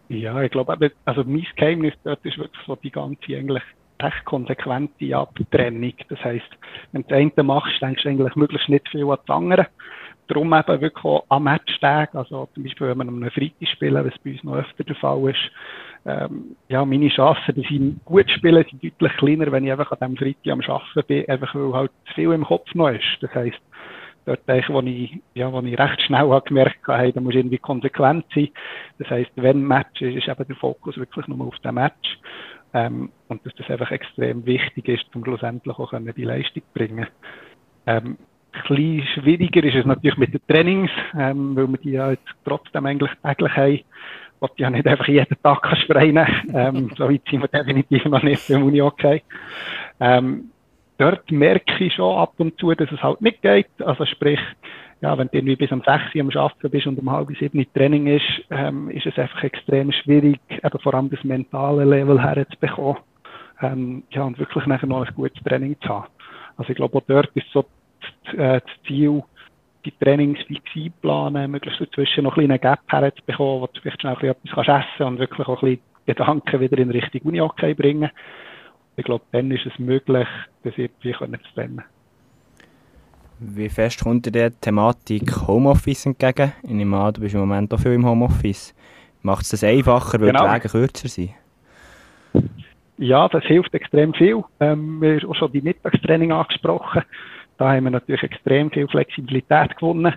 Ja, 0.09 0.43
ich 0.43 0.51
glaube, 0.51 0.93
also 1.05 1.25
mein 1.25 1.47
Geheimnis 1.57 1.95
dort 2.05 2.25
ist 2.25 2.39
wirklich 2.39 2.63
so 2.67 2.77
die 2.77 2.91
ganze 2.91 3.37
eigentlich 3.37 3.63
recht 4.03 4.25
konsequente 4.25 5.17
Abtrennung. 5.17 5.95
Das 6.09 6.23
heisst, 6.23 6.51
wenn 6.93 7.03
du 7.03 7.09
das 7.09 7.19
eine 7.19 7.47
machst, 7.47 7.81
denkst 7.81 8.03
du 8.03 8.09
eigentlich 8.09 8.37
möglichst 8.37 8.69
nicht 8.69 8.89
viel 8.89 9.05
an 9.05 9.19
das 9.27 9.35
andere. 9.37 9.67
Darum 10.29 10.55
eben 10.55 10.81
wirklich 10.81 11.05
auch 11.05 11.25
am 11.29 11.45
Matchtag, 11.45 12.15
also 12.15 12.49
zum 12.55 12.63
Beispiel, 12.63 12.89
wenn 12.89 12.99
wir 12.99 13.09
am 13.09 13.31
Freitag 13.31 13.69
spielen, 13.69 14.05
was 14.05 14.19
bei 14.25 14.33
uns 14.33 14.45
noch 14.45 14.57
öfter 14.57 14.85
der 14.85 14.97
Fall 14.97 15.31
ist, 15.31 15.51
ähm, 16.07 16.57
ja, 16.69 16.85
meine 16.85 17.09
Chancen, 17.09 17.55
die 17.55 17.67
sind 17.67 18.05
gut 18.05 18.31
spielen, 18.31 18.65
sind 18.71 18.83
deutlich 18.83 19.17
kleiner, 19.19 19.53
wenn 19.53 19.65
ich 19.65 19.73
einfach 19.73 19.93
an 19.93 19.99
diesem 19.99 20.17
Freitag 20.17 20.53
am 20.53 20.61
Arbeiten 20.61 21.07
bin, 21.07 21.29
einfach 21.29 21.55
weil 21.55 21.73
halt 21.73 21.91
zu 22.09 22.15
viel 22.15 22.33
im 22.33 22.45
Kopf 22.45 22.75
noch 22.75 22.89
ist. 22.89 23.05
Das 23.21 23.35
heisst, 23.35 23.61
dort, 24.25 24.41
wo 24.69 24.81
ich, 24.81 25.19
ja, 25.35 25.53
wo 25.53 25.61
ich 25.61 25.79
recht 25.79 26.03
schnell 26.03 26.29
habe 26.29 26.49
gemerkt 26.49 26.87
habe, 26.87 27.13
da 27.13 27.21
muss 27.21 27.35
irgendwie 27.35 27.59
konsequent 27.59 28.25
sein. 28.35 28.49
Das 28.99 29.11
heisst, 29.11 29.33
wenn 29.37 29.67
Match 29.67 30.01
ist, 30.01 30.17
ist 30.17 30.29
eben 30.29 30.47
der 30.47 30.57
Fokus 30.57 30.97
wirklich 30.97 31.27
nur 31.29 31.47
auf 31.47 31.59
den 31.61 31.75
Match. 31.75 32.19
Ähm, 32.73 33.11
und 33.29 33.45
dass 33.47 33.55
das 33.55 33.71
einfach 33.71 33.93
extrem 33.93 34.45
wichtig 34.47 34.89
ist, 34.89 35.05
um 35.15 35.25
schlussendlich 35.25 35.79
auch 35.79 35.93
die 35.93 36.25
Leistung 36.25 36.63
zu 36.63 36.79
bringen. 36.79 37.07
Ähm, 37.87 38.19
bisschen 38.69 39.07
schwieriger 39.15 39.65
ist 39.65 39.77
es 39.77 39.85
natürlich 39.85 40.17
mit 40.17 40.33
den 40.33 40.41
Trainings, 40.49 40.91
ähm, 41.19 41.57
weil 41.57 41.69
wir 41.69 41.79
die 41.79 41.93
ja 41.93 42.11
jetzt 42.11 42.27
trotzdem 42.45 42.87
eigentlich 42.87 43.11
täglich 43.23 43.57
haben. 43.57 43.81
Was 44.41 44.51
ja 44.57 44.71
nicht 44.71 44.87
einfach 44.87 45.09
jeden 45.09 45.43
Tag 45.43 45.63
kannst 45.63 45.89
ähm, 46.55 46.91
so 46.97 47.09
weit 47.09 47.23
sind 47.31 47.41
wir 47.41 47.49
definitiv 47.49 48.05
noch 48.07 48.23
nicht 48.23 48.49
im 48.51 48.65
Uni-Hockey. 48.65 49.23
Ähm, 50.01 50.51
dort 51.05 51.31
merke 51.31 51.85
ich 51.85 51.95
schon 51.95 52.17
ab 52.17 52.33
und 52.39 52.59
zu, 52.59 52.73
dass 52.73 52.91
es 52.91 53.03
halt 53.03 53.21
nicht 53.21 53.43
geht. 53.43 53.69
Also 53.81 54.05
sprich, 54.07 54.41
ja, 55.01 55.17
wenn 55.19 55.29
du 55.29 55.37
irgendwie 55.37 55.57
bis 55.57 55.71
um 55.71 55.83
6 55.83 56.15
Uhr 56.15 56.21
am 56.23 56.31
Arbeiten 56.31 56.71
bist 56.71 56.87
und 56.87 56.99
um 56.99 57.11
halb 57.11 57.29
sieben 57.37 57.67
Training 57.75 58.07
ist, 58.07 58.45
ähm, 58.51 58.91
ist 58.91 59.07
es 59.07 59.19
einfach 59.19 59.43
extrem 59.45 59.93
schwierig, 59.93 60.41
eben 60.49 60.79
vor 60.79 60.95
allem 60.95 61.11
das 61.11 61.23
mentale 61.25 61.85
Level 61.85 62.23
herzubekommen. 62.23 62.97
Ähm, 63.61 64.03
ja, 64.11 64.25
und 64.25 64.39
wirklich 64.39 64.67
nachher 64.67 64.87
noch 64.87 65.07
ein 65.07 65.15
gutes 65.15 65.43
Training 65.45 65.77
zu 65.81 65.89
haben. 65.89 66.07
Also 66.57 66.71
ich 66.71 66.77
glaube, 66.77 66.97
auch 66.99 67.03
dort 67.07 67.31
ist 67.35 67.51
so 67.53 67.65
das, 68.25 68.35
äh, 68.35 68.61
Ziel, 68.87 69.23
die 69.85 69.93
Trainings 70.03 70.41
fix 70.47 70.63
einplanen, 70.75 71.51
möglichst 71.51 71.81
dazwischen 71.81 72.25
noch 72.25 72.39
ein 72.39 72.51
einen 72.51 72.61
Gap 72.61 72.81
herzubekommen, 72.89 73.61
wo 73.61 73.67
du 73.67 73.81
vielleicht 73.81 74.01
schnell 74.01 74.17
etwas 74.23 74.55
kannst 74.55 74.71
essen 74.71 75.07
und 75.07 75.19
wirklich 75.19 75.47
auch 75.47 75.63
ein 75.63 75.69
bisschen 75.69 75.85
Gedanken 76.07 76.61
wieder 76.61 76.79
in 76.79 76.91
Richtung 76.91 77.21
Uni-Hockey 77.25 77.75
bringen. 77.75 78.11
Ich 78.97 79.05
glaube, 79.05 79.25
dann 79.33 79.51
ist 79.51 79.67
es 79.67 79.79
möglich, 79.79 80.29
das 80.63 80.75
irgendwie 80.77 81.13
zu 81.13 81.55
trennen. 81.55 81.83
Wie 83.41 83.69
fest 83.69 84.03
kommt 84.03 84.27
dir 84.27 84.31
die 84.31 84.57
Thematik 84.61 85.47
Homeoffice 85.49 86.07
entgegen? 86.07 86.53
Ich 86.63 86.71
nehme 86.71 86.97
an, 86.99 87.13
du 87.13 87.21
bist 87.21 87.35
im 87.35 87.41
Moment 87.41 87.75
auch 87.75 87.81
viel 87.81 87.93
im 87.93 88.07
Homeoffice. 88.07 88.75
Macht 89.23 89.43
es 89.43 89.51
das 89.51 89.65
einfacher, 89.65 90.21
weil 90.21 90.29
genau. 90.29 90.47
die 90.47 90.55
Wege 90.55 90.69
kürzer 90.69 91.09
sind? 91.09 91.31
Ja, 92.99 93.29
das 93.29 93.43
hilft 93.45 93.75
extrem 93.75 94.15
viel. 94.15 94.45
Ähm, 94.61 95.01
wir 95.01 95.17
haben 95.17 95.31
auch 95.31 95.35
schon 95.35 95.51
die 95.51 95.63
Mittagstraining 95.63 96.31
angesprochen. 96.31 97.03
Da 97.59 97.73
haben 97.73 97.85
wir 97.85 97.91
natürlich 97.91 98.23
extrem 98.23 98.71
viel 98.71 98.87
Flexibilität 98.89 99.77
gewonnen. 99.77 100.15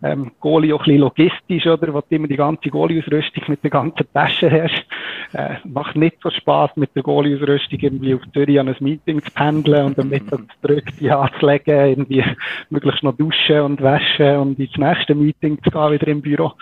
Ähm, 0.00 0.30
Goalie 0.40 0.72
auch 0.72 0.80
ein 0.80 0.84
bisschen 0.84 1.00
logistisch, 1.00 1.66
oder? 1.66 1.92
Wo 1.92 2.00
du 2.00 2.14
immer 2.14 2.28
die 2.28 2.36
ganze 2.36 2.70
Goalie-Ausrüstung 2.70 3.44
mit 3.48 3.64
der 3.64 3.70
ganzen 3.70 4.06
Tasche 4.12 4.50
hast. 4.50 4.86
Äh, 5.32 5.56
macht 5.68 5.96
nicht 5.96 6.18
so 6.22 6.30
Spaß, 6.30 6.76
mit 6.76 6.94
der 6.94 7.02
Goalie-Ausrüstung 7.02 7.80
irgendwie 7.80 8.14
auf 8.14 8.20
Zürich 8.32 8.60
an 8.60 8.68
ein 8.68 8.76
Meeting 8.78 9.22
zu 9.22 9.30
pendeln 9.32 9.86
und 9.86 9.98
dann 9.98 10.08
Mittag 10.08 10.40
zurück 10.62 10.84
die 11.00 11.10
anzulegen, 11.10 11.88
irgendwie 11.88 12.24
möglichst 12.70 13.02
noch 13.02 13.16
duschen 13.16 13.60
und 13.60 13.82
waschen 13.82 14.36
und 14.36 14.58
ins 14.58 14.76
nächste 14.76 15.14
Meeting 15.14 15.58
zu 15.64 15.70
gehen, 15.70 15.92
wieder 15.92 16.08
im 16.08 16.22
Büro. 16.22 16.52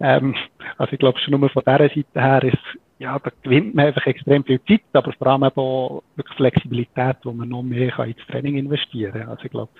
Ähm, 0.00 0.34
also 0.78 0.92
ich 0.92 0.98
glaube 0.98 1.18
schon 1.18 1.38
nur 1.38 1.50
von 1.50 1.62
dieser 1.66 1.78
Seite 1.78 2.04
her 2.14 2.42
ist 2.44 2.78
ja, 3.00 3.18
da 3.18 3.30
gewinnt 3.42 3.74
man 3.74 3.86
einfach 3.86 4.06
extrem 4.06 4.44
viel 4.44 4.60
Zeit, 4.68 4.82
aber 4.92 5.12
vor 5.14 5.26
allem 5.26 5.44
auch 5.44 6.02
wirklich 6.16 6.36
Flexibilität, 6.36 7.16
wo 7.24 7.32
man 7.32 7.48
noch 7.48 7.62
mehr 7.62 7.90
kann 7.90 8.10
ins 8.10 8.26
Training 8.26 8.58
investieren 8.58 9.12
kann. 9.12 9.28
Also 9.30 9.44
ich 9.44 9.50
glaube, 9.50 9.72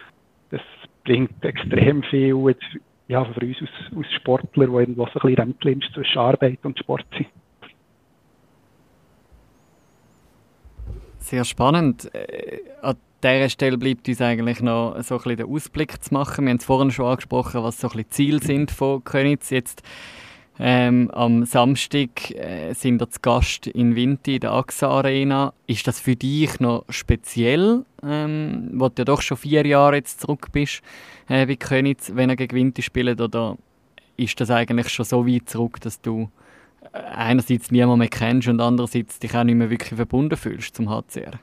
das 0.50 0.62
bringt 1.04 1.44
extrem 1.44 2.02
viel 2.04 2.34
jetzt, 2.48 2.64
ja, 3.10 3.24
für 3.24 3.44
uns 3.44 3.56
als, 3.60 3.96
als 3.96 4.12
Sportler, 4.12 4.66
die 4.66 4.72
irgendwo 4.72 5.04
so 5.06 5.18
ein 5.20 5.34
bisschen 5.34 5.58
Clinch 5.58 5.92
zwischen 5.92 6.18
Arbeit 6.18 6.60
und 6.62 6.78
Sport 6.78 7.04
sind. 7.16 7.26
Sehr 11.18 11.44
spannend. 11.44 12.08
Äh, 12.14 12.60
an 12.82 12.96
dieser 13.22 13.48
Stelle 13.48 13.78
bleibt 13.78 14.08
uns 14.08 14.22
eigentlich 14.22 14.62
noch 14.62 14.94
so 15.02 15.16
ein 15.16 15.22
bisschen 15.22 15.36
den 15.38 15.46
Ausblick 15.48 16.02
zu 16.02 16.14
machen. 16.14 16.44
Wir 16.44 16.50
haben 16.50 16.58
es 16.58 16.64
vorhin 16.64 16.92
schon 16.92 17.06
angesprochen, 17.06 17.64
was 17.64 17.80
so 17.80 17.88
ein 17.88 17.96
bisschen 17.96 18.10
Ziele 18.10 18.38
sind 18.38 18.70
von 18.70 19.02
Königs. 19.02 19.50
Jetzt 19.50 19.82
ähm, 20.62 21.10
am 21.12 21.46
Samstag 21.46 22.32
äh, 22.32 22.74
sind 22.74 23.00
wir 23.00 23.08
zu 23.08 23.20
Gast 23.22 23.66
in 23.66 23.96
Winti, 23.96 24.34
in 24.34 24.40
der 24.40 24.52
AXA 24.52 24.88
Arena. 24.88 25.54
Ist 25.66 25.86
das 25.86 25.98
für 25.98 26.16
dich 26.16 26.60
noch 26.60 26.84
speziell, 26.90 27.86
ähm, 28.02 28.68
wo 28.74 28.90
du 28.90 28.94
ja 28.98 29.04
doch 29.06 29.22
schon 29.22 29.38
vier 29.38 29.64
Jahre 29.66 29.96
jetzt 29.96 30.20
zurück 30.20 30.48
bist, 30.52 30.82
äh, 31.30 31.48
wie 31.48 31.56
Königs, 31.56 32.14
wenn 32.14 32.28
er 32.28 32.36
gegen 32.36 32.54
Winti 32.54 32.82
spielt? 32.82 33.22
Oder 33.22 33.56
ist 34.18 34.38
das 34.38 34.50
eigentlich 34.50 34.90
schon 34.90 35.06
so 35.06 35.26
weit 35.26 35.48
zurück, 35.48 35.80
dass 35.80 36.02
du 36.02 36.28
äh, 36.92 36.98
einerseits 36.98 37.70
niemanden 37.70 38.00
mehr 38.00 38.08
kennst 38.08 38.48
und 38.48 38.60
andererseits 38.60 39.18
dich 39.18 39.34
auch 39.34 39.44
nicht 39.44 39.54
mehr 39.56 39.70
wirklich 39.70 39.96
verbunden 39.96 40.36
fühlst 40.36 40.76
zum 40.76 40.90
HCR? 40.90 41.40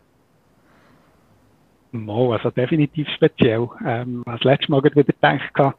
Mal, 1.92 2.34
also 2.34 2.50
definitiv 2.52 3.08
speziell. 3.10 3.68
Ähm, 3.86 4.24
das 4.26 4.44
letzte 4.44 4.72
Mal 4.72 4.84
wieder 4.84 5.04
gedacht, 5.04 5.76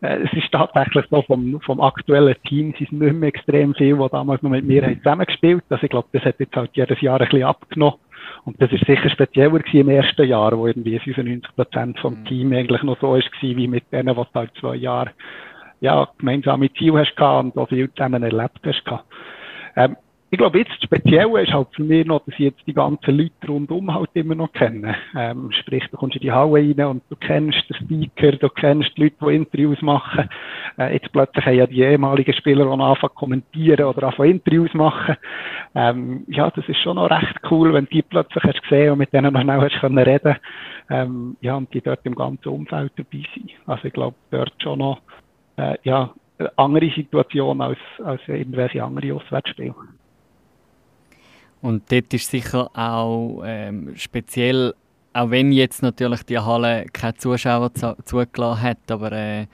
äh, 0.00 0.16
es 0.24 0.32
ist 0.32 0.50
tatsächlich 0.50 1.06
so, 1.10 1.22
vom, 1.22 1.60
vom 1.60 1.80
aktuellen 1.80 2.34
Team 2.46 2.74
sind 2.78 2.92
nicht 2.92 3.14
mehr 3.14 3.28
extrem 3.28 3.74
viel, 3.74 3.96
die 3.96 4.08
damals 4.10 4.42
noch 4.42 4.50
mit 4.50 4.64
mir 4.64 4.82
haben 4.82 4.98
zusammengespielt 4.98 5.62
haben. 5.62 5.70
Also 5.70 5.84
ich 5.84 5.90
glaube, 5.90 6.08
das 6.12 6.24
hat 6.24 6.40
jetzt 6.40 6.56
halt 6.56 6.70
jedes 6.74 7.00
Jahr 7.00 7.20
ein 7.20 7.28
bisschen 7.28 7.44
abgenommen. 7.44 7.98
Und 8.44 8.60
das 8.60 8.72
ist 8.72 8.84
sicher 8.84 9.08
spezieller 9.10 9.58
gewesen 9.58 9.80
im 9.80 9.88
ersten 9.88 10.26
Jahr, 10.26 10.56
wo 10.56 10.66
irgendwie 10.66 10.98
95 10.98 11.54
Prozent 11.54 11.98
vom 12.00 12.20
mhm. 12.20 12.24
Team 12.26 12.52
eigentlich 12.52 12.82
noch 12.82 12.98
so 13.00 13.14
ist 13.16 13.30
gewesen, 13.32 13.56
wie 13.56 13.68
mit 13.68 13.90
denen, 13.92 14.16
was 14.16 14.30
du 14.32 14.40
halt 14.40 14.50
zwei 14.60 14.76
Jahre, 14.76 15.10
ja, 15.80 16.08
gemeinsame 16.18 16.72
Ziele 16.74 17.00
hast 17.00 17.16
gehabt 17.16 17.44
und 17.44 17.58
auch 17.58 17.68
viel 17.68 17.90
zusammen 17.92 18.22
erlebt 18.22 18.60
hast 18.64 18.84
gehabt. 18.84 19.04
Ähm, 19.76 19.96
ich 20.30 20.38
glaube, 20.38 20.58
jetzt 20.58 20.82
speziell 20.82 21.30
ist 21.38 21.52
halt 21.52 21.68
für 21.76 21.84
mich 21.84 22.04
noch, 22.06 22.24
dass 22.24 22.34
ich 22.34 22.40
jetzt 22.40 22.66
die 22.66 22.74
ganzen 22.74 23.16
Leute 23.16 23.46
rundum 23.46 23.94
halt 23.94 24.10
immer 24.14 24.34
noch 24.34 24.52
kenne. 24.52 24.96
Ähm, 25.16 25.52
sprich, 25.52 25.84
du 25.90 25.96
kommst 25.96 26.16
in 26.16 26.22
die 26.22 26.32
Halle 26.32 26.54
rein 26.54 26.84
und 26.86 27.02
du 27.08 27.14
kennst 27.14 27.62
den 27.68 27.76
Speaker, 27.76 28.32
du 28.32 28.48
kennst 28.48 28.96
die 28.96 29.02
Leute, 29.02 29.16
die 29.20 29.34
Interviews 29.36 29.80
machen. 29.80 30.28
Äh, 30.76 30.94
jetzt 30.94 31.12
plötzlich 31.12 31.46
haben 31.46 31.54
ja 31.54 31.66
die 31.68 31.82
ehemaligen 31.82 32.34
Spieler 32.34 32.66
auch 32.66 32.78
anfangen 32.78 33.14
kommentieren 33.14 33.84
oder 33.84 34.08
anfangen 34.08 34.32
Interviews 34.32 34.74
machen. 34.74 35.16
Ähm, 35.76 36.24
ja, 36.26 36.50
das 36.50 36.68
ist 36.68 36.78
schon 36.78 36.96
noch 36.96 37.10
recht 37.10 37.38
cool, 37.50 37.72
wenn 37.72 37.86
die 37.86 38.02
plötzlich 38.02 38.42
hast 38.42 38.62
gesehen 38.62 38.90
und 38.90 38.98
mit 38.98 39.12
denen 39.12 39.32
noch 39.32 39.40
schnell 39.40 39.60
hast 39.60 39.80
können 39.80 39.98
reden. 39.98 40.36
Ähm, 40.90 41.36
ja, 41.42 41.54
und 41.54 41.72
die 41.72 41.80
dort 41.80 42.04
im 42.04 42.14
ganzen 42.16 42.48
Umfeld 42.48 42.92
dabei 42.96 43.24
sind. 43.34 43.50
Also 43.66 43.84
ich 43.84 43.92
glaube, 43.92 44.16
dort 44.30 44.52
schon 44.60 44.80
noch, 44.80 45.00
äh, 45.56 45.76
ja, 45.84 46.12
andere 46.56 46.90
Situation 46.90 47.60
als, 47.60 47.78
als 48.04 48.20
irgendwelche 48.26 48.82
andere 48.82 49.14
Auswärtsspiele. 49.14 49.74
Und 51.64 51.90
dort 51.90 52.12
ist 52.12 52.30
sicher 52.30 52.68
auch 52.74 53.42
ähm, 53.42 53.94
speziell, 53.96 54.74
auch 55.14 55.30
wenn 55.30 55.50
jetzt 55.50 55.82
natürlich 55.82 56.22
die 56.24 56.38
Halle 56.38 56.84
keine 56.92 57.14
Zuschauer 57.14 57.72
zu, 57.72 57.96
zugelassen 58.04 58.60
hat, 58.60 58.90
aber 58.90 59.12
äh, 59.12 59.46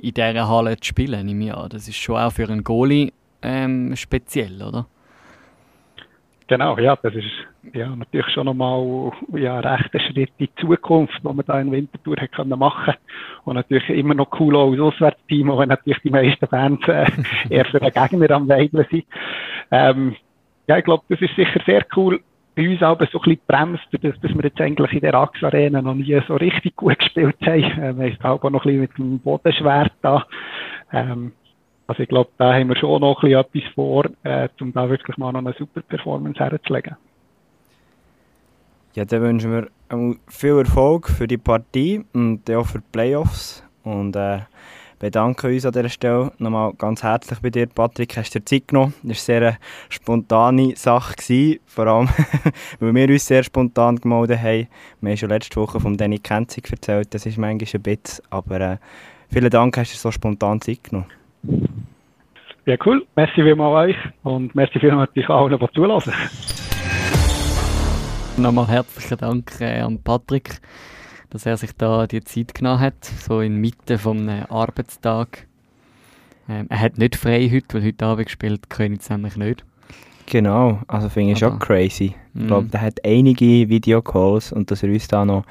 in 0.00 0.14
dieser 0.14 0.48
Halle 0.48 0.80
zu 0.80 0.88
spielen, 0.88 1.26
nehme 1.26 1.44
ich 1.44 1.52
an. 1.52 1.68
Das 1.68 1.86
ist 1.86 1.96
schon 1.96 2.16
auch 2.16 2.32
für 2.32 2.48
einen 2.48 2.64
Goalie 2.64 3.12
ähm, 3.42 3.94
speziell, 3.94 4.62
oder? 4.62 4.86
Genau, 6.46 6.78
ja, 6.78 6.96
das 6.96 7.14
ist 7.14 7.26
ja, 7.74 7.94
natürlich 7.94 8.32
schon 8.32 8.46
nochmal 8.46 9.12
ja, 9.34 9.58
ein 9.58 9.64
rechter 9.64 10.00
Schritt 10.00 10.30
in 10.38 10.46
die 10.46 10.54
Zukunft, 10.56 11.22
den 11.22 11.36
man 11.36 11.44
da 11.44 11.60
in 11.60 11.70
Winterthur 11.70 12.16
hat 12.16 12.32
können 12.32 12.58
machen 12.58 12.94
Und 13.44 13.56
natürlich 13.56 13.90
immer 13.90 14.14
noch 14.14 14.28
cool 14.40 14.56
auch 14.56 14.70
als 14.70 14.80
Auswärtsteam, 14.80 15.50
auch 15.50 15.58
wenn 15.58 15.68
natürlich 15.68 16.00
die 16.00 16.10
meisten 16.10 16.46
Fans 16.46 16.80
äh, 16.88 17.04
eher 17.50 17.66
für 17.66 17.80
den 17.80 17.92
Gegner 17.92 18.30
am 18.30 18.48
Weigeln 18.48 18.86
sind. 18.90 19.04
Ähm, 19.70 20.16
ja, 20.66 20.78
ich 20.78 20.84
glaube, 20.84 21.04
das 21.08 21.20
ist 21.20 21.34
sicher 21.36 21.60
sehr 21.66 21.84
cool. 21.96 22.20
Bei 22.56 22.68
uns 22.68 22.82
aber 22.82 23.06
so 23.06 23.18
ein 23.18 23.24
bisschen 23.24 23.40
bremst, 23.48 23.84
dass, 23.90 24.20
dass 24.20 24.34
wir 24.34 24.44
jetzt 24.44 24.60
eigentlich 24.60 24.92
in 24.92 25.00
der 25.00 25.14
Axe 25.14 25.44
Arena 25.44 25.82
noch 25.82 25.94
nie 25.94 26.20
so 26.26 26.36
richtig 26.36 26.76
gut 26.76 26.98
gespielt 27.00 27.36
haben. 27.42 27.62
Äh, 27.62 27.96
wir 27.96 28.18
haben 28.22 28.40
auch 28.40 28.50
noch 28.50 28.64
ein 28.64 28.70
bisschen 28.70 28.80
mit 28.80 28.98
dem 28.98 29.18
Bodenschwert 29.18 29.92
da. 30.02 30.24
Ähm, 30.92 31.32
also 31.86 32.02
ich 32.02 32.08
glaube, 32.08 32.30
da 32.38 32.54
haben 32.54 32.68
wir 32.68 32.76
schon 32.76 33.00
noch 33.00 33.22
ein 33.22 33.28
bisschen 33.28 33.62
etwas 33.62 33.74
vor, 33.74 34.04
äh, 34.22 34.48
um 34.60 34.72
da 34.72 34.88
wirklich 34.88 35.16
mal 35.18 35.32
noch 35.32 35.40
eine 35.40 35.52
super 35.54 35.82
Performance 35.82 36.38
herzulegen. 36.38 36.96
Ja, 38.94 39.04
dann 39.04 39.22
wünschen 39.22 39.50
wir 39.50 39.68
viel 40.28 40.58
Erfolg 40.58 41.08
für 41.08 41.26
die 41.26 41.36
Partie 41.36 42.04
und 42.12 42.48
auch 42.50 42.66
für 42.66 42.78
die 42.78 42.84
Playoffs. 42.92 43.64
Und 43.82 44.14
äh, 44.16 44.38
bedanken 44.98 45.52
uns 45.52 45.66
an 45.66 45.72
dieser 45.72 45.88
Stelle 45.88 46.32
nochmal 46.38 46.72
ganz 46.78 47.02
herzlich 47.02 47.38
bei 47.40 47.50
dir, 47.50 47.66
Patrick. 47.66 48.16
Hast 48.16 48.34
du 48.34 48.38
dir 48.38 48.44
Zeit 48.44 48.68
genommen? 48.68 48.94
Das 49.02 49.28
war 49.28 49.36
eine 49.36 49.42
sehr 49.42 49.58
spontane 49.88 50.76
Sache, 50.76 51.14
gewesen, 51.14 51.60
vor 51.66 51.86
allem, 51.86 52.08
weil 52.80 52.94
wir 52.94 53.08
uns 53.08 53.26
sehr 53.26 53.42
spontan 53.42 53.96
gemeldet 53.96 54.38
haben. 54.38 54.68
Wir 55.00 55.10
haben 55.10 55.16
schon 55.16 55.28
letzte 55.28 55.60
Woche 55.60 55.80
von 55.80 55.96
Danny 55.96 56.18
Kenzig 56.18 56.70
erzählt, 56.70 57.14
das 57.14 57.26
ist 57.26 57.38
manchmal 57.38 57.68
ein 57.74 57.82
bisschen, 57.82 58.24
aber 58.30 58.60
äh, 58.60 58.76
vielen 59.32 59.50
Dank, 59.50 59.76
hast 59.76 59.92
du 59.92 59.98
so 59.98 60.10
spontan 60.10 60.60
Zeit 60.60 60.84
genommen. 60.84 61.06
Ja, 62.66 62.76
cool. 62.86 63.06
Merci 63.14 63.42
vielmals 63.42 63.90
euch 63.90 63.96
und 64.22 64.54
merci 64.54 64.78
vielmals 64.78 65.10
an 65.16 65.24
allen, 65.30 65.58
die 65.58 65.72
zulassen. 65.74 66.14
Nochmal 68.36 68.66
herzlichen 68.68 69.18
Dank 69.18 69.60
äh, 69.60 69.80
an 69.80 70.02
Patrick 70.02 70.60
dass 71.34 71.46
er 71.46 71.56
sich 71.56 71.72
da 71.72 72.06
die 72.06 72.22
Zeit 72.22 72.54
genommen 72.54 72.78
hat, 72.78 73.04
so 73.04 73.40
inmitten 73.40 73.98
einem 74.06 74.46
Arbeitstag. 74.50 75.48
Ähm, 76.48 76.66
er 76.68 76.80
hat 76.80 76.96
nicht 76.96 77.16
frei 77.16 77.50
heute, 77.52 77.74
weil 77.74 77.86
heute 77.86 78.06
Abend 78.06 78.30
spielt 78.30 78.70
Königs 78.70 79.10
nämlich 79.10 79.36
nicht. 79.36 79.64
Genau, 80.26 80.78
also 80.86 81.08
finde 81.08 81.32
ich 81.32 81.40
schon 81.40 81.58
crazy. 81.58 82.14
Ich 82.34 82.42
mm. 82.42 82.46
glaube, 82.46 82.68
er 82.70 82.82
hat 82.82 83.04
einige 83.04 83.68
Videocalls 83.68 84.52
und 84.52 84.70
dass 84.70 84.84
er 84.84 84.90
uns 84.90 85.08
da 85.08 85.24
noch 85.24 85.44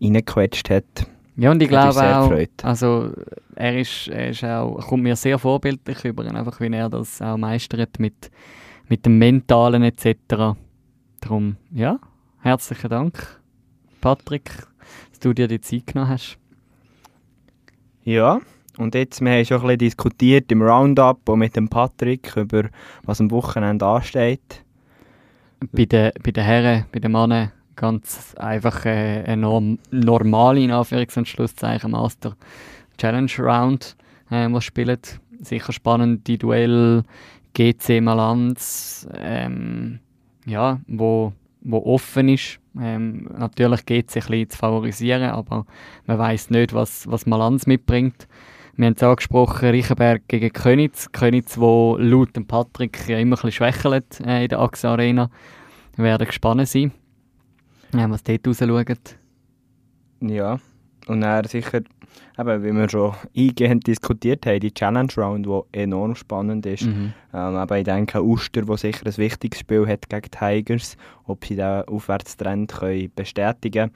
reingequetscht 0.00 0.70
hat. 0.70 1.06
Ja, 1.36 1.50
und 1.50 1.62
ich 1.62 1.68
glaube 1.68 2.16
auch, 2.16 2.30
gefreut. 2.30 2.64
also 2.64 3.12
er 3.54 3.78
ist, 3.78 4.08
er 4.08 4.30
ist 4.30 4.42
auch, 4.44 4.78
kommt 4.78 5.02
mir 5.02 5.14
sehr 5.14 5.38
vorbildlich 5.38 6.06
über, 6.06 6.24
einfach 6.24 6.58
wie 6.58 6.72
er 6.72 6.88
das 6.88 7.20
auch 7.20 7.36
meistert 7.36 8.00
mit, 8.00 8.30
mit 8.88 9.04
dem 9.04 9.18
Mentalen 9.18 9.82
etc. 9.82 10.56
Darum, 11.20 11.56
ja, 11.70 11.98
herzlichen 12.40 12.88
Dank, 12.88 13.42
Patrick 14.00 14.68
dass 15.10 15.20
du 15.20 15.32
dir 15.32 15.48
die 15.48 15.60
Zeit 15.60 15.86
genommen 15.86 16.10
hast. 16.10 16.38
Ja, 18.04 18.40
und 18.78 18.94
jetzt, 18.94 19.20
wir 19.20 19.32
haben 19.32 19.44
schon 19.44 19.56
ein 19.58 19.62
bisschen 19.62 19.78
diskutiert 19.78 20.52
im 20.52 20.62
Roundup 20.62 21.28
und 21.28 21.40
mit 21.40 21.56
dem 21.56 21.68
Patrick 21.68 22.36
über 22.36 22.68
was 23.02 23.20
am 23.20 23.30
Wochenende 23.30 23.84
ansteht. 23.84 24.64
Bei 25.72 25.84
den, 25.84 26.12
bei 26.22 26.30
den 26.30 26.44
Herren, 26.44 26.84
bei 26.92 27.00
den 27.00 27.12
Männern 27.12 27.50
ganz 27.74 28.34
einfach 28.36 28.86
äh, 28.86 29.24
eine 29.26 29.42
norm 29.42 29.78
normale, 29.90 30.60
in 30.60 30.70
Anführungs- 30.70 31.18
und 31.18 31.28
Schlusszeichen, 31.28 31.90
Master 31.90 32.36
Challenge 32.98 33.30
Round, 33.38 33.96
äh, 34.30 34.48
was 34.50 34.64
spielen. 34.64 34.98
Sicher 35.40 35.72
spannend, 35.72 36.26
die 36.26 36.38
Duell 36.38 37.04
GC 37.54 38.00
Malanz, 38.00 39.08
ähm, 39.14 40.00
ja, 40.46 40.80
wo, 40.86 41.32
wo 41.62 41.78
offen 41.78 42.28
ist. 42.28 42.60
Ähm, 42.80 43.28
natürlich 43.36 43.84
geht 43.86 44.08
es 44.08 44.16
ein 44.16 44.22
bisschen 44.28 44.50
zu 44.50 44.58
favorisieren, 44.58 45.30
aber 45.30 45.66
man 46.06 46.18
weiß 46.18 46.50
nicht, 46.50 46.72
was, 46.74 47.06
was 47.10 47.26
Malanz 47.26 47.66
mitbringt. 47.66 48.28
Wir 48.76 48.86
haben 48.86 48.94
es 48.94 49.02
angesprochen, 49.02 49.70
Riechenberg 49.70 50.22
gegen 50.28 50.52
Könitz. 50.52 51.10
Könitz, 51.10 51.58
wo 51.58 51.96
laut 51.98 52.36
dem 52.36 52.46
Patrick 52.46 53.08
ja 53.08 53.18
immer 53.18 53.36
ein 53.36 53.42
bisschen 53.42 53.52
schwächelt 53.52 54.20
äh, 54.20 54.44
in 54.44 54.48
der 54.48 54.60
AXA 54.60 54.92
Arena. 54.92 55.30
Wir 55.96 56.04
werden 56.04 56.26
gespannt 56.26 56.68
sein, 56.68 56.92
äh, 57.92 58.08
was 58.08 58.22
dort 58.22 58.46
raus 58.46 58.58
schaut. 58.58 59.16
Ja, 60.20 60.58
und 61.08 61.22
er 61.22 61.48
sicher, 61.48 61.80
eben, 62.38 62.62
wie 62.62 62.72
wir 62.72 62.88
schon 62.88 63.14
eingehend 63.36 63.86
diskutiert 63.86 64.46
haben, 64.46 64.60
die 64.60 64.72
Challenge 64.72 65.12
Round, 65.16 65.46
die 65.46 65.78
enorm 65.78 66.14
spannend 66.14 66.66
ist. 66.66 66.86
Mhm. 66.86 67.12
Ähm, 67.32 67.56
aber 67.56 67.78
ich 67.78 67.84
denke, 67.84 68.22
Uster, 68.22 68.62
der 68.62 68.76
sicher 68.76 69.06
ein 69.06 69.16
wichtiges 69.16 69.60
Spiel 69.60 69.86
hat 69.86 70.08
gegen 70.08 70.22
die 70.22 70.30
Tigers, 70.30 70.96
ob 71.26 71.44
sie 71.44 71.56
den 71.56 71.82
Aufwärtstrend 71.82 72.72
können 72.72 73.10
bestätigen 73.14 73.90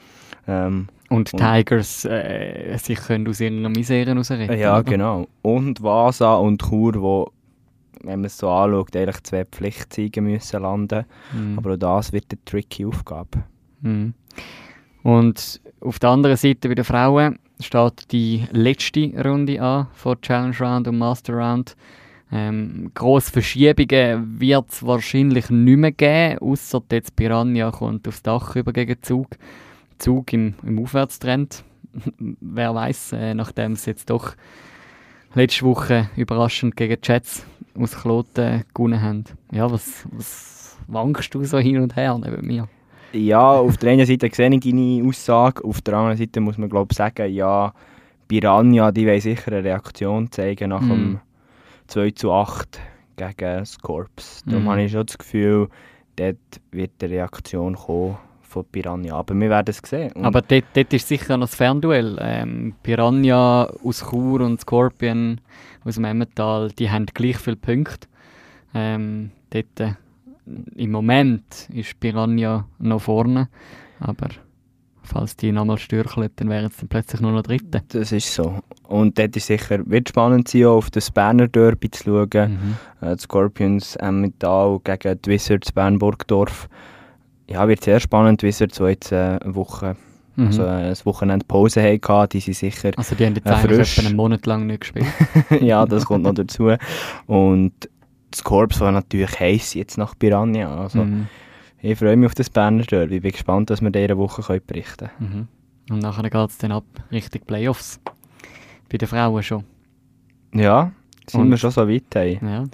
können. 0.46 0.88
Ähm, 0.88 0.88
und 1.08 1.32
die 1.32 1.36
Tigers 1.36 2.06
äh, 2.06 2.76
sich 2.78 2.98
können 2.98 3.28
aus 3.28 3.40
ihrer 3.40 3.68
Misere 3.68 4.14
rausretten. 4.14 4.58
ja, 4.58 4.78
oder? 4.78 4.84
genau. 4.84 5.28
Und 5.42 5.82
Vasa 5.82 6.36
und 6.36 6.62
Chur, 6.62 6.94
wo, 6.94 7.30
wenn 8.02 8.20
man 8.20 8.24
es 8.24 8.38
so 8.38 8.48
anschaut, 8.48 8.96
eigentlich 8.96 9.22
zwei 9.22 9.44
Pflichtsiege 9.44 10.22
müssen 10.22 10.62
landen. 10.62 11.04
Mhm. 11.34 11.58
Aber 11.58 11.74
auch 11.74 11.76
das 11.76 12.12
wird 12.14 12.26
eine 12.30 12.42
tricky 12.46 12.86
Aufgabe. 12.86 13.44
Mhm. 13.82 14.14
Und 15.02 15.60
auf 15.80 15.98
der 15.98 16.10
anderen 16.10 16.36
Seite 16.36 16.68
bei 16.68 16.74
den 16.74 16.84
Frauen 16.84 17.38
steht 17.62 18.12
die 18.12 18.46
letzte 18.52 19.12
Runde 19.24 19.60
an 19.60 19.86
von 19.94 20.20
Challenge 20.20 20.56
Round 20.58 20.88
und 20.88 20.98
Master 20.98 21.34
Round. 21.34 21.76
Ähm, 22.30 22.90
grosse 22.94 23.30
Verschiebungen 23.30 24.40
wird 24.40 24.70
es 24.70 24.86
wahrscheinlich 24.86 25.50
nicht 25.50 25.76
mehr 25.76 25.92
geben, 25.92 26.38
außer 26.38 26.82
jetzt 26.90 27.14
Piranha 27.14 27.70
kommt 27.70 28.08
aufs 28.08 28.22
Dach 28.22 28.56
über 28.56 28.72
gegen 28.72 29.02
Zug. 29.02 29.28
Zug 29.98 30.32
im, 30.32 30.54
im 30.62 30.78
Aufwärtstrend. 30.78 31.62
Wer 32.18 32.74
weiß, 32.74 33.12
äh, 33.12 33.34
nachdem 33.34 33.76
sie 33.76 33.90
jetzt 33.90 34.08
doch 34.08 34.34
letzte 35.34 35.66
Woche 35.66 36.08
überraschend 36.16 36.76
gegen 36.76 36.98
Jets 37.02 37.44
aus 37.78 37.92
Kloten 38.00 38.64
gewonnen 38.74 39.00
haben. 39.00 39.24
Ja, 39.50 39.70
was, 39.70 40.06
was 40.10 40.78
wankst 40.86 41.34
du 41.34 41.44
so 41.44 41.58
hin 41.58 41.78
und 41.78 41.96
her 41.96 42.18
neben 42.18 42.46
mir? 42.46 42.68
Ja, 43.12 43.52
auf 43.52 43.76
der 43.76 43.92
einen 43.92 44.06
Seite 44.06 44.30
sehe 44.32 44.50
ich 44.54 44.60
deine 44.60 45.06
Aussage, 45.06 45.64
auf 45.64 45.80
der 45.82 45.94
anderen 45.94 46.16
Seite 46.16 46.40
muss 46.40 46.58
man 46.58 46.68
glaube 46.70 46.94
sagen, 46.94 47.32
ja, 47.32 47.72
Piranha, 48.28 48.90
die 48.92 49.06
wollen 49.06 49.20
sicher 49.20 49.52
eine 49.52 49.64
Reaktion 49.64 50.30
zeigen 50.30 50.70
nach 50.70 50.80
Mhm. 50.80 50.88
dem 50.88 51.20
2 51.88 52.10
zu 52.12 52.32
8 52.32 52.80
gegen 53.16 53.34
das 53.38 53.78
Corps. 53.78 54.42
Darum 54.46 54.64
Mhm. 54.64 54.68
habe 54.70 54.82
ich 54.82 54.92
schon 54.92 55.04
das 55.06 55.18
Gefühl, 55.18 55.68
dort 56.16 56.36
wird 56.70 56.92
eine 57.02 57.12
Reaktion 57.12 57.74
kommen 57.74 58.16
von 58.40 58.64
Piranha. 58.64 59.16
Aber 59.16 59.34
wir 59.34 59.50
werden 59.50 59.68
es 59.70 59.80
sehen. 59.88 60.12
Und 60.12 60.24
Aber 60.24 60.40
dort, 60.40 60.64
dort 60.74 60.92
ist 60.94 61.08
sicher 61.08 61.36
noch 61.36 61.46
das 61.46 61.54
Fernduell. 61.54 62.18
Ähm, 62.20 62.74
Piranha 62.82 63.64
aus 63.84 64.00
Chur 64.10 64.40
und 64.40 64.60
Scorpion 64.60 65.40
aus 65.84 65.96
dem 65.96 66.04
Emmental, 66.04 66.70
die 66.70 66.90
haben 66.90 67.06
gleich 67.06 67.36
viele 67.38 67.56
Punkte. 67.56 68.08
Ähm, 68.74 69.30
dort, 69.50 69.80
äh, 69.80 69.92
Im 70.74 70.90
Moment 70.90 71.68
ist 71.72 71.98
Piranha 72.00 72.66
noch 72.78 73.00
vorne, 73.02 73.48
aber 74.00 74.28
falls 75.04 75.36
die 75.36 75.52
nochmal 75.52 75.78
stürcheln, 75.78 76.30
dann 76.36 76.48
wären 76.48 76.70
sie 76.70 76.78
dann 76.80 76.88
plötzlich 76.88 77.20
nur 77.20 77.32
noch 77.32 77.42
Dritte. 77.42 77.82
das 77.88 78.12
ist 78.12 78.32
so. 78.34 78.60
Und 78.88 79.18
dort 79.18 79.36
ist 79.36 79.46
sicher, 79.46 79.80
wird 79.86 80.08
spannend 80.08 80.48
sein, 80.48 80.64
auch 80.66 80.76
auf 80.76 80.90
das 80.90 81.10
Berner 81.10 81.48
Derby 81.48 81.90
zu 81.90 82.04
schauen. 82.04 82.76
Mhm. 83.00 83.06
Äh, 83.06 83.16
die 83.16 83.22
Scorpions 83.22 83.96
Emmental 83.96 84.80
gegen 84.84 85.20
die 85.22 85.30
Wizards 85.30 85.72
Bern-Burgdorf. 85.72 86.68
Ja, 87.48 87.66
wird 87.68 87.82
sehr 87.84 88.00
spannend. 88.00 88.42
Die 88.42 88.46
Wizards, 88.46 88.78
die 88.78 88.84
jetzt 88.84 89.12
äh, 89.12 89.38
eine 89.42 89.54
Woche, 89.54 89.96
Mhm. 90.34 90.46
also 90.46 90.62
äh, 90.62 90.66
ein 90.88 90.96
Wochenende 91.04 91.44
Pause 91.44 91.82
hatten, 91.82 92.28
die 92.30 92.40
sind 92.40 92.54
sicher, 92.54 92.92
also 92.96 93.14
die 93.14 93.26
haben 93.26 93.34
jetzt 93.34 93.46
äh, 93.46 93.54
frisch. 93.54 93.98
einen 93.98 94.16
Monat 94.16 94.46
lang 94.46 94.66
nicht 94.66 94.80
gespielt. 94.80 95.04
ja, 95.60 95.84
das 95.84 96.06
kommt 96.06 96.24
noch 96.24 96.32
dazu. 96.32 96.70
Und 97.26 97.72
das 98.32 98.42
Corps 98.44 98.80
war 98.80 98.90
natürlich 98.92 99.38
heiß 99.38 99.74
jetzt 99.74 99.96
nach 99.98 100.18
Piranha. 100.18 100.82
Also 100.82 101.04
Mhm. 101.04 101.28
ich 101.80 101.98
freue 101.98 102.16
mich 102.16 102.26
auf 102.26 102.34
das 102.34 102.50
Berner 102.50 102.82
Derby. 102.84 103.16
Ich 103.16 103.22
bin 103.22 103.32
gespannt, 103.32 103.70
was 103.70 103.80
wir 103.80 103.90
diese 103.90 104.16
Woche 104.18 104.42
können 104.42 104.60
berichten 104.66 105.10
Mhm. 105.18 105.48
Und 105.90 105.98
nachher 106.00 106.22
geht 106.28 106.48
es 106.50 106.58
dann 106.58 106.72
ab 106.72 106.84
Richtung 107.10 107.42
Playoffs. 107.46 108.00
Bei 108.90 108.98
den 108.98 109.08
Frauen 109.08 109.42
schon. 109.42 109.64
können. 110.52 110.62
Ja, 110.64 110.92
sind 111.26 111.40
Und- 111.42 111.50
wir 111.50 111.56
schon 111.56 111.70
so 111.70 111.88
weit. 111.88 112.04
Hey. 112.14 112.38
Ja. 112.42 112.64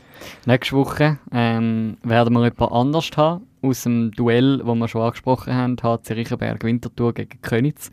Nächste 0.47 0.77
Woche 0.77 1.19
ähm, 1.33 1.97
werden 2.03 2.35
wir 2.35 2.45
jemand 2.45 2.73
anders 2.73 3.11
haben 3.17 3.45
aus 3.63 3.83
dem 3.85 4.11
Duell, 4.13 4.59
das 4.59 4.67
wir 4.77 4.89
schon 4.89 5.03
angesprochen 5.03 5.55
haben, 5.55 5.77
HC 5.83 6.15
Riechenberg 6.15 6.63
Winterthur 6.65 7.13
gegen 7.15 7.41
Könitz. 7.43 7.91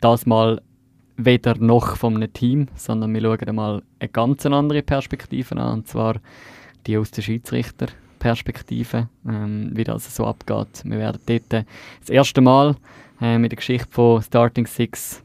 Das 0.00 0.26
mal 0.26 0.60
weder 1.16 1.56
noch 1.56 1.96
von 1.96 2.16
einem 2.16 2.32
Team, 2.32 2.66
sondern 2.74 3.14
wir 3.14 3.22
schauen 3.22 3.54
mal 3.54 3.82
eine 3.98 4.08
ganz 4.10 4.44
andere 4.44 4.82
Perspektive 4.82 5.56
an, 5.56 5.72
und 5.78 5.88
zwar 5.88 6.16
die 6.86 6.96
aus 6.98 7.10
der 7.10 7.22
Schiedsrichterperspektive, 7.22 9.08
ähm, 9.28 9.70
wie 9.72 9.84
das 9.84 10.14
so 10.14 10.26
abgeht. 10.26 10.82
Wir 10.84 10.98
werden 10.98 11.20
dort 11.26 11.52
äh, 11.52 11.64
das 12.00 12.10
erste 12.10 12.40
Mal 12.40 12.76
äh, 13.20 13.38
mit 13.38 13.52
der 13.52 13.56
Geschichte 13.56 13.88
von 13.90 14.22
Starting 14.22 14.66
Six 14.66 15.22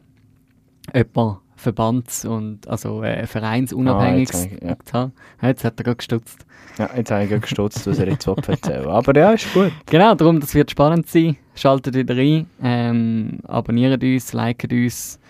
jemand 0.94 1.38
Verbands- 1.62 2.24
und 2.24 2.66
also 2.66 3.02
äh, 3.04 3.26
Vereinsunabhängiges 3.26 4.48
Ah, 4.62 4.68
jetzt 4.68 4.92
ja. 4.92 5.10
Ja, 5.40 5.48
Jetzt 5.48 5.64
hat 5.64 5.78
er 5.78 5.84
gerade 5.84 5.96
gestutzt. 5.96 6.44
Ja, 6.78 6.90
jetzt 6.96 7.10
habe 7.10 7.24
ich 7.24 7.40
gestutzt, 7.40 7.86
was 7.86 7.98
er 7.98 8.08
jetzt 8.08 8.26
erzählen. 8.26 8.86
Aber 8.86 9.16
ja, 9.16 9.32
ist 9.32 9.52
gut. 9.52 9.72
Genau, 9.86 10.14
darum, 10.14 10.40
das 10.40 10.54
wird 10.54 10.70
spannend 10.70 11.06
sein. 11.08 11.36
Schaltet 11.54 11.94
wieder 11.94 12.14
ein, 12.16 12.46
ähm, 12.62 13.38
abonniert 13.44 14.02
uns, 14.02 14.32
liket 14.32 14.72
uns, 14.72 15.20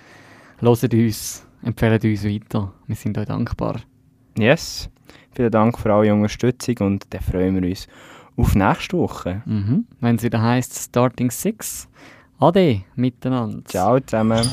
hört 0.61 0.95
uns, 0.95 1.47
empfehlt 1.63 2.05
uns 2.05 2.25
weiter. 2.25 2.73
Wir 2.87 2.97
sind 2.97 3.19
euch 3.19 3.27
dankbar. 3.27 3.81
Yes. 4.39 4.89
Vielen 5.35 5.51
Dank 5.51 5.79
für 5.79 5.93
eure 5.93 6.15
Unterstützung 6.15 6.77
und 6.81 7.07
dann 7.11 7.23
freuen 7.23 7.61
wir 7.61 7.69
uns 7.69 7.89
auf 8.37 8.55
nächste 8.55 8.99
Woche. 8.99 9.43
Mhm. 9.47 9.87
Wenn 10.01 10.17
es 10.17 10.23
wieder 10.23 10.43
heisst 10.43 10.77
Starting 10.77 11.31
Six, 11.31 11.89
Ade 12.39 12.83
miteinander. 12.97 13.65
Ciao 13.65 14.01
zusammen. 14.01 14.49